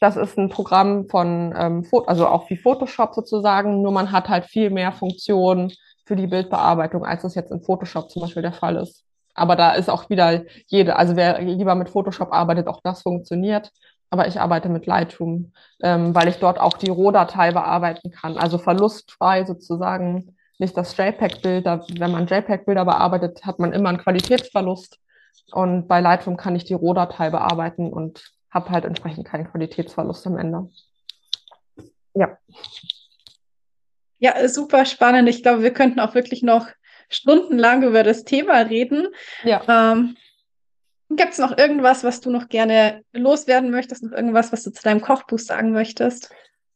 Das 0.00 0.16
ist 0.16 0.38
ein 0.38 0.48
Programm 0.48 1.08
von, 1.08 1.54
ähm, 1.56 1.86
also 2.06 2.26
auch 2.26 2.48
wie 2.48 2.56
Photoshop 2.56 3.14
sozusagen, 3.14 3.82
nur 3.82 3.92
man 3.92 4.10
hat 4.12 4.28
halt 4.28 4.46
viel 4.46 4.70
mehr 4.70 4.92
Funktionen 4.92 5.72
für 6.06 6.16
die 6.16 6.26
Bildbearbeitung, 6.26 7.04
als 7.04 7.24
es 7.24 7.34
jetzt 7.34 7.52
in 7.52 7.62
Photoshop 7.62 8.10
zum 8.10 8.22
Beispiel 8.22 8.42
der 8.42 8.52
Fall 8.54 8.76
ist. 8.76 9.04
Aber 9.34 9.56
da 9.56 9.72
ist 9.72 9.90
auch 9.90 10.08
wieder 10.08 10.44
jede, 10.66 10.96
also 10.96 11.16
wer 11.16 11.40
lieber 11.40 11.74
mit 11.74 11.90
Photoshop 11.90 12.32
arbeitet, 12.32 12.68
auch 12.68 12.80
das 12.82 13.02
funktioniert. 13.02 13.70
Aber 14.08 14.26
ich 14.26 14.40
arbeite 14.40 14.68
mit 14.68 14.86
Lightroom, 14.86 15.52
ähm, 15.82 16.14
weil 16.14 16.28
ich 16.28 16.38
dort 16.38 16.58
auch 16.58 16.76
die 16.78 16.90
Rohdatei 16.90 17.52
bearbeiten 17.52 18.10
kann, 18.10 18.38
also 18.38 18.58
verlustfrei 18.58 19.44
sozusagen 19.44 20.36
nicht 20.60 20.76
das 20.76 20.96
JPEG-Bild. 20.96 21.64
Wenn 21.64 22.10
man 22.10 22.26
JPEG-Bilder 22.26 22.84
bearbeitet, 22.84 23.44
hat 23.44 23.58
man 23.58 23.72
immer 23.72 23.88
einen 23.88 23.98
Qualitätsverlust. 23.98 24.98
Und 25.52 25.88
bei 25.88 26.00
Lightroom 26.00 26.36
kann 26.36 26.54
ich 26.54 26.64
die 26.64 26.74
Rohdatei 26.74 27.30
bearbeiten 27.30 27.92
und 27.92 28.32
habe 28.50 28.70
halt 28.70 28.84
entsprechend 28.84 29.26
keinen 29.26 29.50
Qualitätsverlust 29.50 30.26
am 30.26 30.38
Ende. 30.38 30.68
Ja. 32.14 32.38
Ja, 34.18 34.48
super 34.48 34.84
spannend. 34.84 35.28
Ich 35.28 35.42
glaube, 35.42 35.62
wir 35.62 35.72
könnten 35.72 35.98
auch 35.98 36.14
wirklich 36.14 36.42
noch 36.42 36.68
stundenlang 37.08 37.82
über 37.82 38.02
das 38.02 38.24
Thema 38.24 38.58
reden. 38.58 39.08
Ja. 39.44 39.92
Ähm, 39.92 40.16
Gibt 41.08 41.32
es 41.32 41.38
noch 41.38 41.58
irgendwas, 41.58 42.04
was 42.04 42.20
du 42.20 42.30
noch 42.30 42.48
gerne 42.48 43.02
loswerden 43.12 43.70
möchtest? 43.70 44.04
Noch 44.04 44.12
irgendwas, 44.12 44.52
was 44.52 44.62
du 44.62 44.70
zu 44.70 44.82
deinem 44.82 45.00
Kochbuch 45.00 45.40
sagen 45.40 45.72
möchtest? 45.72 46.30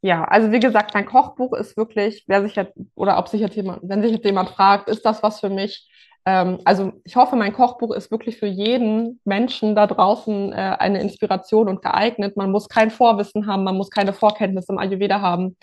Ja, 0.05 0.25
also 0.25 0.53
wie 0.53 0.61
gesagt, 0.61 0.93
mein 0.93 1.07
Kochbuch 1.07 1.55
ist 1.55 1.79
wirklich, 1.79 2.25
wer 2.27 2.43
sich 2.43 2.57
jetzt, 2.57 2.75
oder 2.95 3.17
ob 3.17 3.29
sich 3.29 3.41
jetzt 3.41 3.57
jemand, 3.57 3.81
wenn 3.85 4.03
sich 4.03 4.13
jetzt 4.13 4.27
jemand 4.27 4.51
fragt, 4.51 4.87
ist 4.91 5.07
das 5.07 5.23
was 5.23 5.41
für 5.41 5.49
mich? 5.49 5.89
Ähm, 6.27 6.59
also 6.67 6.93
ich 7.05 7.17
hoffe, 7.17 7.37
mein 7.37 7.55
Kochbuch 7.55 7.91
ist 7.95 8.11
wirklich 8.11 8.37
für 8.37 8.47
jeden 8.47 9.19
Menschen 9.25 9.75
da 9.75 9.87
draußen 9.87 10.53
äh, 10.53 10.77
eine 10.79 11.01
Inspiration 11.01 11.71
und 11.71 11.81
geeignet. 11.81 12.37
Man 12.37 12.51
muss 12.51 12.69
kein 12.69 12.91
Vorwissen 12.91 13.47
haben, 13.47 13.65
man 13.65 13.79
muss 13.79 13.89
keine 13.89 14.13
Vorkenntnisse 14.13 14.73
im 14.73 14.79
Ayurveda 14.79 15.23
haben, 15.23 15.57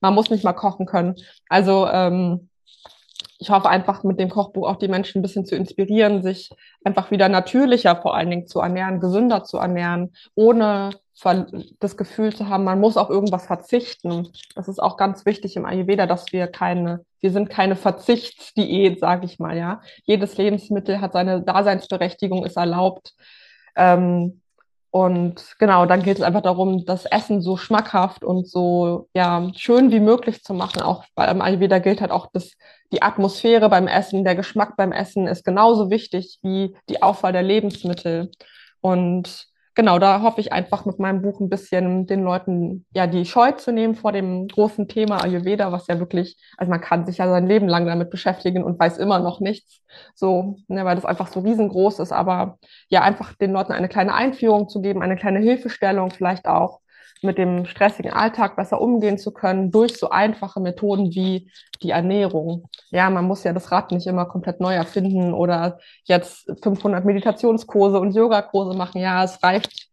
man 0.00 0.14
muss 0.14 0.30
nicht 0.30 0.44
mal 0.44 0.52
kochen 0.52 0.86
können. 0.86 1.16
Also 1.48 1.88
ähm, 1.88 2.50
ich 3.40 3.50
hoffe 3.50 3.68
einfach 3.68 4.04
mit 4.04 4.20
dem 4.20 4.28
Kochbuch 4.28 4.68
auch 4.68 4.76
die 4.76 4.86
Menschen 4.86 5.18
ein 5.18 5.22
bisschen 5.22 5.44
zu 5.44 5.56
inspirieren, 5.56 6.22
sich 6.22 6.50
einfach 6.84 7.10
wieder 7.10 7.28
natürlicher 7.28 7.96
vor 7.96 8.14
allen 8.14 8.30
Dingen 8.30 8.46
zu 8.46 8.60
ernähren, 8.60 9.00
gesünder 9.00 9.42
zu 9.42 9.56
ernähren, 9.56 10.12
ohne 10.36 10.90
das 11.80 11.96
Gefühl 11.96 12.34
zu 12.34 12.48
haben, 12.48 12.64
man 12.64 12.80
muss 12.80 12.96
auf 12.96 13.10
irgendwas 13.10 13.46
verzichten. 13.46 14.28
Das 14.54 14.68
ist 14.68 14.80
auch 14.80 14.96
ganz 14.96 15.26
wichtig 15.26 15.56
im 15.56 15.64
Ayurveda, 15.64 16.06
dass 16.06 16.32
wir 16.32 16.46
keine, 16.46 17.04
wir 17.20 17.32
sind 17.32 17.50
keine 17.50 17.76
Verzichtsdiät, 17.76 19.00
sage 19.00 19.26
ich 19.26 19.38
mal, 19.38 19.56
ja. 19.56 19.80
Jedes 20.04 20.36
Lebensmittel 20.36 21.00
hat 21.00 21.14
seine 21.14 21.42
Daseinsberechtigung, 21.42 22.44
ist 22.44 22.56
erlaubt. 22.56 23.14
Ähm, 23.76 24.42
und 24.90 25.56
genau, 25.58 25.86
dann 25.86 26.02
geht 26.02 26.16
es 26.16 26.22
einfach 26.22 26.40
darum, 26.40 26.84
das 26.86 27.04
Essen 27.04 27.42
so 27.42 27.56
schmackhaft 27.56 28.24
und 28.24 28.48
so 28.48 29.08
ja, 29.12 29.50
schön 29.54 29.90
wie 29.90 30.00
möglich 30.00 30.42
zu 30.42 30.54
machen. 30.54 30.80
Auch 30.82 31.04
beim 31.14 31.42
Ayurveda 31.42 31.78
gilt 31.78 32.00
halt 32.00 32.10
auch, 32.10 32.28
dass 32.32 32.52
die 32.92 33.02
Atmosphäre 33.02 33.68
beim 33.68 33.86
Essen, 33.86 34.24
der 34.24 34.34
Geschmack 34.34 34.76
beim 34.76 34.92
Essen 34.92 35.26
ist 35.26 35.44
genauso 35.44 35.90
wichtig 35.90 36.38
wie 36.42 36.74
die 36.88 37.02
Auswahl 37.02 37.32
der 37.32 37.42
Lebensmittel. 37.42 38.30
Und 38.80 39.48
genau, 39.78 40.00
da 40.00 40.22
hoffe 40.22 40.40
ich 40.40 40.52
einfach 40.52 40.86
mit 40.86 40.98
meinem 40.98 41.22
Buch 41.22 41.38
ein 41.38 41.48
bisschen 41.48 42.04
den 42.08 42.24
Leuten 42.24 42.84
ja 42.92 43.06
die 43.06 43.24
Scheu 43.24 43.52
zu 43.52 43.70
nehmen 43.72 43.94
vor 43.94 44.10
dem 44.10 44.48
großen 44.48 44.88
Thema 44.88 45.22
Ayurveda, 45.22 45.70
was 45.70 45.86
ja 45.86 46.00
wirklich, 46.00 46.36
also 46.56 46.68
man 46.68 46.80
kann 46.80 47.06
sich 47.06 47.18
ja 47.18 47.28
sein 47.28 47.46
Leben 47.46 47.68
lang 47.68 47.86
damit 47.86 48.10
beschäftigen 48.10 48.64
und 48.64 48.80
weiß 48.80 48.98
immer 48.98 49.20
noch 49.20 49.38
nichts, 49.38 49.84
so, 50.16 50.56
ne, 50.66 50.84
weil 50.84 50.96
das 50.96 51.04
einfach 51.04 51.28
so 51.28 51.40
riesengroß 51.40 52.00
ist, 52.00 52.10
aber 52.10 52.58
ja, 52.88 53.02
einfach 53.02 53.34
den 53.34 53.52
Leuten 53.52 53.70
eine 53.70 53.88
kleine 53.88 54.14
Einführung 54.14 54.68
zu 54.68 54.80
geben, 54.80 55.00
eine 55.00 55.14
kleine 55.14 55.38
Hilfestellung 55.38 56.10
vielleicht 56.10 56.46
auch, 56.48 56.80
mit 57.22 57.38
dem 57.38 57.66
stressigen 57.66 58.12
Alltag 58.12 58.56
besser 58.56 58.80
umgehen 58.80 59.18
zu 59.18 59.32
können 59.32 59.70
durch 59.70 59.96
so 59.96 60.10
einfache 60.10 60.60
Methoden 60.60 61.14
wie 61.14 61.50
die 61.82 61.90
Ernährung. 61.90 62.68
Ja, 62.90 63.10
man 63.10 63.24
muss 63.24 63.44
ja 63.44 63.52
das 63.52 63.72
Rad 63.72 63.92
nicht 63.92 64.06
immer 64.06 64.26
komplett 64.26 64.60
neu 64.60 64.74
erfinden 64.74 65.32
oder 65.32 65.78
jetzt 66.04 66.50
500 66.62 67.04
Meditationskurse 67.04 67.98
und 67.98 68.14
Yogakurse 68.14 68.76
machen. 68.76 69.00
Ja, 69.00 69.24
es 69.24 69.42
reicht 69.42 69.88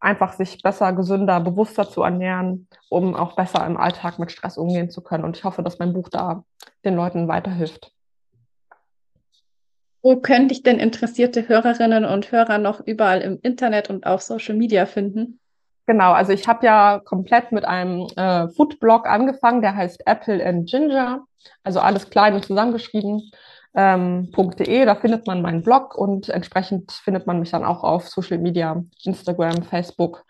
einfach, 0.00 0.32
sich 0.32 0.62
besser, 0.62 0.92
gesünder, 0.92 1.40
bewusster 1.40 1.88
zu 1.88 2.02
ernähren, 2.02 2.68
um 2.88 3.14
auch 3.14 3.36
besser 3.36 3.66
im 3.66 3.76
Alltag 3.76 4.18
mit 4.18 4.32
Stress 4.32 4.56
umgehen 4.56 4.90
zu 4.90 5.02
können. 5.02 5.24
Und 5.24 5.36
ich 5.36 5.44
hoffe, 5.44 5.62
dass 5.62 5.78
mein 5.78 5.92
Buch 5.92 6.08
da 6.08 6.44
den 6.84 6.96
Leuten 6.96 7.28
weiterhilft. 7.28 7.92
Wo 10.02 10.16
könnte 10.16 10.54
ich 10.54 10.62
denn 10.62 10.78
interessierte 10.78 11.46
Hörerinnen 11.46 12.06
und 12.06 12.32
Hörer 12.32 12.56
noch 12.56 12.80
überall 12.80 13.20
im 13.20 13.38
Internet 13.42 13.90
und 13.90 14.06
auf 14.06 14.22
Social 14.22 14.54
Media 14.54 14.86
finden? 14.86 15.38
Genau, 15.90 16.12
also 16.12 16.32
ich 16.32 16.46
habe 16.46 16.64
ja 16.64 17.00
komplett 17.04 17.50
mit 17.50 17.64
einem 17.64 18.06
äh, 18.14 18.46
Foodblog 18.50 19.08
angefangen, 19.08 19.60
der 19.60 19.74
heißt 19.74 20.06
Apple 20.06 20.40
and 20.46 20.70
Ginger, 20.70 21.24
also 21.64 21.80
alles 21.80 22.10
klein 22.10 22.34
und 22.36 22.44
zusammengeschrieben. 22.44 23.32
Ähm, 23.74 24.30
.de, 24.30 24.84
da 24.84 24.94
findet 24.94 25.26
man 25.26 25.42
meinen 25.42 25.64
Blog 25.64 25.96
und 25.96 26.28
entsprechend 26.28 26.92
findet 26.92 27.26
man 27.26 27.40
mich 27.40 27.50
dann 27.50 27.64
auch 27.64 27.82
auf 27.82 28.08
Social 28.08 28.38
Media, 28.38 28.84
Instagram, 29.02 29.64
Facebook, 29.64 30.24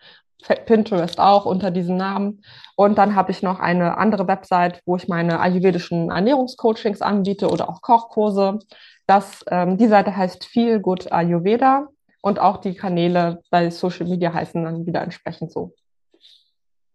Pinterest 0.65 1.19
auch 1.19 1.45
unter 1.45 1.69
diesem 1.69 1.95
Namen. 1.95 2.41
Und 2.75 2.97
dann 2.97 3.13
habe 3.13 3.29
ich 3.29 3.43
noch 3.43 3.59
eine 3.59 3.99
andere 3.99 4.27
Website, 4.27 4.81
wo 4.87 4.95
ich 4.95 5.07
meine 5.07 5.41
ayurvedischen 5.41 6.09
Ernährungscoachings 6.09 7.03
anbiete 7.03 7.51
oder 7.51 7.69
auch 7.69 7.83
Kochkurse. 7.83 8.57
Das, 9.05 9.45
ähm, 9.51 9.77
die 9.77 9.87
Seite 9.87 10.17
heißt 10.17 10.43
Feel 10.43 10.79
Good 10.79 11.11
Ayurveda 11.11 11.87
und 12.21 12.39
auch 12.39 12.57
die 12.57 12.75
Kanäle 12.75 13.41
bei 13.49 13.69
Social 13.69 14.07
Media 14.07 14.33
heißen 14.33 14.63
dann 14.63 14.85
wieder 14.85 15.01
entsprechend 15.01 15.51
so. 15.51 15.73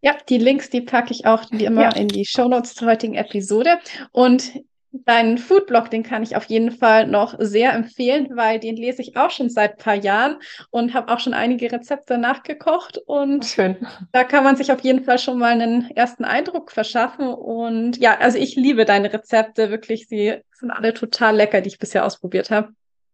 Ja, 0.01 0.17
die 0.29 0.39
Links, 0.39 0.71
die 0.71 0.83
packe 0.83 1.13
ich 1.13 1.27
auch 1.27 1.45
wie 1.51 1.65
immer 1.65 1.83
ja. 1.83 1.91
in 1.91 2.09
die 2.09 2.25
Show 2.25 2.49
Notes 2.49 2.75
zur 2.75 2.89
heutigen 2.89 3.15
Episode. 3.15 3.79
Und 4.13 4.53
deinen 5.05 5.39
Foodblog, 5.39 5.91
den 5.91 6.03
kann 6.03 6.23
ich 6.23 6.37
auf 6.37 6.45
jeden 6.45 6.71
Fall 6.71 7.07
noch 7.07 7.35
sehr 7.39 7.73
empfehlen, 7.73 8.29
weil 8.35 8.61
den 8.61 8.77
lese 8.77 9.03
ich 9.03 9.17
auch 9.17 9.31
schon 9.31 9.51
seit 9.51 9.73
ein 9.73 9.79
paar 9.79 9.95
Jahren 9.95 10.37
und 10.71 10.95
habe 10.95 11.13
auch 11.13 11.21
schon 11.21 11.35
einige 11.35 11.71
Rezepte 11.71 12.19
nachgekocht. 12.19 12.99
Und 13.07 13.45
Schön. 13.45 13.77
da 14.13 14.25
kann 14.25 14.45
man 14.45 14.57
sich 14.57 14.73
auf 14.73 14.81
jeden 14.81 15.05
Fall 15.05 15.19
schon 15.19 15.39
mal 15.39 15.53
einen 15.53 15.91
ersten 15.91 16.25
Eindruck 16.25 16.71
verschaffen. 16.71 17.29
Und 17.29 17.99
ja, 17.99 18.17
also 18.19 18.39
ich 18.39 18.57
liebe 18.57 18.85
deine 18.85 19.13
Rezepte, 19.13 19.71
wirklich. 19.71 20.09
Sie 20.09 20.37
sind 20.53 20.71
alle 20.71 20.95
total 20.95 21.37
lecker, 21.37 21.61
die 21.61 21.69
ich 21.69 21.79
bisher 21.79 22.05
ausprobiert 22.05 22.51
habe. 22.51 22.69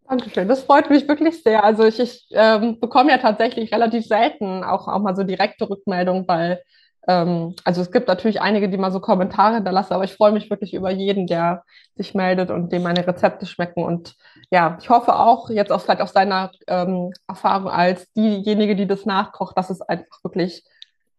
Dankeschön, 0.09 0.49
das 0.49 0.65
freut 0.65 0.91
mich 0.91 1.09
wirklich 1.09 1.43
sehr. 1.43 1.65
Also 1.65 1.85
ich, 1.85 1.99
ich 1.99 2.27
ähm, 2.33 2.79
bekomme 2.81 3.11
ja 3.11 3.19
tatsächlich 3.19 3.73
relativ 3.73 4.07
selten 4.07 4.63
auch, 4.65 4.89
auch 4.89 5.01
mal 5.01 5.17
so 5.17 5.23
direkte 5.23 5.69
Rückmeldung, 5.71 6.29
weil 6.29 6.61
ähm, 7.09 7.55
also 7.65 7.81
es 7.81 7.91
gibt 7.91 8.09
natürlich 8.09 8.41
einige, 8.41 8.69
die 8.69 8.77
mal 8.77 8.93
so 8.93 9.01
Kommentare 9.01 9.57
hinterlassen, 9.57 9.95
aber 9.95 10.05
ich 10.05 10.15
freue 10.15 10.33
mich 10.33 10.51
wirklich 10.51 10.75
über 10.75 10.91
jeden, 10.91 11.27
der 11.27 11.65
sich 11.97 12.15
meldet 12.15 12.51
und 12.51 12.73
dem 12.73 12.83
meine 12.83 13.07
Rezepte 13.07 13.47
schmecken. 13.47 13.83
Und 13.83 14.15
ja, 14.51 14.77
ich 14.81 14.91
hoffe 14.91 15.17
auch 15.17 15.51
jetzt 15.51 15.73
auch 15.73 15.81
vielleicht 15.81 16.01
aus 16.01 16.13
seiner 16.13 16.53
ähm, 16.67 17.13
Erfahrung 17.27 17.71
als 17.71 18.11
diejenige, 18.13 18.77
die 18.77 18.87
das 18.87 19.07
nachkocht, 19.07 19.57
dass 19.57 19.71
es 19.71 19.81
einfach 19.83 20.23
wirklich 20.23 20.65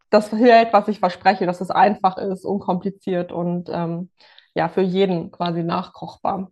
das 0.09 0.31
hält, 0.31 0.71
was 0.73 0.87
ich 0.87 0.99
verspreche, 0.99 1.45
dass 1.45 1.61
es 1.61 1.71
einfach 1.71 2.17
ist, 2.17 2.45
unkompliziert 2.45 3.31
und 3.31 3.69
ähm, 3.71 4.09
ja, 4.55 4.69
für 4.69 4.81
jeden 4.81 5.31
quasi 5.31 5.63
nachkochbar. 5.63 6.51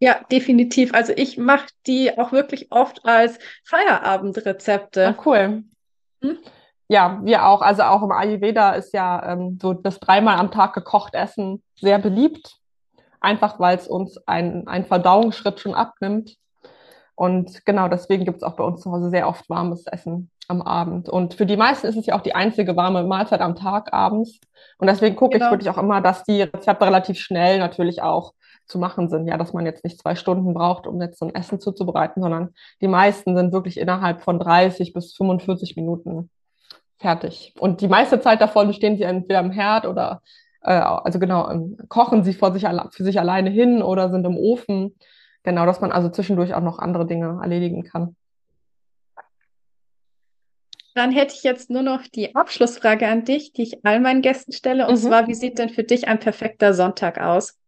Ja, 0.00 0.20
definitiv. 0.32 0.94
Also 0.94 1.12
ich 1.14 1.36
mache 1.36 1.68
die 1.86 2.18
auch 2.18 2.32
wirklich 2.32 2.72
oft 2.72 3.04
als 3.04 3.38
Feierabendrezepte. 3.64 5.08
Ah, 5.08 5.22
cool. 5.26 5.62
Hm? 6.22 6.38
Ja, 6.88 7.20
wir 7.22 7.46
auch. 7.46 7.60
Also 7.60 7.82
auch 7.82 8.02
im 8.02 8.10
Ayurveda 8.10 8.72
ist 8.72 8.94
ja 8.94 9.32
ähm, 9.32 9.58
so 9.60 9.74
das 9.74 10.00
dreimal 10.00 10.38
am 10.38 10.50
Tag 10.50 10.72
gekocht 10.72 11.14
Essen 11.14 11.62
sehr 11.76 11.98
beliebt. 11.98 12.56
Einfach 13.20 13.60
weil 13.60 13.76
es 13.76 13.86
uns 13.86 14.16
einen 14.26 14.86
Verdauungsschritt 14.86 15.60
schon 15.60 15.74
abnimmt. 15.74 16.36
Und 17.14 17.66
genau 17.66 17.88
deswegen 17.88 18.24
gibt 18.24 18.38
es 18.38 18.42
auch 18.42 18.56
bei 18.56 18.64
uns 18.64 18.80
zu 18.80 18.90
Hause 18.90 19.10
sehr 19.10 19.28
oft 19.28 19.50
warmes 19.50 19.86
Essen 19.86 20.30
am 20.48 20.62
Abend. 20.62 21.10
Und 21.10 21.34
für 21.34 21.44
die 21.44 21.58
meisten 21.58 21.86
ist 21.86 21.96
es 21.96 22.06
ja 22.06 22.16
auch 22.16 22.22
die 22.22 22.34
einzige 22.34 22.74
warme 22.74 23.04
Mahlzeit 23.04 23.42
am 23.42 23.54
Tag 23.54 23.92
abends. 23.92 24.40
Und 24.78 24.86
deswegen 24.86 25.16
gucke 25.16 25.34
genau. 25.34 25.46
ich 25.46 25.52
wirklich 25.52 25.70
auch 25.70 25.76
immer, 25.76 26.00
dass 26.00 26.24
die 26.24 26.42
Rezepte 26.42 26.86
relativ 26.86 27.18
schnell 27.18 27.58
natürlich 27.58 28.00
auch 28.00 28.32
zu 28.70 28.78
machen 28.78 29.08
sind. 29.08 29.26
Ja, 29.26 29.36
dass 29.36 29.52
man 29.52 29.66
jetzt 29.66 29.84
nicht 29.84 30.00
zwei 30.00 30.14
Stunden 30.14 30.54
braucht, 30.54 30.86
um 30.86 31.00
jetzt 31.00 31.18
so 31.18 31.26
ein 31.26 31.34
Essen 31.34 31.60
zuzubereiten, 31.60 32.22
sondern 32.22 32.54
die 32.80 32.88
meisten 32.88 33.36
sind 33.36 33.52
wirklich 33.52 33.78
innerhalb 33.78 34.22
von 34.22 34.38
30 34.38 34.92
bis 34.92 35.14
45 35.14 35.76
Minuten 35.76 36.30
fertig. 36.98 37.54
Und 37.58 37.80
die 37.80 37.88
meiste 37.88 38.20
Zeit 38.20 38.40
davon 38.40 38.72
stehen 38.72 38.96
sie 38.96 39.04
entweder 39.04 39.40
im 39.40 39.50
Herd 39.50 39.86
oder, 39.86 40.22
äh, 40.62 40.72
also 40.72 41.18
genau, 41.18 41.50
kochen 41.88 42.24
sie 42.24 42.34
vor 42.34 42.52
sich, 42.52 42.66
für 42.90 43.04
sich 43.04 43.18
alleine 43.18 43.50
hin 43.50 43.82
oder 43.82 44.10
sind 44.10 44.24
im 44.24 44.36
Ofen. 44.36 44.94
Genau, 45.42 45.64
dass 45.66 45.80
man 45.80 45.92
also 45.92 46.10
zwischendurch 46.10 46.54
auch 46.54 46.60
noch 46.60 46.78
andere 46.78 47.06
Dinge 47.06 47.40
erledigen 47.42 47.82
kann. 47.82 48.16
Dann 50.94 51.12
hätte 51.12 51.34
ich 51.34 51.44
jetzt 51.44 51.70
nur 51.70 51.82
noch 51.82 52.02
die 52.02 52.34
Abschlussfrage 52.34 53.06
an 53.06 53.24
dich, 53.24 53.52
die 53.52 53.62
ich 53.62 53.84
all 53.84 54.00
meinen 54.00 54.22
Gästen 54.22 54.52
stelle. 54.52 54.86
Und 54.86 54.94
mhm. 54.94 55.08
zwar, 55.08 55.28
wie 55.28 55.34
sieht 55.34 55.58
denn 55.58 55.70
für 55.70 55.84
dich 55.84 56.08
ein 56.08 56.18
perfekter 56.18 56.74
Sonntag 56.74 57.20
aus? 57.20 57.59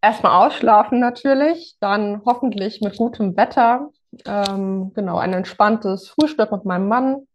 Erstmal 0.00 0.46
ausschlafen 0.46 1.00
natürlich, 1.00 1.76
dann 1.80 2.22
hoffentlich 2.24 2.80
mit 2.80 2.96
gutem 2.96 3.36
Wetter. 3.36 3.90
Ähm, 4.24 4.92
genau, 4.94 5.18
ein 5.18 5.32
entspanntes 5.32 6.08
Frühstück 6.08 6.52
mit 6.52 6.64
meinem 6.64 6.88
Mann, 6.88 7.26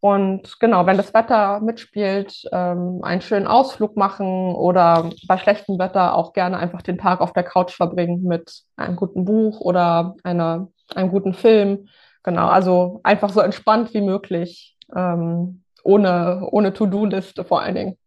und 0.00 0.60
genau, 0.60 0.86
wenn 0.86 0.98
das 0.98 1.14
Wetter 1.14 1.58
mitspielt, 1.58 2.44
ähm, 2.52 3.00
einen 3.02 3.22
schönen 3.22 3.48
Ausflug 3.48 3.96
machen 3.96 4.54
oder 4.54 5.10
bei 5.26 5.36
schlechtem 5.36 5.80
Wetter 5.80 6.14
auch 6.14 6.32
gerne 6.32 6.58
einfach 6.58 6.82
den 6.82 6.98
Tag 6.98 7.20
auf 7.20 7.32
der 7.32 7.42
Couch 7.42 7.72
verbringen 7.72 8.22
mit 8.22 8.62
einem 8.76 8.94
guten 8.94 9.24
Buch 9.24 9.60
oder 9.60 10.14
einer, 10.22 10.68
einem 10.94 11.10
guten 11.10 11.34
Film. 11.34 11.88
Genau, 12.22 12.46
also 12.46 13.00
einfach 13.04 13.30
so 13.30 13.40
entspannt 13.40 13.94
wie 13.94 14.00
möglich, 14.00 14.76
ähm, 14.94 15.62
ohne, 15.82 16.46
ohne 16.50 16.72
To-Do-Liste 16.72 17.44
vor 17.44 17.62
allen 17.62 17.74
Dingen. 17.74 17.98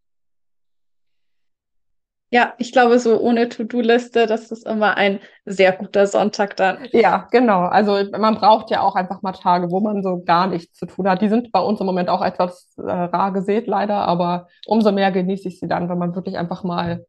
Ja, 2.32 2.54
ich 2.60 2.72
glaube, 2.72 3.00
so 3.00 3.20
ohne 3.20 3.50
To-Do-Liste, 3.50 4.28
das 4.28 4.52
ist 4.52 4.68
immer 4.68 4.98
ein 4.98 5.20
sehr 5.46 5.72
guter 5.72 6.06
Sonntag 6.06 6.56
dann. 6.58 6.88
Ja, 6.92 7.28
genau. 7.32 7.62
Also 7.62 7.98
man 8.18 8.36
braucht 8.36 8.70
ja 8.70 8.82
auch 8.82 8.96
einfach 8.96 9.24
mal 9.24 9.32
Tage, 9.32 9.72
wo 9.72 9.80
man 9.80 10.04
so 10.04 10.24
gar 10.24 10.46
nichts 10.46 10.78
zu 10.78 10.86
tun 10.86 11.10
hat. 11.10 11.24
Die 11.24 11.30
sind 11.30 11.52
bei 11.52 11.60
uns 11.60 11.80
im 11.80 11.88
Moment 11.88 12.08
auch 12.10 12.22
etwas 12.22 12.72
äh, 12.78 12.82
rar 12.82 13.34
gesät, 13.34 13.66
leider, 13.66 14.08
aber 14.08 14.48
umso 14.68 14.92
mehr 14.92 15.12
genieße 15.12 15.48
ich 15.48 15.60
sie 15.60 15.68
dann, 15.68 15.90
wenn 15.90 15.98
man 15.98 16.14
wirklich 16.14 16.38
einfach 16.38 16.64
mal 16.64 17.06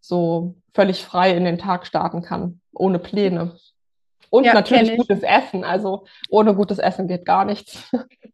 so 0.00 0.56
völlig 0.74 1.04
frei 1.04 1.36
in 1.36 1.44
den 1.44 1.58
Tag 1.58 1.86
starten 1.86 2.22
kann, 2.22 2.60
ohne 2.72 2.98
Pläne. 2.98 3.56
Und 4.28 4.44
ja, 4.44 4.54
natürlich 4.54 4.96
gutes 4.96 5.22
Essen. 5.22 5.62
Also 5.62 6.06
ohne 6.28 6.56
gutes 6.56 6.78
Essen 6.78 7.06
geht 7.06 7.24
gar 7.24 7.44
nichts. 7.44 7.90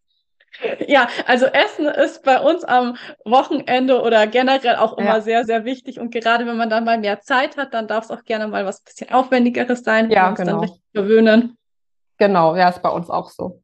Ja, 0.86 1.08
also 1.26 1.46
Essen 1.46 1.86
ist 1.86 2.22
bei 2.22 2.40
uns 2.40 2.64
am 2.64 2.96
Wochenende 3.24 4.02
oder 4.02 4.26
generell 4.26 4.76
auch 4.76 4.98
immer 4.98 5.16
ja. 5.16 5.20
sehr, 5.20 5.44
sehr 5.44 5.64
wichtig. 5.64 6.00
Und 6.00 6.10
gerade 6.10 6.46
wenn 6.46 6.56
man 6.56 6.70
dann 6.70 6.84
mal 6.84 6.98
mehr 6.98 7.20
Zeit 7.20 7.56
hat, 7.56 7.74
dann 7.74 7.88
darf 7.88 8.04
es 8.04 8.10
auch 8.10 8.24
gerne 8.24 8.48
mal 8.48 8.64
was 8.64 8.80
bisschen 8.80 9.10
Aufwendigeres 9.10 9.82
sein. 9.82 10.10
Ja, 10.10 10.30
genau. 10.30 10.52
Dann 10.52 10.60
richtig 10.60 10.82
gewöhnen. 10.92 11.56
Genau, 12.18 12.56
ja, 12.56 12.68
ist 12.68 12.82
bei 12.82 12.90
uns 12.90 13.08
auch 13.08 13.30
so. 13.30 13.62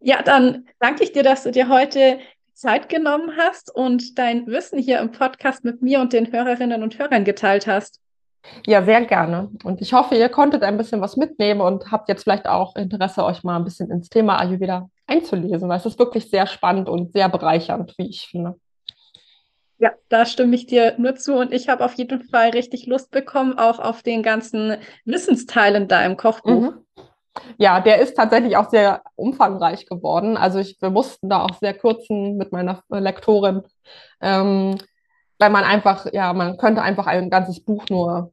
Ja, 0.00 0.22
dann 0.22 0.66
danke 0.78 1.04
ich 1.04 1.12
dir, 1.12 1.22
dass 1.22 1.42
du 1.42 1.50
dir 1.50 1.68
heute 1.68 2.20
Zeit 2.54 2.88
genommen 2.88 3.36
hast 3.36 3.74
und 3.74 4.18
dein 4.18 4.46
Wissen 4.46 4.78
hier 4.78 4.98
im 5.00 5.12
Podcast 5.12 5.64
mit 5.64 5.82
mir 5.82 6.00
und 6.00 6.12
den 6.12 6.32
Hörerinnen 6.32 6.82
und 6.82 6.98
Hörern 6.98 7.24
geteilt 7.24 7.66
hast. 7.66 8.00
Ja, 8.66 8.82
sehr 8.82 9.04
gerne. 9.04 9.50
Und 9.64 9.80
ich 9.80 9.92
hoffe, 9.92 10.14
ihr 10.14 10.28
konntet 10.28 10.62
ein 10.62 10.76
bisschen 10.76 11.00
was 11.00 11.16
mitnehmen 11.16 11.60
und 11.60 11.90
habt 11.90 12.08
jetzt 12.08 12.22
vielleicht 12.22 12.46
auch 12.46 12.74
Interesse, 12.76 13.24
euch 13.24 13.44
mal 13.44 13.56
ein 13.56 13.64
bisschen 13.64 13.90
ins 13.90 14.08
Thema 14.08 14.38
Ayurveda 14.38 14.88
einzulesen, 15.06 15.68
weil 15.68 15.78
es 15.78 15.86
ist 15.86 15.98
wirklich 15.98 16.30
sehr 16.30 16.46
spannend 16.46 16.88
und 16.88 17.12
sehr 17.12 17.28
bereichernd, 17.28 17.94
wie 17.98 18.08
ich 18.08 18.28
finde. 18.28 18.56
Ja, 19.78 19.92
da 20.10 20.26
stimme 20.26 20.54
ich 20.54 20.66
dir 20.66 20.94
nur 20.98 21.16
zu 21.16 21.34
und 21.34 21.52
ich 21.52 21.68
habe 21.68 21.84
auf 21.84 21.94
jeden 21.94 22.22
Fall 22.22 22.50
richtig 22.50 22.86
Lust 22.86 23.10
bekommen, 23.10 23.58
auch 23.58 23.78
auf 23.78 24.02
den 24.02 24.22
ganzen 24.22 24.76
Wissensteilen 25.06 25.88
da 25.88 26.04
im 26.04 26.18
Kochbuch. 26.18 26.72
Mhm. 26.72 26.84
Ja, 27.58 27.80
der 27.80 28.00
ist 28.00 28.14
tatsächlich 28.14 28.56
auch 28.56 28.68
sehr 28.68 29.02
umfangreich 29.14 29.86
geworden. 29.86 30.36
Also 30.36 30.58
ich, 30.58 30.76
wir 30.80 30.90
mussten 30.90 31.28
da 31.28 31.42
auch 31.44 31.54
sehr 31.60 31.74
kürzen 31.74 32.36
mit 32.36 32.52
meiner 32.52 32.82
Lektorin. 32.90 33.62
Ähm, 34.20 34.76
weil 35.40 35.50
man 35.50 35.64
einfach, 35.64 36.06
ja, 36.12 36.32
man 36.32 36.58
könnte 36.58 36.82
einfach 36.82 37.06
ein 37.06 37.30
ganzes 37.30 37.60
Buch 37.60 37.86
nur 37.88 38.32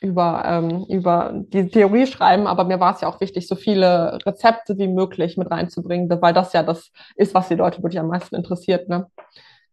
über, 0.00 0.42
ähm, 0.44 0.84
über 0.88 1.32
die 1.34 1.68
Theorie 1.68 2.06
schreiben, 2.06 2.46
aber 2.46 2.64
mir 2.64 2.80
war 2.80 2.94
es 2.94 3.00
ja 3.00 3.08
auch 3.08 3.20
wichtig, 3.20 3.46
so 3.46 3.54
viele 3.54 4.18
Rezepte 4.26 4.76
wie 4.76 4.88
möglich 4.88 5.36
mit 5.36 5.50
reinzubringen, 5.50 6.10
weil 6.20 6.34
das 6.34 6.52
ja 6.52 6.62
das 6.62 6.92
ist, 7.16 7.34
was 7.34 7.48
die 7.48 7.54
Leute 7.54 7.82
wirklich 7.82 8.00
am 8.00 8.08
meisten 8.08 8.34
interessiert. 8.34 8.88
Ne? 8.88 9.06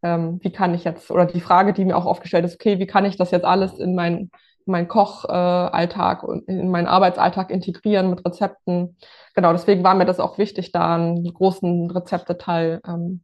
Ähm, 0.04 0.40
wie 0.42 0.52
kann 0.52 0.74
ich 0.74 0.84
jetzt, 0.84 1.12
oder 1.12 1.26
die 1.26 1.42
Frage, 1.42 1.74
die 1.74 1.86
mir 1.86 1.98
auch 1.98 2.06
aufgestellt 2.06 2.46
ist, 2.46 2.56
okay, 2.56 2.80
wie 2.80 2.88
kann 2.88 3.06
ich 3.06 3.18
das 3.18 3.32
jetzt 3.32 3.46
alles 3.46 3.80
in 3.80 3.96
mein, 3.96 4.30
mein 4.66 4.88
Kochalltag 4.88 6.24
äh, 6.24 6.26
und 6.26 6.48
in 6.48 6.70
meinen 6.70 6.88
Arbeitsalltag 6.88 7.50
integrieren 7.50 8.12
mit 8.12 8.26
Rezepten? 8.26 8.98
Genau, 9.34 9.52
deswegen 9.54 9.84
war 9.84 9.96
mir 9.96 10.06
das 10.06 10.20
auch 10.20 10.38
wichtig, 10.38 10.72
da 10.72 10.96
einen 10.96 11.34
großen 11.34 11.90
Rezepteteil 11.92 12.82
ähm, 12.88 13.22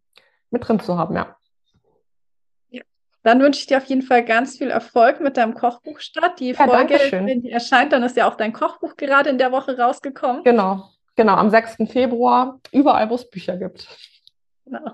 mit 0.50 0.68
drin 0.68 0.80
zu 0.80 0.98
haben, 0.98 1.16
ja. 1.16 1.36
Dann 3.24 3.40
wünsche 3.40 3.60
ich 3.60 3.68
dir 3.68 3.78
auf 3.78 3.86
jeden 3.86 4.02
Fall 4.02 4.26
ganz 4.26 4.58
viel 4.58 4.72
Erfolg 4.72 5.20
mit 5.20 5.38
deinem 5.38 5.54
Kochbuchstart. 5.54 6.40
Die 6.40 6.52
ja, 6.52 6.66
Folge, 6.66 7.00
wenn 7.12 7.42
die 7.42 7.52
erscheint, 7.52 7.94
dann 7.94 8.04
ist 8.04 8.18
ja 8.18 8.28
auch 8.28 8.36
dein 8.36 8.52
Kochbuch 8.52 8.96
gerade 8.98 9.30
in 9.30 9.38
der 9.38 9.52
Woche 9.52 9.78
rausgekommen. 9.78 10.44
Genau, 10.44 10.90
genau, 11.16 11.36
am 11.36 11.50
6. 11.50 11.78
Februar, 11.92 12.60
überall, 12.72 13.10
wo 13.10 13.16
es 13.16 13.30
Bücher 13.30 13.58
gibt. 13.58 13.88
Genau. 14.66 14.94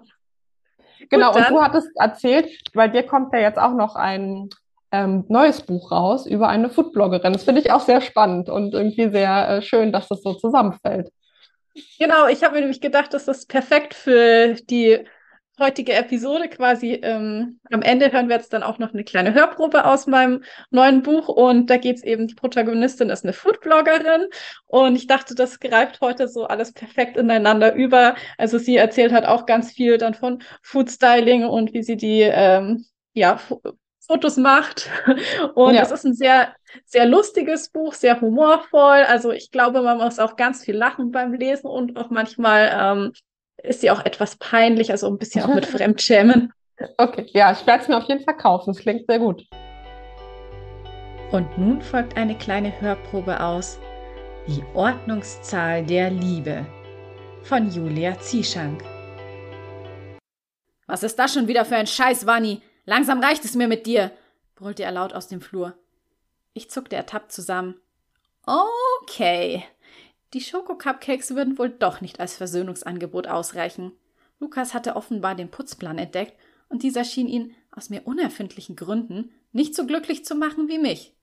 Genau, 1.10 1.32
Gut, 1.32 1.42
und 1.42 1.50
du 1.50 1.62
hattest 1.62 1.90
erzählt, 1.96 2.50
bei 2.74 2.88
dir 2.88 3.04
kommt 3.04 3.32
ja 3.34 3.40
jetzt 3.40 3.60
auch 3.60 3.74
noch 3.74 3.96
ein 3.96 4.50
ähm, 4.92 5.26
neues 5.28 5.62
Buch 5.62 5.92
raus 5.92 6.26
über 6.26 6.50
eine 6.50 6.70
Foodbloggerin. 6.70 7.34
Das 7.34 7.44
finde 7.44 7.62
ich 7.62 7.72
auch 7.72 7.82
sehr 7.82 8.02
spannend 8.02 8.50
und 8.50 8.74
irgendwie 8.74 9.10
sehr 9.10 9.50
äh, 9.50 9.62
schön, 9.62 9.92
dass 9.92 10.08
das 10.08 10.22
so 10.22 10.34
zusammenfällt. 10.34 11.12
Genau, 12.00 12.28
ich 12.28 12.44
habe 12.44 12.56
mir 12.56 12.62
nämlich 12.62 12.82
gedacht, 12.82 13.14
dass 13.14 13.26
das 13.26 13.46
perfekt 13.46 13.94
für 13.94 14.56
die 14.56 15.06
heutige 15.60 15.94
Episode 15.94 16.48
quasi. 16.50 16.94
Ähm, 16.94 17.60
am 17.72 17.82
Ende 17.82 18.12
hören 18.12 18.30
wir 18.30 18.36
jetzt 18.36 18.54
dann 18.54 18.64
auch 18.64 18.80
noch 18.80 18.94
eine 18.94 19.04
kleine 19.04 19.34
Hörprobe 19.34 19.86
aus 19.86 20.08
meinem 20.08 20.44
neuen 20.70 21.02
Buch 21.02 21.28
und 21.28 21.70
da 21.70 21.78
geht 21.78 21.98
es 21.98 22.04
eben, 22.04 22.28
die 22.28 22.36
Protagonistin 22.36 23.10
ist 23.10 23.24
eine 23.24 23.34
Foodbloggerin 23.34 24.28
und 24.66 24.96
ich 24.96 25.08
dachte, 25.08 25.36
das 25.36 25.60
greift 25.60 26.02
heute 26.02 26.28
so 26.28 26.46
alles 26.46 26.74
perfekt 26.74 27.18
ineinander 27.18 27.74
über. 27.74 28.16
Also 28.38 28.58
sie 28.58 28.78
erzählt 28.78 29.12
halt 29.12 29.26
auch 29.26 29.46
ganz 29.46 29.72
viel 29.72 29.98
dann 29.98 30.14
von 30.14 30.44
Foodstyling 30.62 31.46
und 31.46 31.74
wie 31.74 31.84
sie 31.84 31.98
die 31.98 32.22
ähm, 32.22 32.86
ja, 33.14 33.40
Fotos 34.08 34.38
macht. 34.38 34.90
Und 35.56 35.76
ja. 35.76 35.82
es 35.82 35.92
ist 35.92 36.06
ein 36.06 36.14
sehr, 36.14 36.56
sehr 36.86 37.06
lustiges 37.06 37.70
Buch, 37.70 37.94
sehr 37.94 38.22
humorvoll. 38.22 39.04
Also 39.04 39.32
ich 39.32 39.52
glaube, 39.52 39.82
man 39.82 39.98
muss 39.98 40.20
auch 40.20 40.38
ganz 40.38 40.64
viel 40.64 40.76
lachen 40.76 41.12
beim 41.12 41.34
Lesen 41.34 41.68
und 41.68 41.98
auch 41.98 42.10
manchmal 42.10 42.72
ähm, 42.74 43.14
ist 43.64 43.82
sie 43.82 43.92
auch 43.92 44.06
etwas 44.06 44.36
peinlich, 44.36 44.92
also 44.92 45.08
ein 45.08 45.18
bisschen 45.18 45.44
auch 45.44 45.54
mit 45.54 45.66
Fremdschämen. 45.68 46.54
Okay, 46.98 47.26
ja, 47.34 47.52
ich 47.52 47.66
werde 47.66 47.84
es 47.84 47.90
mir 47.90 47.98
auf 47.98 48.08
jeden 48.08 48.24
Fall 48.24 48.38
kaufen. 48.38 48.72
Es 48.72 48.80
klingt 48.80 49.08
sehr 49.08 49.20
gut. 49.20 49.44
Und 51.32 51.58
nun 51.58 51.82
folgt 51.82 52.16
eine 52.16 52.38
kleine 52.38 52.80
Hörprobe 52.80 53.42
aus 53.42 53.80
Die 54.48 54.64
Ordnungszahl 54.74 55.86
der 55.86 56.10
Liebe 56.10 56.66
von 57.44 57.70
Julia 57.70 58.20
Zieschank. 58.20 58.84
Was 60.86 61.04
ist 61.04 61.20
das 61.20 61.34
schon 61.34 61.48
wieder 61.48 61.66
für 61.66 61.76
ein 61.76 61.88
Scheiß, 61.88 62.26
Wanni? 62.26 62.62
Langsam 62.86 63.22
reicht 63.22 63.44
es 63.44 63.56
mir 63.56 63.68
mit 63.68 63.86
dir, 63.86 64.12
brüllte 64.56 64.84
er 64.84 64.92
laut 64.92 65.14
aus 65.14 65.28
dem 65.28 65.42
Flur. 65.42 65.74
Ich 66.54 66.70
zuckte 66.70 66.96
ertappt 66.96 67.32
zusammen. 67.32 67.76
Okay. 68.46 69.66
Die 70.34 70.42
Schoko-Cupcakes 70.42 71.36
würden 71.36 71.58
wohl 71.58 71.70
doch 71.70 72.02
nicht 72.02 72.20
als 72.20 72.36
Versöhnungsangebot 72.36 73.28
ausreichen. 73.28 73.94
Lukas 74.40 74.74
hatte 74.74 74.96
offenbar 74.96 75.36
den 75.36 75.50
Putzplan 75.50 75.98
entdeckt 75.98 76.38
und 76.70 76.84
dieser 76.84 77.04
schien 77.04 77.28
ihn, 77.28 77.56
aus 77.72 77.90
mir 77.90 78.06
unerfindlichen 78.06 78.76
Gründen, 78.76 79.32
nicht 79.52 79.76
so 79.76 79.86
glücklich 79.86 80.26
zu 80.26 80.36
machen 80.36 80.68
wie 80.68 80.80
mich. 80.80 81.14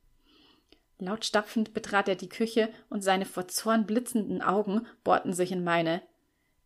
Laut 0.99 1.25
stapfend 1.25 1.75
betrat 1.75 2.09
er 2.09 2.15
die 2.15 2.29
Küche 2.29 2.71
und 2.89 3.03
seine 3.03 3.27
vor 3.27 3.49
Zorn 3.49 3.87
blitzenden 3.87 4.41
Augen 4.41 4.87
bohrten 5.03 5.33
sich 5.33 5.53
in 5.53 5.65
meine. 5.65 6.01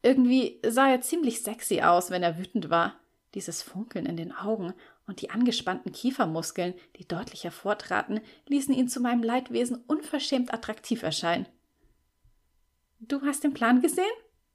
Irgendwie 0.03 0.61
sah 0.67 0.91
er 0.91 1.01
ziemlich 1.01 1.43
sexy 1.43 1.81
aus, 1.81 2.11
wenn 2.11 2.23
er 2.23 2.39
wütend 2.39 2.71
war. 2.71 2.95
Dieses 3.35 3.63
Funkeln 3.63 4.07
in 4.07 4.17
den 4.17 4.33
Augen 4.33 4.75
und 5.07 5.23
die 5.23 5.31
angespannten 5.31 5.93
Kiefermuskeln, 5.93 6.75
die 6.97 7.09
deutlich 7.09 7.45
hervortraten, 7.45 8.21
ließen 8.47 8.75
ihn 8.75 8.89
zu 8.89 9.01
meinem 9.01 9.23
Leidwesen 9.23 9.83
unverschämt 9.87 10.53
attraktiv 10.53 11.03
erscheinen. 11.03 11.47
Du 13.01 13.23
hast 13.23 13.45
den 13.45 13.55
Plan 13.55 13.81
gesehen? 13.81 14.05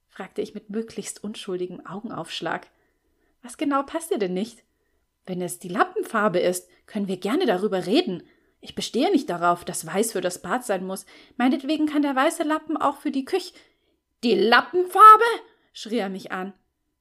fragte 0.10 0.42
ich 0.42 0.54
mit 0.54 0.70
möglichst 0.70 1.24
unschuldigem 1.24 1.86
Augenaufschlag. 1.86 2.68
Was 3.42 3.58
genau 3.58 3.84
passt 3.84 4.12
dir 4.12 4.20
denn 4.20 4.34
nicht? 4.34 4.64
Wenn 5.26 5.42
es 5.42 5.60
die 5.60 5.70
Lappenfarbe 5.70 6.40
ist, 6.40 6.70
können 6.86 7.08
wir 7.08 7.18
gerne 7.18 7.46
darüber 7.46 7.86
reden. 7.86 8.24
Ich 8.60 8.76
bestehe 8.76 9.12
nicht 9.12 9.30
darauf, 9.30 9.66
dass 9.66 9.86
weiß 9.86 10.12
für 10.12 10.22
das 10.22 10.42
Bad 10.42 10.66
sein 10.66 10.86
muss. 10.86 11.06
Meinetwegen 11.38 11.86
kann 11.86 12.02
der 12.02 12.16
weiße 12.16 12.44
Lappen 12.44 12.78
auch 12.78 12.98
für 12.98 13.12
die 13.12 13.26
Küche. 13.26 13.54
Die 14.24 14.36
Lappenfarbe? 14.36 15.24
schrie 15.72 15.98
er 15.98 16.10
mich 16.10 16.32
an. 16.32 16.54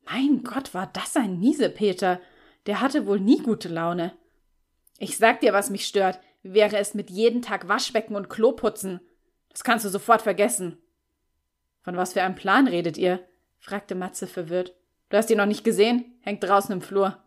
Mein 0.04 0.42
Gott, 0.42 0.74
war 0.74 0.88
das 0.92 1.16
ein 1.16 1.38
Miesepeter. 1.38 2.20
Der 2.66 2.80
hatte 2.80 3.06
wohl 3.06 3.20
nie 3.20 3.38
gute 3.38 3.68
Laune. 3.68 4.16
Ich 4.98 5.18
sag 5.18 5.40
dir, 5.40 5.52
was 5.52 5.70
mich 5.70 5.86
stört. 5.86 6.20
Wäre 6.42 6.78
es 6.78 6.94
mit 6.94 7.10
jeden 7.10 7.42
Tag 7.42 7.68
Waschbecken 7.68 8.16
und 8.16 8.30
Klo 8.30 8.52
putzen? 8.52 9.00
Das 9.50 9.64
kannst 9.64 9.84
du 9.84 9.88
sofort 9.88 10.22
vergessen. 10.22 10.81
Von 11.82 11.96
was 11.96 12.12
für 12.12 12.22
einem 12.22 12.34
Plan 12.34 12.68
redet 12.68 12.96
ihr? 12.96 13.20
fragte 13.58 13.94
Matze 13.94 14.26
verwirrt. 14.26 14.74
Du 15.08 15.16
hast 15.16 15.30
ihn 15.30 15.38
noch 15.38 15.46
nicht 15.46 15.64
gesehen? 15.64 16.16
Hängt 16.20 16.42
draußen 16.42 16.72
im 16.72 16.80
Flur. 16.80 17.18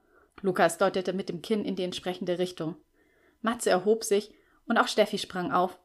Lukas 0.41 0.78
deutete 0.78 1.14
mit 1.14 1.28
dem 1.30 1.41
Kinn 1.41 1.66
in 1.66 1.76
die 1.76 1.84
entsprechende 1.84 2.39
Richtung. 2.39 2.76
Matze 3.41 3.70
erhob 3.70 4.03
sich 4.03 4.34
und 4.68 4.78
auch 4.78 4.88
Steffi 4.88 5.18
sprang 5.18 5.51
auf. 5.51 5.80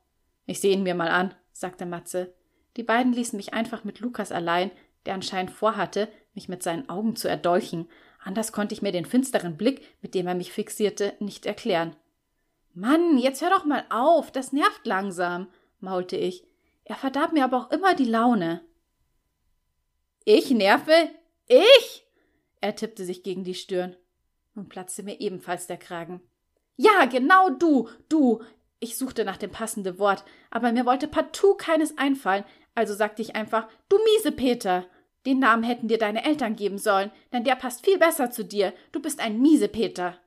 Ich 0.47 0.61
sehe 0.61 0.73
ihn 0.73 0.83
mir 0.83 0.95
mal 0.95 1.09
an, 1.09 1.35
sagte 1.53 1.87
Matze. 1.87 2.35
Die 2.77 2.83
beiden 2.83 3.13
ließen 3.13 3.37
mich 3.37 3.55
einfach 3.55 3.85
mit 3.85 4.01
Lukas 4.01 4.33
allein, 4.33 4.71
der 5.07 5.15
anscheinend 5.15 5.51
vorhatte, 5.51 6.09
mich 6.35 6.49
mit 6.49 6.63
seinen 6.63 6.89
Augen 6.89 7.17
zu 7.17 7.29
erdolchen. 7.29 7.89
Anders 8.23 8.53
konnte 8.53 8.75
ich 8.75 8.83
mir 8.83 8.93
den 8.93 9.07
finsteren 9.07 9.57
Blick, 9.57 9.83
mit 10.03 10.15
dem 10.15 10.27
er 10.27 10.35
mich 10.35 10.53
fixierte, 10.53 11.15
nicht 11.21 11.47
erklären. 11.47 11.97
Mann, 12.75 13.19
jetzt 13.19 13.43
hör 13.43 13.51
doch 13.51 13.65
mal 13.65 13.85
auf, 13.89 14.31
das 14.31 14.53
nervt 14.53 14.87
langsam, 14.87 15.49
maulte 15.81 16.17
ich. 16.17 16.45
Er 16.91 16.97
verdarb 16.97 17.33
mir 17.33 17.45
aber 17.45 17.57
auch 17.57 17.71
immer 17.71 17.95
die 17.95 18.05
Laune. 18.05 18.63
Ich 20.25 20.51
nerve? 20.51 21.09
Ich? 21.47 22.05
Er 22.61 22.75
tippte 22.75 23.05
sich 23.05 23.23
gegen 23.23 23.45
die 23.45 23.55
Stirn. 23.55 23.95
Nun 24.55 24.69
platzte 24.69 25.05
mir 25.05 25.21
ebenfalls 25.21 25.69
der 25.69 25.77
Kragen. 25.77 26.21
Ja, 26.77 27.05
genau 27.05 27.49
du, 27.51 27.89
du. 28.09 28.43
Ich 28.81 28.99
suchte 28.99 29.25
nach 29.25 29.37
dem 29.37 29.53
passenden 29.53 30.01
Wort, 30.01 30.25
aber 30.51 30.73
mir 30.73 30.85
wollte 30.85 31.07
partout 31.07 31.55
keines 31.55 31.97
einfallen, 31.97 32.43
also 32.75 32.93
sagte 32.93 33.23
ich 33.23 33.37
einfach, 33.37 33.69
du 33.89 33.97
miese 34.17 34.33
Peter. 34.33 34.85
Den 35.27 35.39
Namen 35.39 35.63
hätten 35.63 35.87
dir 35.87 35.99
deine 35.99 36.25
Eltern 36.25 36.57
geben 36.57 36.79
sollen, 36.79 37.13
denn 37.33 37.45
der 37.45 37.55
passt 37.55 37.85
viel 37.85 37.99
besser 37.99 38.33
zu 38.33 38.45
dir. 38.45 38.75
Du 38.91 38.99
bist 38.99 39.21
ein 39.21 39.41
miese 39.41 39.69
Peter. 39.69 40.19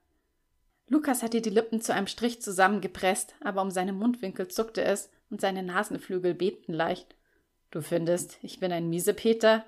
Lukas 0.94 1.24
hatte 1.24 1.41
die 1.41 1.50
Lippen 1.50 1.82
zu 1.82 1.91
einem 1.91 2.06
Strich 2.06 2.39
zusammengepresst, 2.39 3.34
aber 3.41 3.64
um 3.64 3.72
seine 3.72 3.94
Mundwinkel 3.94 4.48
zuckte 4.48 4.84
es 4.84 5.10
und 5.32 5.41
seine 5.41 5.64
Nasenflügel 5.64 6.36
bebten 6.36 6.72
leicht. 6.72 7.16
Du 7.72 7.82
findest, 7.82 8.38
ich 8.44 8.60
bin 8.60 8.72
ein 8.72 8.91
miese 8.91 9.16
Peter? 9.16 9.66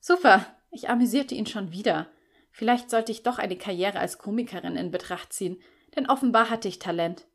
Super, 0.00 0.44
ich 0.72 0.90
amüsierte 0.90 1.36
ihn 1.36 1.46
schon 1.46 1.70
wieder. 1.70 2.08
Vielleicht 2.50 2.90
sollte 2.90 3.12
ich 3.12 3.22
doch 3.22 3.38
eine 3.38 3.56
Karriere 3.56 4.00
als 4.00 4.18
Komikerin 4.18 4.74
in 4.74 4.90
Betracht 4.90 5.32
ziehen, 5.32 5.62
denn 5.94 6.10
offenbar 6.10 6.50
hatte 6.50 6.66
ich 6.66 6.80
Talent. 6.80 7.28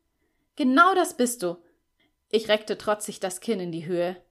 Genau 0.56 0.94
das 0.94 1.16
bist 1.16 1.42
du. 1.42 1.56
Ich 2.28 2.48
reckte 2.48 2.76
trotzig 2.76 3.18
das 3.18 3.40
Kinn 3.40 3.60
in 3.60 3.72
die 3.72 3.86
Höhe. 3.86 4.22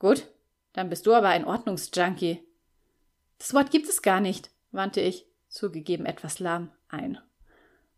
Gut, 0.00 0.26
dann 0.72 0.88
bist 0.88 1.06
du 1.06 1.14
aber 1.14 1.28
ein 1.28 1.44
Ordnungsjunkie. 1.44 2.44
Das 3.38 3.54
Wort 3.54 3.70
gibt 3.70 3.88
es 3.88 4.02
gar 4.02 4.20
nicht, 4.20 4.50
wandte 4.72 5.00
ich, 5.00 5.28
zugegeben 5.48 6.06
etwas 6.06 6.40
lahm, 6.40 6.72
ein. 6.88 7.20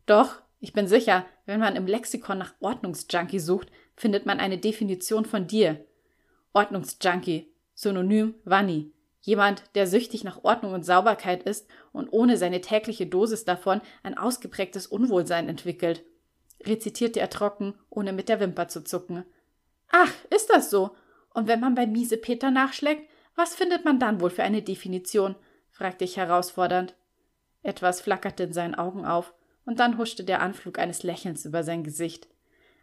Doch, 0.08 0.40
ich 0.58 0.72
bin 0.72 0.88
sicher, 0.88 1.26
wenn 1.44 1.60
man 1.60 1.76
im 1.76 1.86
Lexikon 1.86 2.38
nach 2.38 2.54
Ordnungsjunkie 2.60 3.38
sucht, 3.38 3.68
findet 3.94 4.24
man 4.24 4.40
eine 4.40 4.56
Definition 4.56 5.26
von 5.26 5.46
dir. 5.46 5.84
Ordnungsjunkie, 6.54 7.52
Synonym 7.74 8.34
Wanni. 8.44 8.90
Jemand, 9.20 9.62
der 9.74 9.86
süchtig 9.86 10.24
nach 10.24 10.44
Ordnung 10.44 10.72
und 10.72 10.86
Sauberkeit 10.86 11.42
ist 11.42 11.68
und 11.92 12.08
ohne 12.10 12.38
seine 12.38 12.62
tägliche 12.62 13.06
Dosis 13.06 13.44
davon 13.44 13.82
ein 14.02 14.16
ausgeprägtes 14.16 14.86
Unwohlsein 14.86 15.46
entwickelt, 15.46 16.04
rezitierte 16.64 17.20
er 17.20 17.28
trocken, 17.28 17.74
ohne 17.90 18.14
mit 18.14 18.30
der 18.30 18.40
Wimper 18.40 18.68
zu 18.68 18.82
zucken. 18.82 19.24
Ach, 19.90 20.12
ist 20.34 20.48
das 20.48 20.70
so? 20.70 20.96
Und 21.34 21.48
wenn 21.48 21.60
man 21.60 21.74
bei 21.74 21.86
Miese 21.86 22.16
Peter 22.16 22.50
nachschlägt, 22.50 23.10
was 23.34 23.54
findet 23.54 23.84
man 23.84 24.00
dann 24.00 24.22
wohl 24.22 24.30
für 24.30 24.42
eine 24.42 24.62
Definition? 24.62 25.36
fragte 25.70 26.04
ich 26.04 26.16
herausfordernd. 26.16 26.94
Etwas 27.62 28.00
flackerte 28.00 28.44
in 28.44 28.54
seinen 28.54 28.74
Augen 28.74 29.04
auf, 29.04 29.34
und 29.68 29.80
dann 29.80 29.98
huschte 29.98 30.24
der 30.24 30.40
Anflug 30.40 30.78
eines 30.78 31.02
Lächelns 31.02 31.44
über 31.44 31.62
sein 31.62 31.84
Gesicht. 31.84 32.26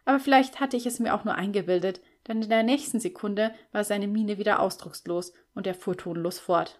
Aber 0.04 0.20
vielleicht 0.20 0.60
hatte 0.60 0.76
ich 0.76 0.86
es 0.86 1.00
mir 1.00 1.16
auch 1.16 1.24
nur 1.24 1.34
eingebildet, 1.34 2.00
denn 2.28 2.40
in 2.40 2.48
der 2.48 2.62
nächsten 2.62 3.00
Sekunde 3.00 3.52
war 3.72 3.82
seine 3.82 4.06
Miene 4.06 4.38
wieder 4.38 4.60
ausdruckslos 4.60 5.32
und 5.52 5.66
er 5.66 5.74
fuhr 5.74 5.96
tonlos 5.96 6.38
fort. 6.38 6.78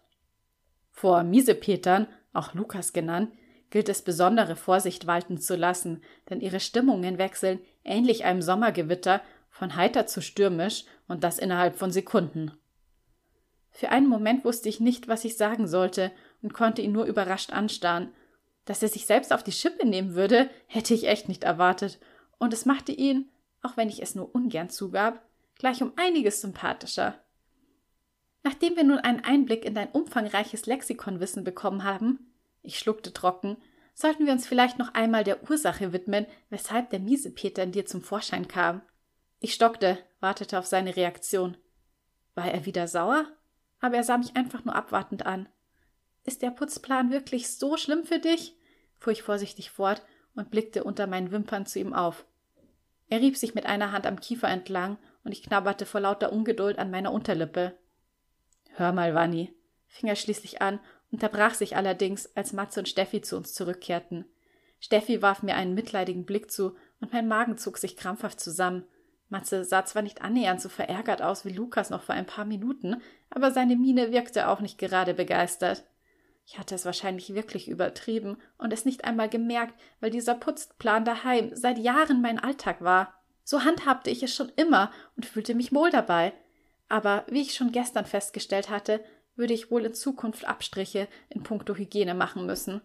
Vor 0.93 1.25
Miesepetern, 1.25 2.07
auch 2.33 2.55
Lukas 2.55 2.93
genannt, 2.93 3.33
gilt 3.71 3.89
es 3.89 4.03
besondere 4.03 4.55
Vorsicht 4.55 5.09
walten 5.09 5.39
zu 5.39 5.57
lassen, 5.57 6.05
denn 6.31 6.41
ihre 6.41 6.61
Stimmungen 6.61 7.19
wechseln, 7.19 7.59
ähnlich 7.83 8.25
einem 8.25 8.43
Sommergewitter, 8.43 9.23
von 9.51 9.75
heiter 9.75 10.07
zu 10.07 10.23
stürmisch 10.23 10.85
und 11.09 11.25
das 11.25 11.41
innerhalb 11.41 11.75
von 11.75 11.91
Sekunden. 11.91 12.53
Für 13.73 13.89
einen 13.89 14.07
Moment 14.07 14.45
wusste 14.45 14.69
ich 14.69 14.79
nicht, 14.79 15.09
was 15.09 15.25
ich 15.25 15.37
sagen 15.37 15.67
sollte 15.67 16.13
und 16.43 16.55
konnte 16.55 16.81
ihn 16.81 16.93
nur 16.93 17.07
überrascht 17.07 17.53
anstarren. 17.53 18.13
Dass 18.67 18.83
er 18.83 18.89
sich 18.89 19.07
selbst 19.07 19.33
auf 19.33 19.43
die 19.43 19.53
Schippe 19.53 19.87
nehmen 19.87 20.15
würde, 20.15 20.51
hätte 20.67 20.93
ich 20.93 21.09
echt 21.09 21.29
nicht 21.29 21.45
erwartet, 21.45 21.99
und 22.39 22.53
es 22.53 22.67
machte 22.67 22.93
ihn, 22.93 23.31
auch 23.63 23.79
wenn 23.79 23.89
ich 23.89 24.03
es 24.03 24.15
nur 24.15 24.35
ungern 24.35 24.69
zugab, 24.69 25.25
gleich 25.59 25.83
um 25.83 25.93
einiges 25.97 26.43
sympathischer. 26.43 27.19
Nachdem 28.43 28.77
wir 28.77 28.85
nun 28.85 28.99
einen 28.99 29.25
Einblick 29.25 29.65
in 29.65 29.75
dein 29.75 29.89
umfangreiches 29.89 30.67
Lexikonwissen 30.67 31.43
bekommen 31.45 31.85
haben, 31.85 32.33
ich 32.63 32.79
schluckte 32.79 33.13
trocken, 33.13 33.57
sollten 33.95 34.27
wir 34.27 34.33
uns 34.33 34.47
vielleicht 34.47 34.79
noch 34.79 34.95
einmal 34.95 35.25
der 35.25 35.49
Ursache 35.49 35.93
widmen, 35.93 36.27
weshalb 36.51 36.91
der 36.91 37.01
miese 37.01 37.31
Peter 37.31 37.63
in 37.63 37.73
dir 37.73 37.87
zum 37.87 38.03
Vorschein 38.03 38.47
kam. 38.47 38.83
Ich 39.41 39.55
stockte, 39.55 39.99
wartete 40.21 40.59
auf 40.59 40.67
seine 40.67 40.97
Reaktion. 40.97 41.57
War 42.35 42.51
er 42.51 42.67
wieder 42.67 42.89
sauer? 42.89 43.27
Aber 43.81 43.97
er 43.97 44.05
sah 44.05 44.19
mich 44.19 44.37
einfach 44.37 44.65
nur 44.65 44.75
abwartend 44.75 45.25
an. 45.25 45.49
Ist 46.25 46.43
der 46.43 46.51
Putzplan 46.51 47.11
wirklich 47.11 47.49
so 47.49 47.77
schlimm 47.77 48.05
für 48.05 48.19
dich? 48.19 48.56
Fuhr 49.07 49.13
ich 49.13 49.23
vorsichtig 49.23 49.71
fort 49.71 50.03
und 50.35 50.51
blickte 50.51 50.83
unter 50.83 51.07
meinen 51.07 51.31
Wimpern 51.31 51.65
zu 51.65 51.79
ihm 51.79 51.95
auf. 51.95 52.25
Er 53.09 53.21
rieb 53.21 53.37
sich 53.37 53.55
mit 53.55 53.65
einer 53.65 53.93
Hand 53.93 54.05
am 54.05 54.19
Kiefer 54.19 54.49
entlang 54.49 54.99
und 55.23 55.31
ich 55.31 55.45
knabberte 55.45 55.87
vor 55.87 56.01
lauter 56.01 56.33
Ungeduld 56.33 56.77
an 56.81 56.91
meiner 56.91 57.13
Unterlippe. 57.13 57.79
Hör 58.75 58.91
mal, 58.91 59.15
Wanni, 59.15 59.55
fing 59.87 60.09
er 60.09 60.17
schließlich 60.17 60.61
an, 60.61 60.81
unterbrach 61.13 61.55
sich 61.55 61.77
allerdings, 61.77 62.35
als 62.35 62.53
Matze 62.53 62.81
und 62.81 62.89
Steffi 62.89 63.21
zu 63.21 63.37
uns 63.37 63.55
zurückkehrten. 63.55 64.25
Steffi 64.81 65.23
warf 65.23 65.45
mir 65.45 65.55
einen 65.55 65.75
mitleidigen 65.75 66.27
Blick 66.27 66.51
zu 66.51 66.75
und 67.01 67.13
mein 67.13 67.29
Magen 67.29 67.59
zog 67.59 67.79
sich 67.79 67.97
krampfhaft 67.97 68.41
zusammen. 68.41 68.87
Matze 69.29 69.65
sah 69.65 69.85
zwar 69.85 70.03
nicht 70.03 70.23
annähernd 70.23 70.61
so 70.61 70.69
verärgert 70.69 71.23
aus 71.23 71.45
wie 71.45 71.53
Lukas 71.53 71.91
noch 71.91 72.03
vor 72.03 72.17
ein 72.17 72.27
paar 72.27 72.45
Minuten, 72.45 73.01
aber 73.31 73.53
seine 73.53 73.77
Miene 73.77 74.11
wirkte 74.11 74.49
auch 74.49 74.59
nicht 74.61 74.79
gerade 74.79 75.15
begeistert. 75.15 75.85
Ich 76.49 76.59
hatte 76.59 76.77
es 76.77 76.85
wahrscheinlich 76.85 77.35
wirklich 77.35 77.69
übertrieben 77.69 78.39
und 78.57 78.73
es 78.73 78.85
nicht 78.85 79.05
einmal 79.05 79.29
gemerkt, 79.29 79.75
weil 80.01 80.11
dieser 80.11 80.37
Putzplan 80.37 81.05
daheim 81.05 81.51
seit 81.53 81.77
Jahren 81.77 82.23
mein 82.23 82.39
Alltag 82.39 82.81
war. 82.81 83.13
So 83.43 83.65
handhabte 83.65 84.11
ich 84.11 84.23
es 84.23 84.33
schon 84.33 84.53
immer 84.55 84.93
und 85.17 85.27
fühlte 85.27 85.57
mich 85.57 85.73
wohl 85.73 85.91
dabei. 85.91 86.33
Aber 86.89 87.25
wie 87.29 87.43
ich 87.43 87.55
schon 87.55 87.73
gestern 87.73 88.07
festgestellt 88.07 88.71
hatte, 88.71 89.05
würde 89.35 89.55
ich 89.55 89.73
wohl 89.73 89.85
in 89.85 89.93
Zukunft 89.93 90.45
Abstriche 90.47 91.09
in 91.31 91.43
puncto 91.43 91.75
Hygiene 91.75 92.15
machen 92.15 92.47
müssen. 92.47 92.81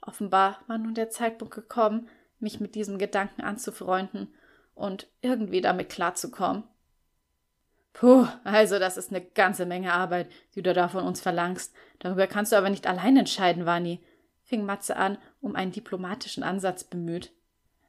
Offenbar 0.00 0.60
war 0.68 0.78
nun 0.78 0.94
der 0.94 1.10
Zeitpunkt 1.10 1.52
gekommen, 1.52 2.08
mich 2.38 2.60
mit 2.60 2.76
diesem 2.76 2.96
Gedanken 2.96 3.42
anzufreunden 3.42 4.32
und 4.76 5.08
irgendwie 5.20 5.60
damit 5.60 5.90
klarzukommen. 5.90 6.62
Puh, 7.92 8.26
also 8.44 8.78
das 8.78 8.96
ist 8.96 9.10
eine 9.10 9.20
ganze 9.20 9.66
Menge 9.66 9.92
Arbeit, 9.92 10.28
die 10.54 10.62
du 10.62 10.72
da 10.72 10.88
von 10.88 11.04
uns 11.04 11.20
verlangst. 11.20 11.74
Darüber 11.98 12.26
kannst 12.26 12.52
du 12.52 12.56
aber 12.56 12.70
nicht 12.70 12.86
allein 12.86 13.16
entscheiden, 13.16 13.66
Wani, 13.66 14.00
fing 14.42 14.64
Matze 14.64 14.96
an, 14.96 15.18
um 15.40 15.56
einen 15.56 15.72
diplomatischen 15.72 16.42
Ansatz 16.42 16.84
bemüht. 16.84 17.32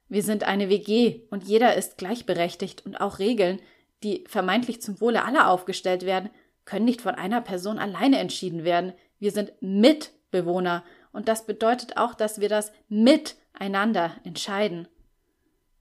Wir 0.10 0.24
sind 0.24 0.44
eine 0.44 0.70
WG 0.70 1.22
und 1.30 1.46
jeder 1.46 1.76
ist 1.76 1.98
gleichberechtigt 1.98 2.86
und 2.86 3.00
auch 3.00 3.20
Regeln, 3.20 3.62
die 4.04 4.26
vermeintlich 4.28 4.82
zum 4.82 5.00
Wohle 5.00 5.24
aller 5.24 5.50
aufgestellt 5.50 6.06
werden, 6.06 6.30
können 6.66 6.86
nicht 6.86 7.02
von 7.02 7.16
einer 7.16 7.42
Person 7.42 7.80
alleine 7.80 8.20
entschieden 8.20 8.64
werden. 8.64 8.94
Wir 9.20 9.32
sind 9.32 9.54
Mitbewohner 9.62 10.84
und 11.14 11.28
das 11.28 11.46
bedeutet 11.46 11.98
auch, 11.98 12.14
dass 12.14 12.42
wir 12.42 12.50
das 12.50 12.72
miteinander 12.90 14.16
entscheiden. 14.24 14.88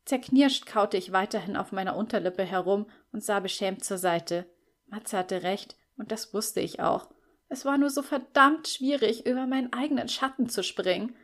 Zerknirscht 0.05 0.67
kaute 0.67 0.97
ich 0.97 1.13
weiterhin 1.13 1.57
auf 1.57 1.73
meiner 1.73 1.97
Unterlippe 1.97 2.45
herum 2.45 2.87
und 3.13 3.23
sah 3.23 3.41
beschämt 3.41 3.85
zur 3.85 3.99
Seite. 3.99 4.47
Matze 4.87 5.19
hatte 5.19 5.43
recht, 5.43 5.77
und 5.97 6.11
das 6.11 6.35
wusste 6.35 6.61
ich 6.61 6.81
auch. 6.81 7.09
Es 7.49 7.65
war 7.65 7.79
nur 7.79 7.91
so 7.91 8.03
verdammt 8.03 8.69
schwierig, 8.69 9.27
über 9.27 9.47
meinen 9.47 9.73
eigenen 9.73 10.09
Schatten 10.09 10.49
zu 10.49 10.63
springen. 10.63 11.15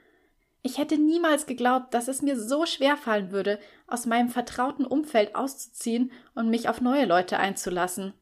Ich 0.62 0.78
hätte 0.78 0.98
niemals 0.98 1.46
geglaubt, 1.46 1.94
dass 1.94 2.08
es 2.08 2.22
mir 2.22 2.38
so 2.38 2.66
schwer 2.66 2.96
fallen 2.96 3.30
würde, 3.30 3.60
aus 3.86 4.06
meinem 4.06 4.28
vertrauten 4.28 4.84
Umfeld 4.84 5.36
auszuziehen 5.36 6.10
und 6.34 6.50
mich 6.50 6.68
auf 6.68 6.80
neue 6.80 7.06
Leute 7.06 7.38
einzulassen. 7.38 8.12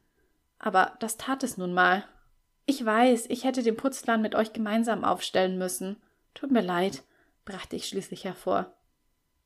Aber 0.59 0.95
das 0.99 1.17
tat 1.17 1.43
es 1.43 1.57
nun 1.57 1.73
mal. 1.73 2.05
Ich 2.67 2.83
weiß, 2.83 3.25
ich 3.29 3.43
hätte 3.43 3.63
den 3.63 3.77
Putzplan 3.77 4.21
mit 4.21 4.35
euch 4.35 4.53
gemeinsam 4.53 5.03
aufstellen 5.03 5.57
müssen. 5.57 5.97
Tut 6.35 6.51
mir 6.51 6.61
leid, 6.61 7.03
brachte 7.45 7.75
ich 7.75 7.87
schließlich 7.87 8.23
hervor. 8.23 8.75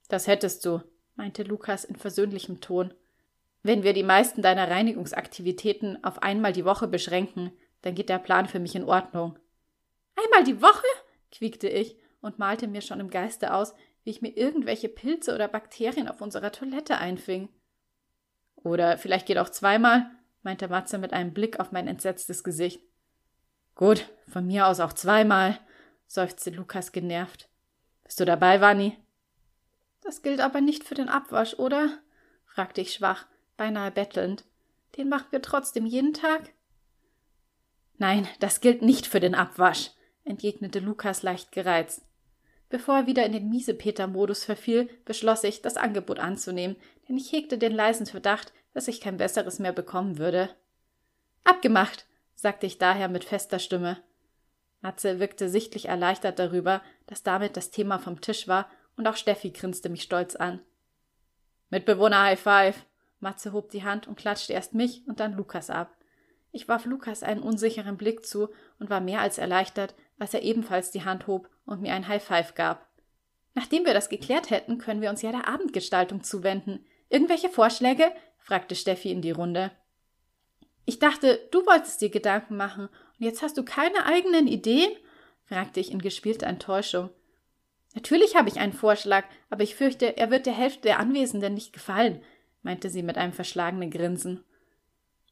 Das 0.10 0.28
hättest 0.28 0.66
du, 0.66 0.82
meinte 1.20 1.43
Lukas 1.43 1.84
in 1.84 1.97
versöhnlichem 1.97 2.61
Ton. 2.61 2.93
Wenn 3.61 3.84
wir 3.84 3.91
die 3.91 4.03
meisten 4.03 4.41
deiner 4.41 4.72
Reinigungsaktivitäten 4.72 6.01
auf 6.01 6.24
einmal 6.24 6.53
die 6.53 6.63
Woche 6.63 6.88
beschränken, 6.88 7.51
dann 7.82 7.93
geht 7.93 8.07
der 8.07 8.20
Plan 8.20 8.47
für 8.47 8.59
mich 8.59 8.74
in 8.74 8.86
Ordnung. 8.86 9.38
Einmal 10.15 10.45
die 10.45 10.61
Woche? 10.61 10.88
quiekte 11.30 11.67
ich 11.67 11.97
und 12.22 12.39
malte 12.39 12.70
mir 12.70 12.82
schon 12.82 13.01
im 13.01 13.09
Geiste 13.09 13.53
aus, 13.53 13.74
wie 14.05 14.11
ich 14.11 14.22
mir 14.22 14.30
irgendwelche 14.30 14.88
Pilze 14.88 15.36
oder 15.36 15.49
Bakterien 15.49 16.07
auf 16.07 16.22
unserer 16.22 16.53
Toilette 16.53 16.97
einfing. 16.97 17.49
Oder 18.55 18.97
vielleicht 18.97 19.26
geht 19.26 19.39
auch 19.39 19.49
zweimal, 19.49 20.09
meinte 20.41 20.70
Matze 20.70 20.97
mit 20.97 21.11
einem 21.11 21.34
Blick 21.34 21.59
auf 21.59 21.74
mein 21.74 21.89
entsetztes 21.89 22.45
Gesicht. 22.45 22.82
Gut, 23.76 24.09
von 24.30 24.47
mir 24.47 24.67
aus 24.67 24.80
auch 24.80 24.93
zweimal, 24.93 25.59
seufzte 26.07 26.49
Lukas 26.51 26.93
genervt. 26.93 27.49
Bist 28.05 28.22
du 28.22 28.26
dabei, 28.26 28.61
Wanni? 28.61 28.97
Das 30.10 30.24
gilt 30.24 30.39
aber 30.39 30.60
nicht 30.60 30.86
für 30.86 30.95
den 30.95 31.07
Abwasch, 31.07 31.53
oder? 31.60 31.99
fragte 32.43 32.82
ich 32.82 32.93
schwach, 32.93 33.28
beinahe 33.57 33.91
bettelnd. 33.91 34.43
Den 34.97 35.07
machen 35.07 35.28
wir 35.30 35.39
trotzdem 35.39 35.86
jeden 35.86 36.16
Tag? 36.16 36.51
Nein, 37.99 38.28
das 38.39 38.60
gilt 38.60 38.82
nicht 38.82 39.05
für 39.05 39.20
den 39.20 39.36
Abwasch, 39.36 39.91
entgegnete 40.24 40.80
Lukas 40.80 41.22
leicht 41.22 41.51
gereizt. 41.51 42.01
Bevor 42.70 42.95
er 42.95 43.05
wieder 43.05 43.24
in 43.24 43.34
den 43.34 43.49
Miesepeter-Modus 43.49 44.45
verfiel, 44.45 44.89
beschloss 45.05 45.43
ich, 45.43 45.62
das 45.62 45.78
Angebot 45.78 46.18
anzunehmen, 46.18 46.76
denn 47.07 47.16
ich 47.16 47.32
hegte 47.32 47.60
den 47.60 47.76
leisen 47.76 48.07
Verdacht, 48.07 48.51
dass 48.74 48.88
ich 48.88 49.01
kein 49.01 49.18
besseres 49.18 49.60
mehr 49.60 49.74
bekommen 49.74 50.18
würde. 50.18 50.49
Abgemacht, 51.43 52.07
sagte 52.34 52.66
ich 52.66 52.80
daher 52.80 53.10
mit 53.10 53.26
fester 53.26 53.60
Stimme. 53.60 54.01
Matze 54.82 55.20
wirkte 55.20 55.49
sichtlich 55.49 55.86
erleichtert 55.86 56.39
darüber, 56.39 56.82
dass 57.05 57.22
damit 57.22 57.55
das 57.55 57.70
Thema 57.70 57.99
vom 57.99 58.22
Tisch 58.22 58.47
war, 58.47 58.72
und 59.00 59.08
auch 59.08 59.16
Steffi 59.16 59.52
grinste 59.52 59.88
mich 59.88 60.04
stolz 60.04 60.36
an. 60.36 60.60
Mitbewohner 61.70 62.22
High 62.22 62.39
Five! 62.39 62.86
Matze 63.22 63.54
hob 63.54 63.70
die 63.70 63.84
Hand 63.84 64.10
und 64.10 64.18
klatschte 64.18 64.52
erst 64.52 64.74
mich 64.74 65.08
und 65.08 65.22
dann 65.22 65.38
Lukas 65.38 65.70
ab. 65.70 65.95
Ich 66.52 66.68
warf 66.68 66.84
Lukas 66.84 67.24
einen 67.24 67.41
unsicheren 67.41 67.95
Blick 67.95 68.26
zu 68.26 68.50
und 68.78 68.89
war 68.89 69.00
mehr 69.00 69.22
als 69.22 69.38
erleichtert, 69.38 69.95
als 70.20 70.34
er 70.34 70.41
ebenfalls 70.41 70.91
die 70.91 71.06
Hand 71.06 71.28
hob 71.28 71.50
und 71.66 71.82
mir 71.82 71.93
ein 71.93 72.10
High 72.10 72.22
Five 72.22 72.56
gab. 72.56 72.89
Nachdem 73.56 73.86
wir 73.86 73.93
das 73.93 74.10
geklärt 74.10 74.50
hätten, 74.50 74.80
können 74.80 75.02
wir 75.02 75.10
uns 75.10 75.22
ja 75.22 75.32
der 75.32 75.47
Abendgestaltung 75.47 76.22
zuwenden. 76.22 76.86
Irgendwelche 77.08 77.50
Vorschläge? 77.50 78.12
fragte 78.38 78.76
Steffi 78.76 79.12
in 79.12 79.22
die 79.22 79.32
Runde. 79.32 79.72
Ich 80.84 81.00
dachte, 81.00 81.47
du 81.52 81.66
wolltest 81.66 82.02
dir 82.02 82.10
Gedanken 82.10 82.58
machen 82.58 82.88
und 82.88 83.26
jetzt 83.26 83.41
hast 83.43 83.58
du 83.58 83.64
keine 83.64 84.06
eigenen 84.06 84.47
Ideen? 84.47 84.91
fragte 85.45 85.80
ich 85.80 85.89
in 85.89 86.02
gespielter 86.02 86.47
Enttäuschung. 86.47 87.12
Natürlich 87.96 88.36
habe 88.36 88.50
ich 88.50 88.60
einen 88.60 88.74
Vorschlag, 88.74 89.26
aber 89.50 89.64
ich 89.64 89.76
fürchte, 89.76 90.18
er 90.18 90.30
wird 90.32 90.46
der 90.46 90.54
Hälfte 90.54 90.82
der 90.82 91.00
Anwesenden 91.00 91.54
nicht 91.54 91.74
gefallen, 91.74 92.22
meinte 92.62 92.90
sie 92.90 93.04
mit 93.04 93.18
einem 93.18 93.34
verschlagenen 93.34 93.90
Grinsen. 93.90 94.44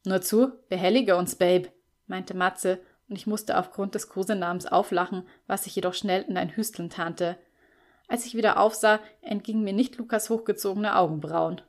Nur 0.04 0.22
zu, 0.22 0.52
behellige 0.68 1.16
uns, 1.16 1.36
Babe, 1.36 1.70
meinte 2.06 2.34
Matze, 2.34 2.80
und 3.08 3.16
ich 3.16 3.26
musste 3.26 3.58
aufgrund 3.58 3.94
des 3.94 4.08
Kosenamens 4.08 4.66
auflachen, 4.66 5.26
was 5.46 5.64
sich 5.64 5.74
jedoch 5.74 5.94
schnell 5.94 6.22
in 6.22 6.36
ein 6.36 6.54
Hüsteln 6.54 6.90
tarnte. 6.90 7.38
Als 8.06 8.26
ich 8.26 8.34
wieder 8.34 8.58
aufsah, 8.58 9.00
entgingen 9.20 9.64
mir 9.64 9.72
nicht 9.72 9.96
Lukas 9.96 10.30
hochgezogene 10.30 10.96
Augenbrauen. 10.96 11.60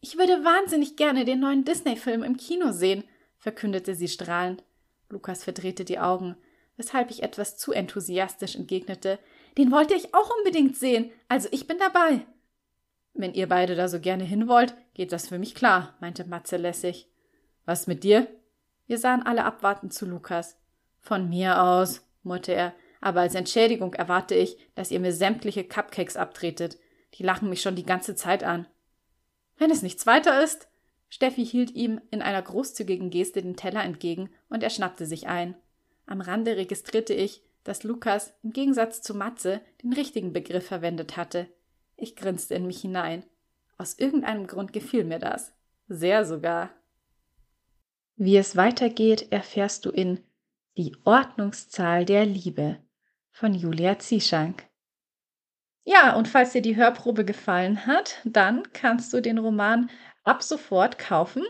Ich 0.00 0.16
würde 0.16 0.44
wahnsinnig 0.44 0.96
gerne 0.96 1.24
den 1.24 1.40
neuen 1.40 1.64
Disney-Film 1.64 2.22
im 2.22 2.36
Kino 2.36 2.70
sehen, 2.70 3.04
verkündete 3.36 3.94
sie 3.94 4.08
strahlend. 4.08 4.62
Lukas 5.08 5.42
verdrehte 5.42 5.84
die 5.84 5.98
Augen, 5.98 6.36
weshalb 6.76 7.10
ich 7.10 7.22
etwas 7.22 7.56
zu 7.56 7.72
enthusiastisch 7.72 8.54
entgegnete. 8.54 9.18
Den 9.58 9.72
wollte 9.72 9.94
ich 9.94 10.14
auch 10.14 10.30
unbedingt 10.38 10.76
sehen, 10.76 11.10
also 11.28 11.48
ich 11.50 11.66
bin 11.66 11.78
dabei. 11.78 12.24
Wenn 13.12 13.34
ihr 13.34 13.48
beide 13.48 13.74
da 13.74 13.88
so 13.88 13.98
gerne 13.98 14.22
hin 14.22 14.46
wollt, 14.46 14.76
geht 14.94 15.10
das 15.10 15.28
für 15.28 15.38
mich 15.38 15.56
klar, 15.56 15.96
meinte 16.00 16.24
Matze 16.24 16.56
lässig. 16.56 17.10
Was 17.64 17.88
mit 17.88 18.04
dir? 18.04 18.28
Wir 18.86 18.98
sahen 18.98 19.24
alle 19.24 19.44
abwartend 19.44 19.92
zu 19.92 20.06
Lukas. 20.06 20.56
Von 21.00 21.28
mir 21.28 21.60
aus, 21.60 22.02
murrte 22.22 22.54
er, 22.54 22.72
aber 23.00 23.22
als 23.22 23.34
Entschädigung 23.34 23.94
erwarte 23.94 24.36
ich, 24.36 24.56
dass 24.76 24.92
ihr 24.92 25.00
mir 25.00 25.12
sämtliche 25.12 25.64
Cupcakes 25.64 26.16
abtretet. 26.16 26.78
Die 27.14 27.24
lachen 27.24 27.48
mich 27.50 27.60
schon 27.60 27.74
die 27.74 27.86
ganze 27.86 28.14
Zeit 28.14 28.44
an. 28.44 28.68
Wenn 29.56 29.70
es 29.72 29.82
nichts 29.82 30.06
weiter 30.06 30.42
ist. 30.42 30.68
Steffi 31.10 31.44
hielt 31.44 31.70
ihm 31.70 32.00
in 32.10 32.20
einer 32.20 32.42
großzügigen 32.42 33.10
Geste 33.10 33.40
den 33.40 33.56
Teller 33.56 33.82
entgegen 33.82 34.30
und 34.50 34.62
er 34.62 34.70
schnappte 34.70 35.06
sich 35.06 35.26
ein. 35.26 35.56
Am 36.06 36.20
Rande 36.20 36.56
registrierte 36.56 37.14
ich, 37.14 37.42
dass 37.68 37.82
Lukas 37.82 38.32
im 38.42 38.54
Gegensatz 38.54 39.02
zu 39.02 39.14
Matze 39.14 39.60
den 39.82 39.92
richtigen 39.92 40.32
Begriff 40.32 40.66
verwendet 40.66 41.18
hatte. 41.18 41.48
Ich 41.96 42.16
grinste 42.16 42.54
in 42.54 42.66
mich 42.66 42.80
hinein. 42.80 43.24
Aus 43.76 43.98
irgendeinem 43.98 44.46
Grund 44.46 44.72
gefiel 44.72 45.04
mir 45.04 45.18
das. 45.18 45.52
Sehr 45.86 46.24
sogar. 46.24 46.70
Wie 48.16 48.38
es 48.38 48.56
weitergeht, 48.56 49.30
erfährst 49.32 49.84
du 49.84 49.90
in 49.90 50.24
Die 50.78 50.96
Ordnungszahl 51.04 52.06
der 52.06 52.24
Liebe 52.24 52.78
von 53.30 53.52
Julia 53.52 53.98
Zieschank. 53.98 54.66
Ja, 55.84 56.16
und 56.16 56.26
falls 56.26 56.52
dir 56.52 56.62
die 56.62 56.76
Hörprobe 56.76 57.26
gefallen 57.26 57.84
hat, 57.84 58.22
dann 58.24 58.62
kannst 58.72 59.12
du 59.12 59.20
den 59.20 59.36
Roman 59.36 59.90
ab 60.24 60.42
sofort 60.42 60.98
kaufen. 60.98 61.44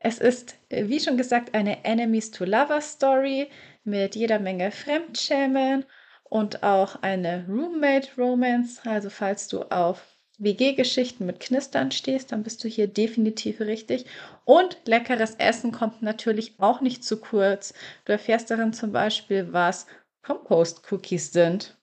Es 0.00 0.18
ist, 0.18 0.56
wie 0.70 0.98
schon 0.98 1.16
gesagt, 1.16 1.54
eine 1.54 1.84
Enemies 1.84 2.32
to 2.32 2.44
Lovers 2.44 2.92
Story 2.92 3.48
mit 3.84 4.14
jeder 4.16 4.38
Menge 4.38 4.70
Fremdschämen 4.70 5.84
und 6.24 6.62
auch 6.62 7.02
eine 7.02 7.46
Roommate 7.48 8.08
Romance. 8.16 8.80
Also 8.84 9.10
falls 9.10 9.48
du 9.48 9.62
auf 9.62 10.04
WG-Geschichten 10.38 11.26
mit 11.26 11.40
Knistern 11.40 11.90
stehst, 11.92 12.32
dann 12.32 12.42
bist 12.42 12.64
du 12.64 12.68
hier 12.68 12.88
definitiv 12.88 13.60
richtig. 13.60 14.06
Und 14.44 14.78
leckeres 14.86 15.34
Essen 15.36 15.72
kommt 15.72 16.02
natürlich 16.02 16.54
auch 16.58 16.80
nicht 16.80 17.04
zu 17.04 17.20
kurz. 17.20 17.74
Du 18.04 18.12
erfährst 18.12 18.50
darin 18.50 18.72
zum 18.72 18.92
Beispiel, 18.92 19.52
was 19.52 19.86
Compost-Cookies 20.22 21.32
sind. 21.32 21.76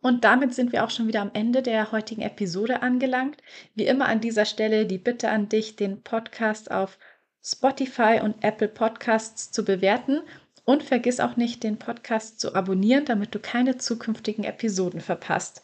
Und 0.00 0.24
damit 0.24 0.54
sind 0.54 0.72
wir 0.72 0.84
auch 0.84 0.90
schon 0.90 1.08
wieder 1.08 1.20
am 1.20 1.32
Ende 1.34 1.62
der 1.62 1.90
heutigen 1.90 2.22
Episode 2.22 2.82
angelangt. 2.82 3.42
Wie 3.74 3.86
immer 3.86 4.06
an 4.06 4.20
dieser 4.20 4.44
Stelle 4.44 4.86
die 4.86 4.98
Bitte 4.98 5.28
an 5.28 5.48
dich, 5.48 5.74
den 5.76 6.02
Podcast 6.02 6.70
auf 6.70 6.98
Spotify 7.44 8.20
und 8.22 8.44
Apple 8.44 8.68
Podcasts 8.68 9.50
zu 9.50 9.64
bewerten. 9.64 10.20
Und 10.68 10.82
vergiss 10.82 11.18
auch 11.18 11.38
nicht, 11.38 11.62
den 11.62 11.78
Podcast 11.78 12.40
zu 12.40 12.54
abonnieren, 12.54 13.06
damit 13.06 13.34
du 13.34 13.38
keine 13.38 13.78
zukünftigen 13.78 14.44
Episoden 14.44 15.00
verpasst. 15.00 15.62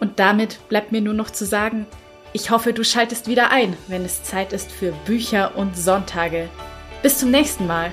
Und 0.00 0.18
damit 0.18 0.68
bleibt 0.68 0.92
mir 0.92 1.00
nur 1.00 1.14
noch 1.14 1.30
zu 1.30 1.46
sagen, 1.46 1.86
ich 2.34 2.50
hoffe, 2.50 2.74
du 2.74 2.84
schaltest 2.84 3.26
wieder 3.26 3.50
ein, 3.50 3.74
wenn 3.88 4.04
es 4.04 4.22
Zeit 4.22 4.52
ist 4.52 4.70
für 4.70 4.92
Bücher 5.06 5.56
und 5.56 5.78
Sonntage. 5.78 6.50
Bis 7.02 7.20
zum 7.20 7.30
nächsten 7.30 7.66
Mal. 7.66 7.90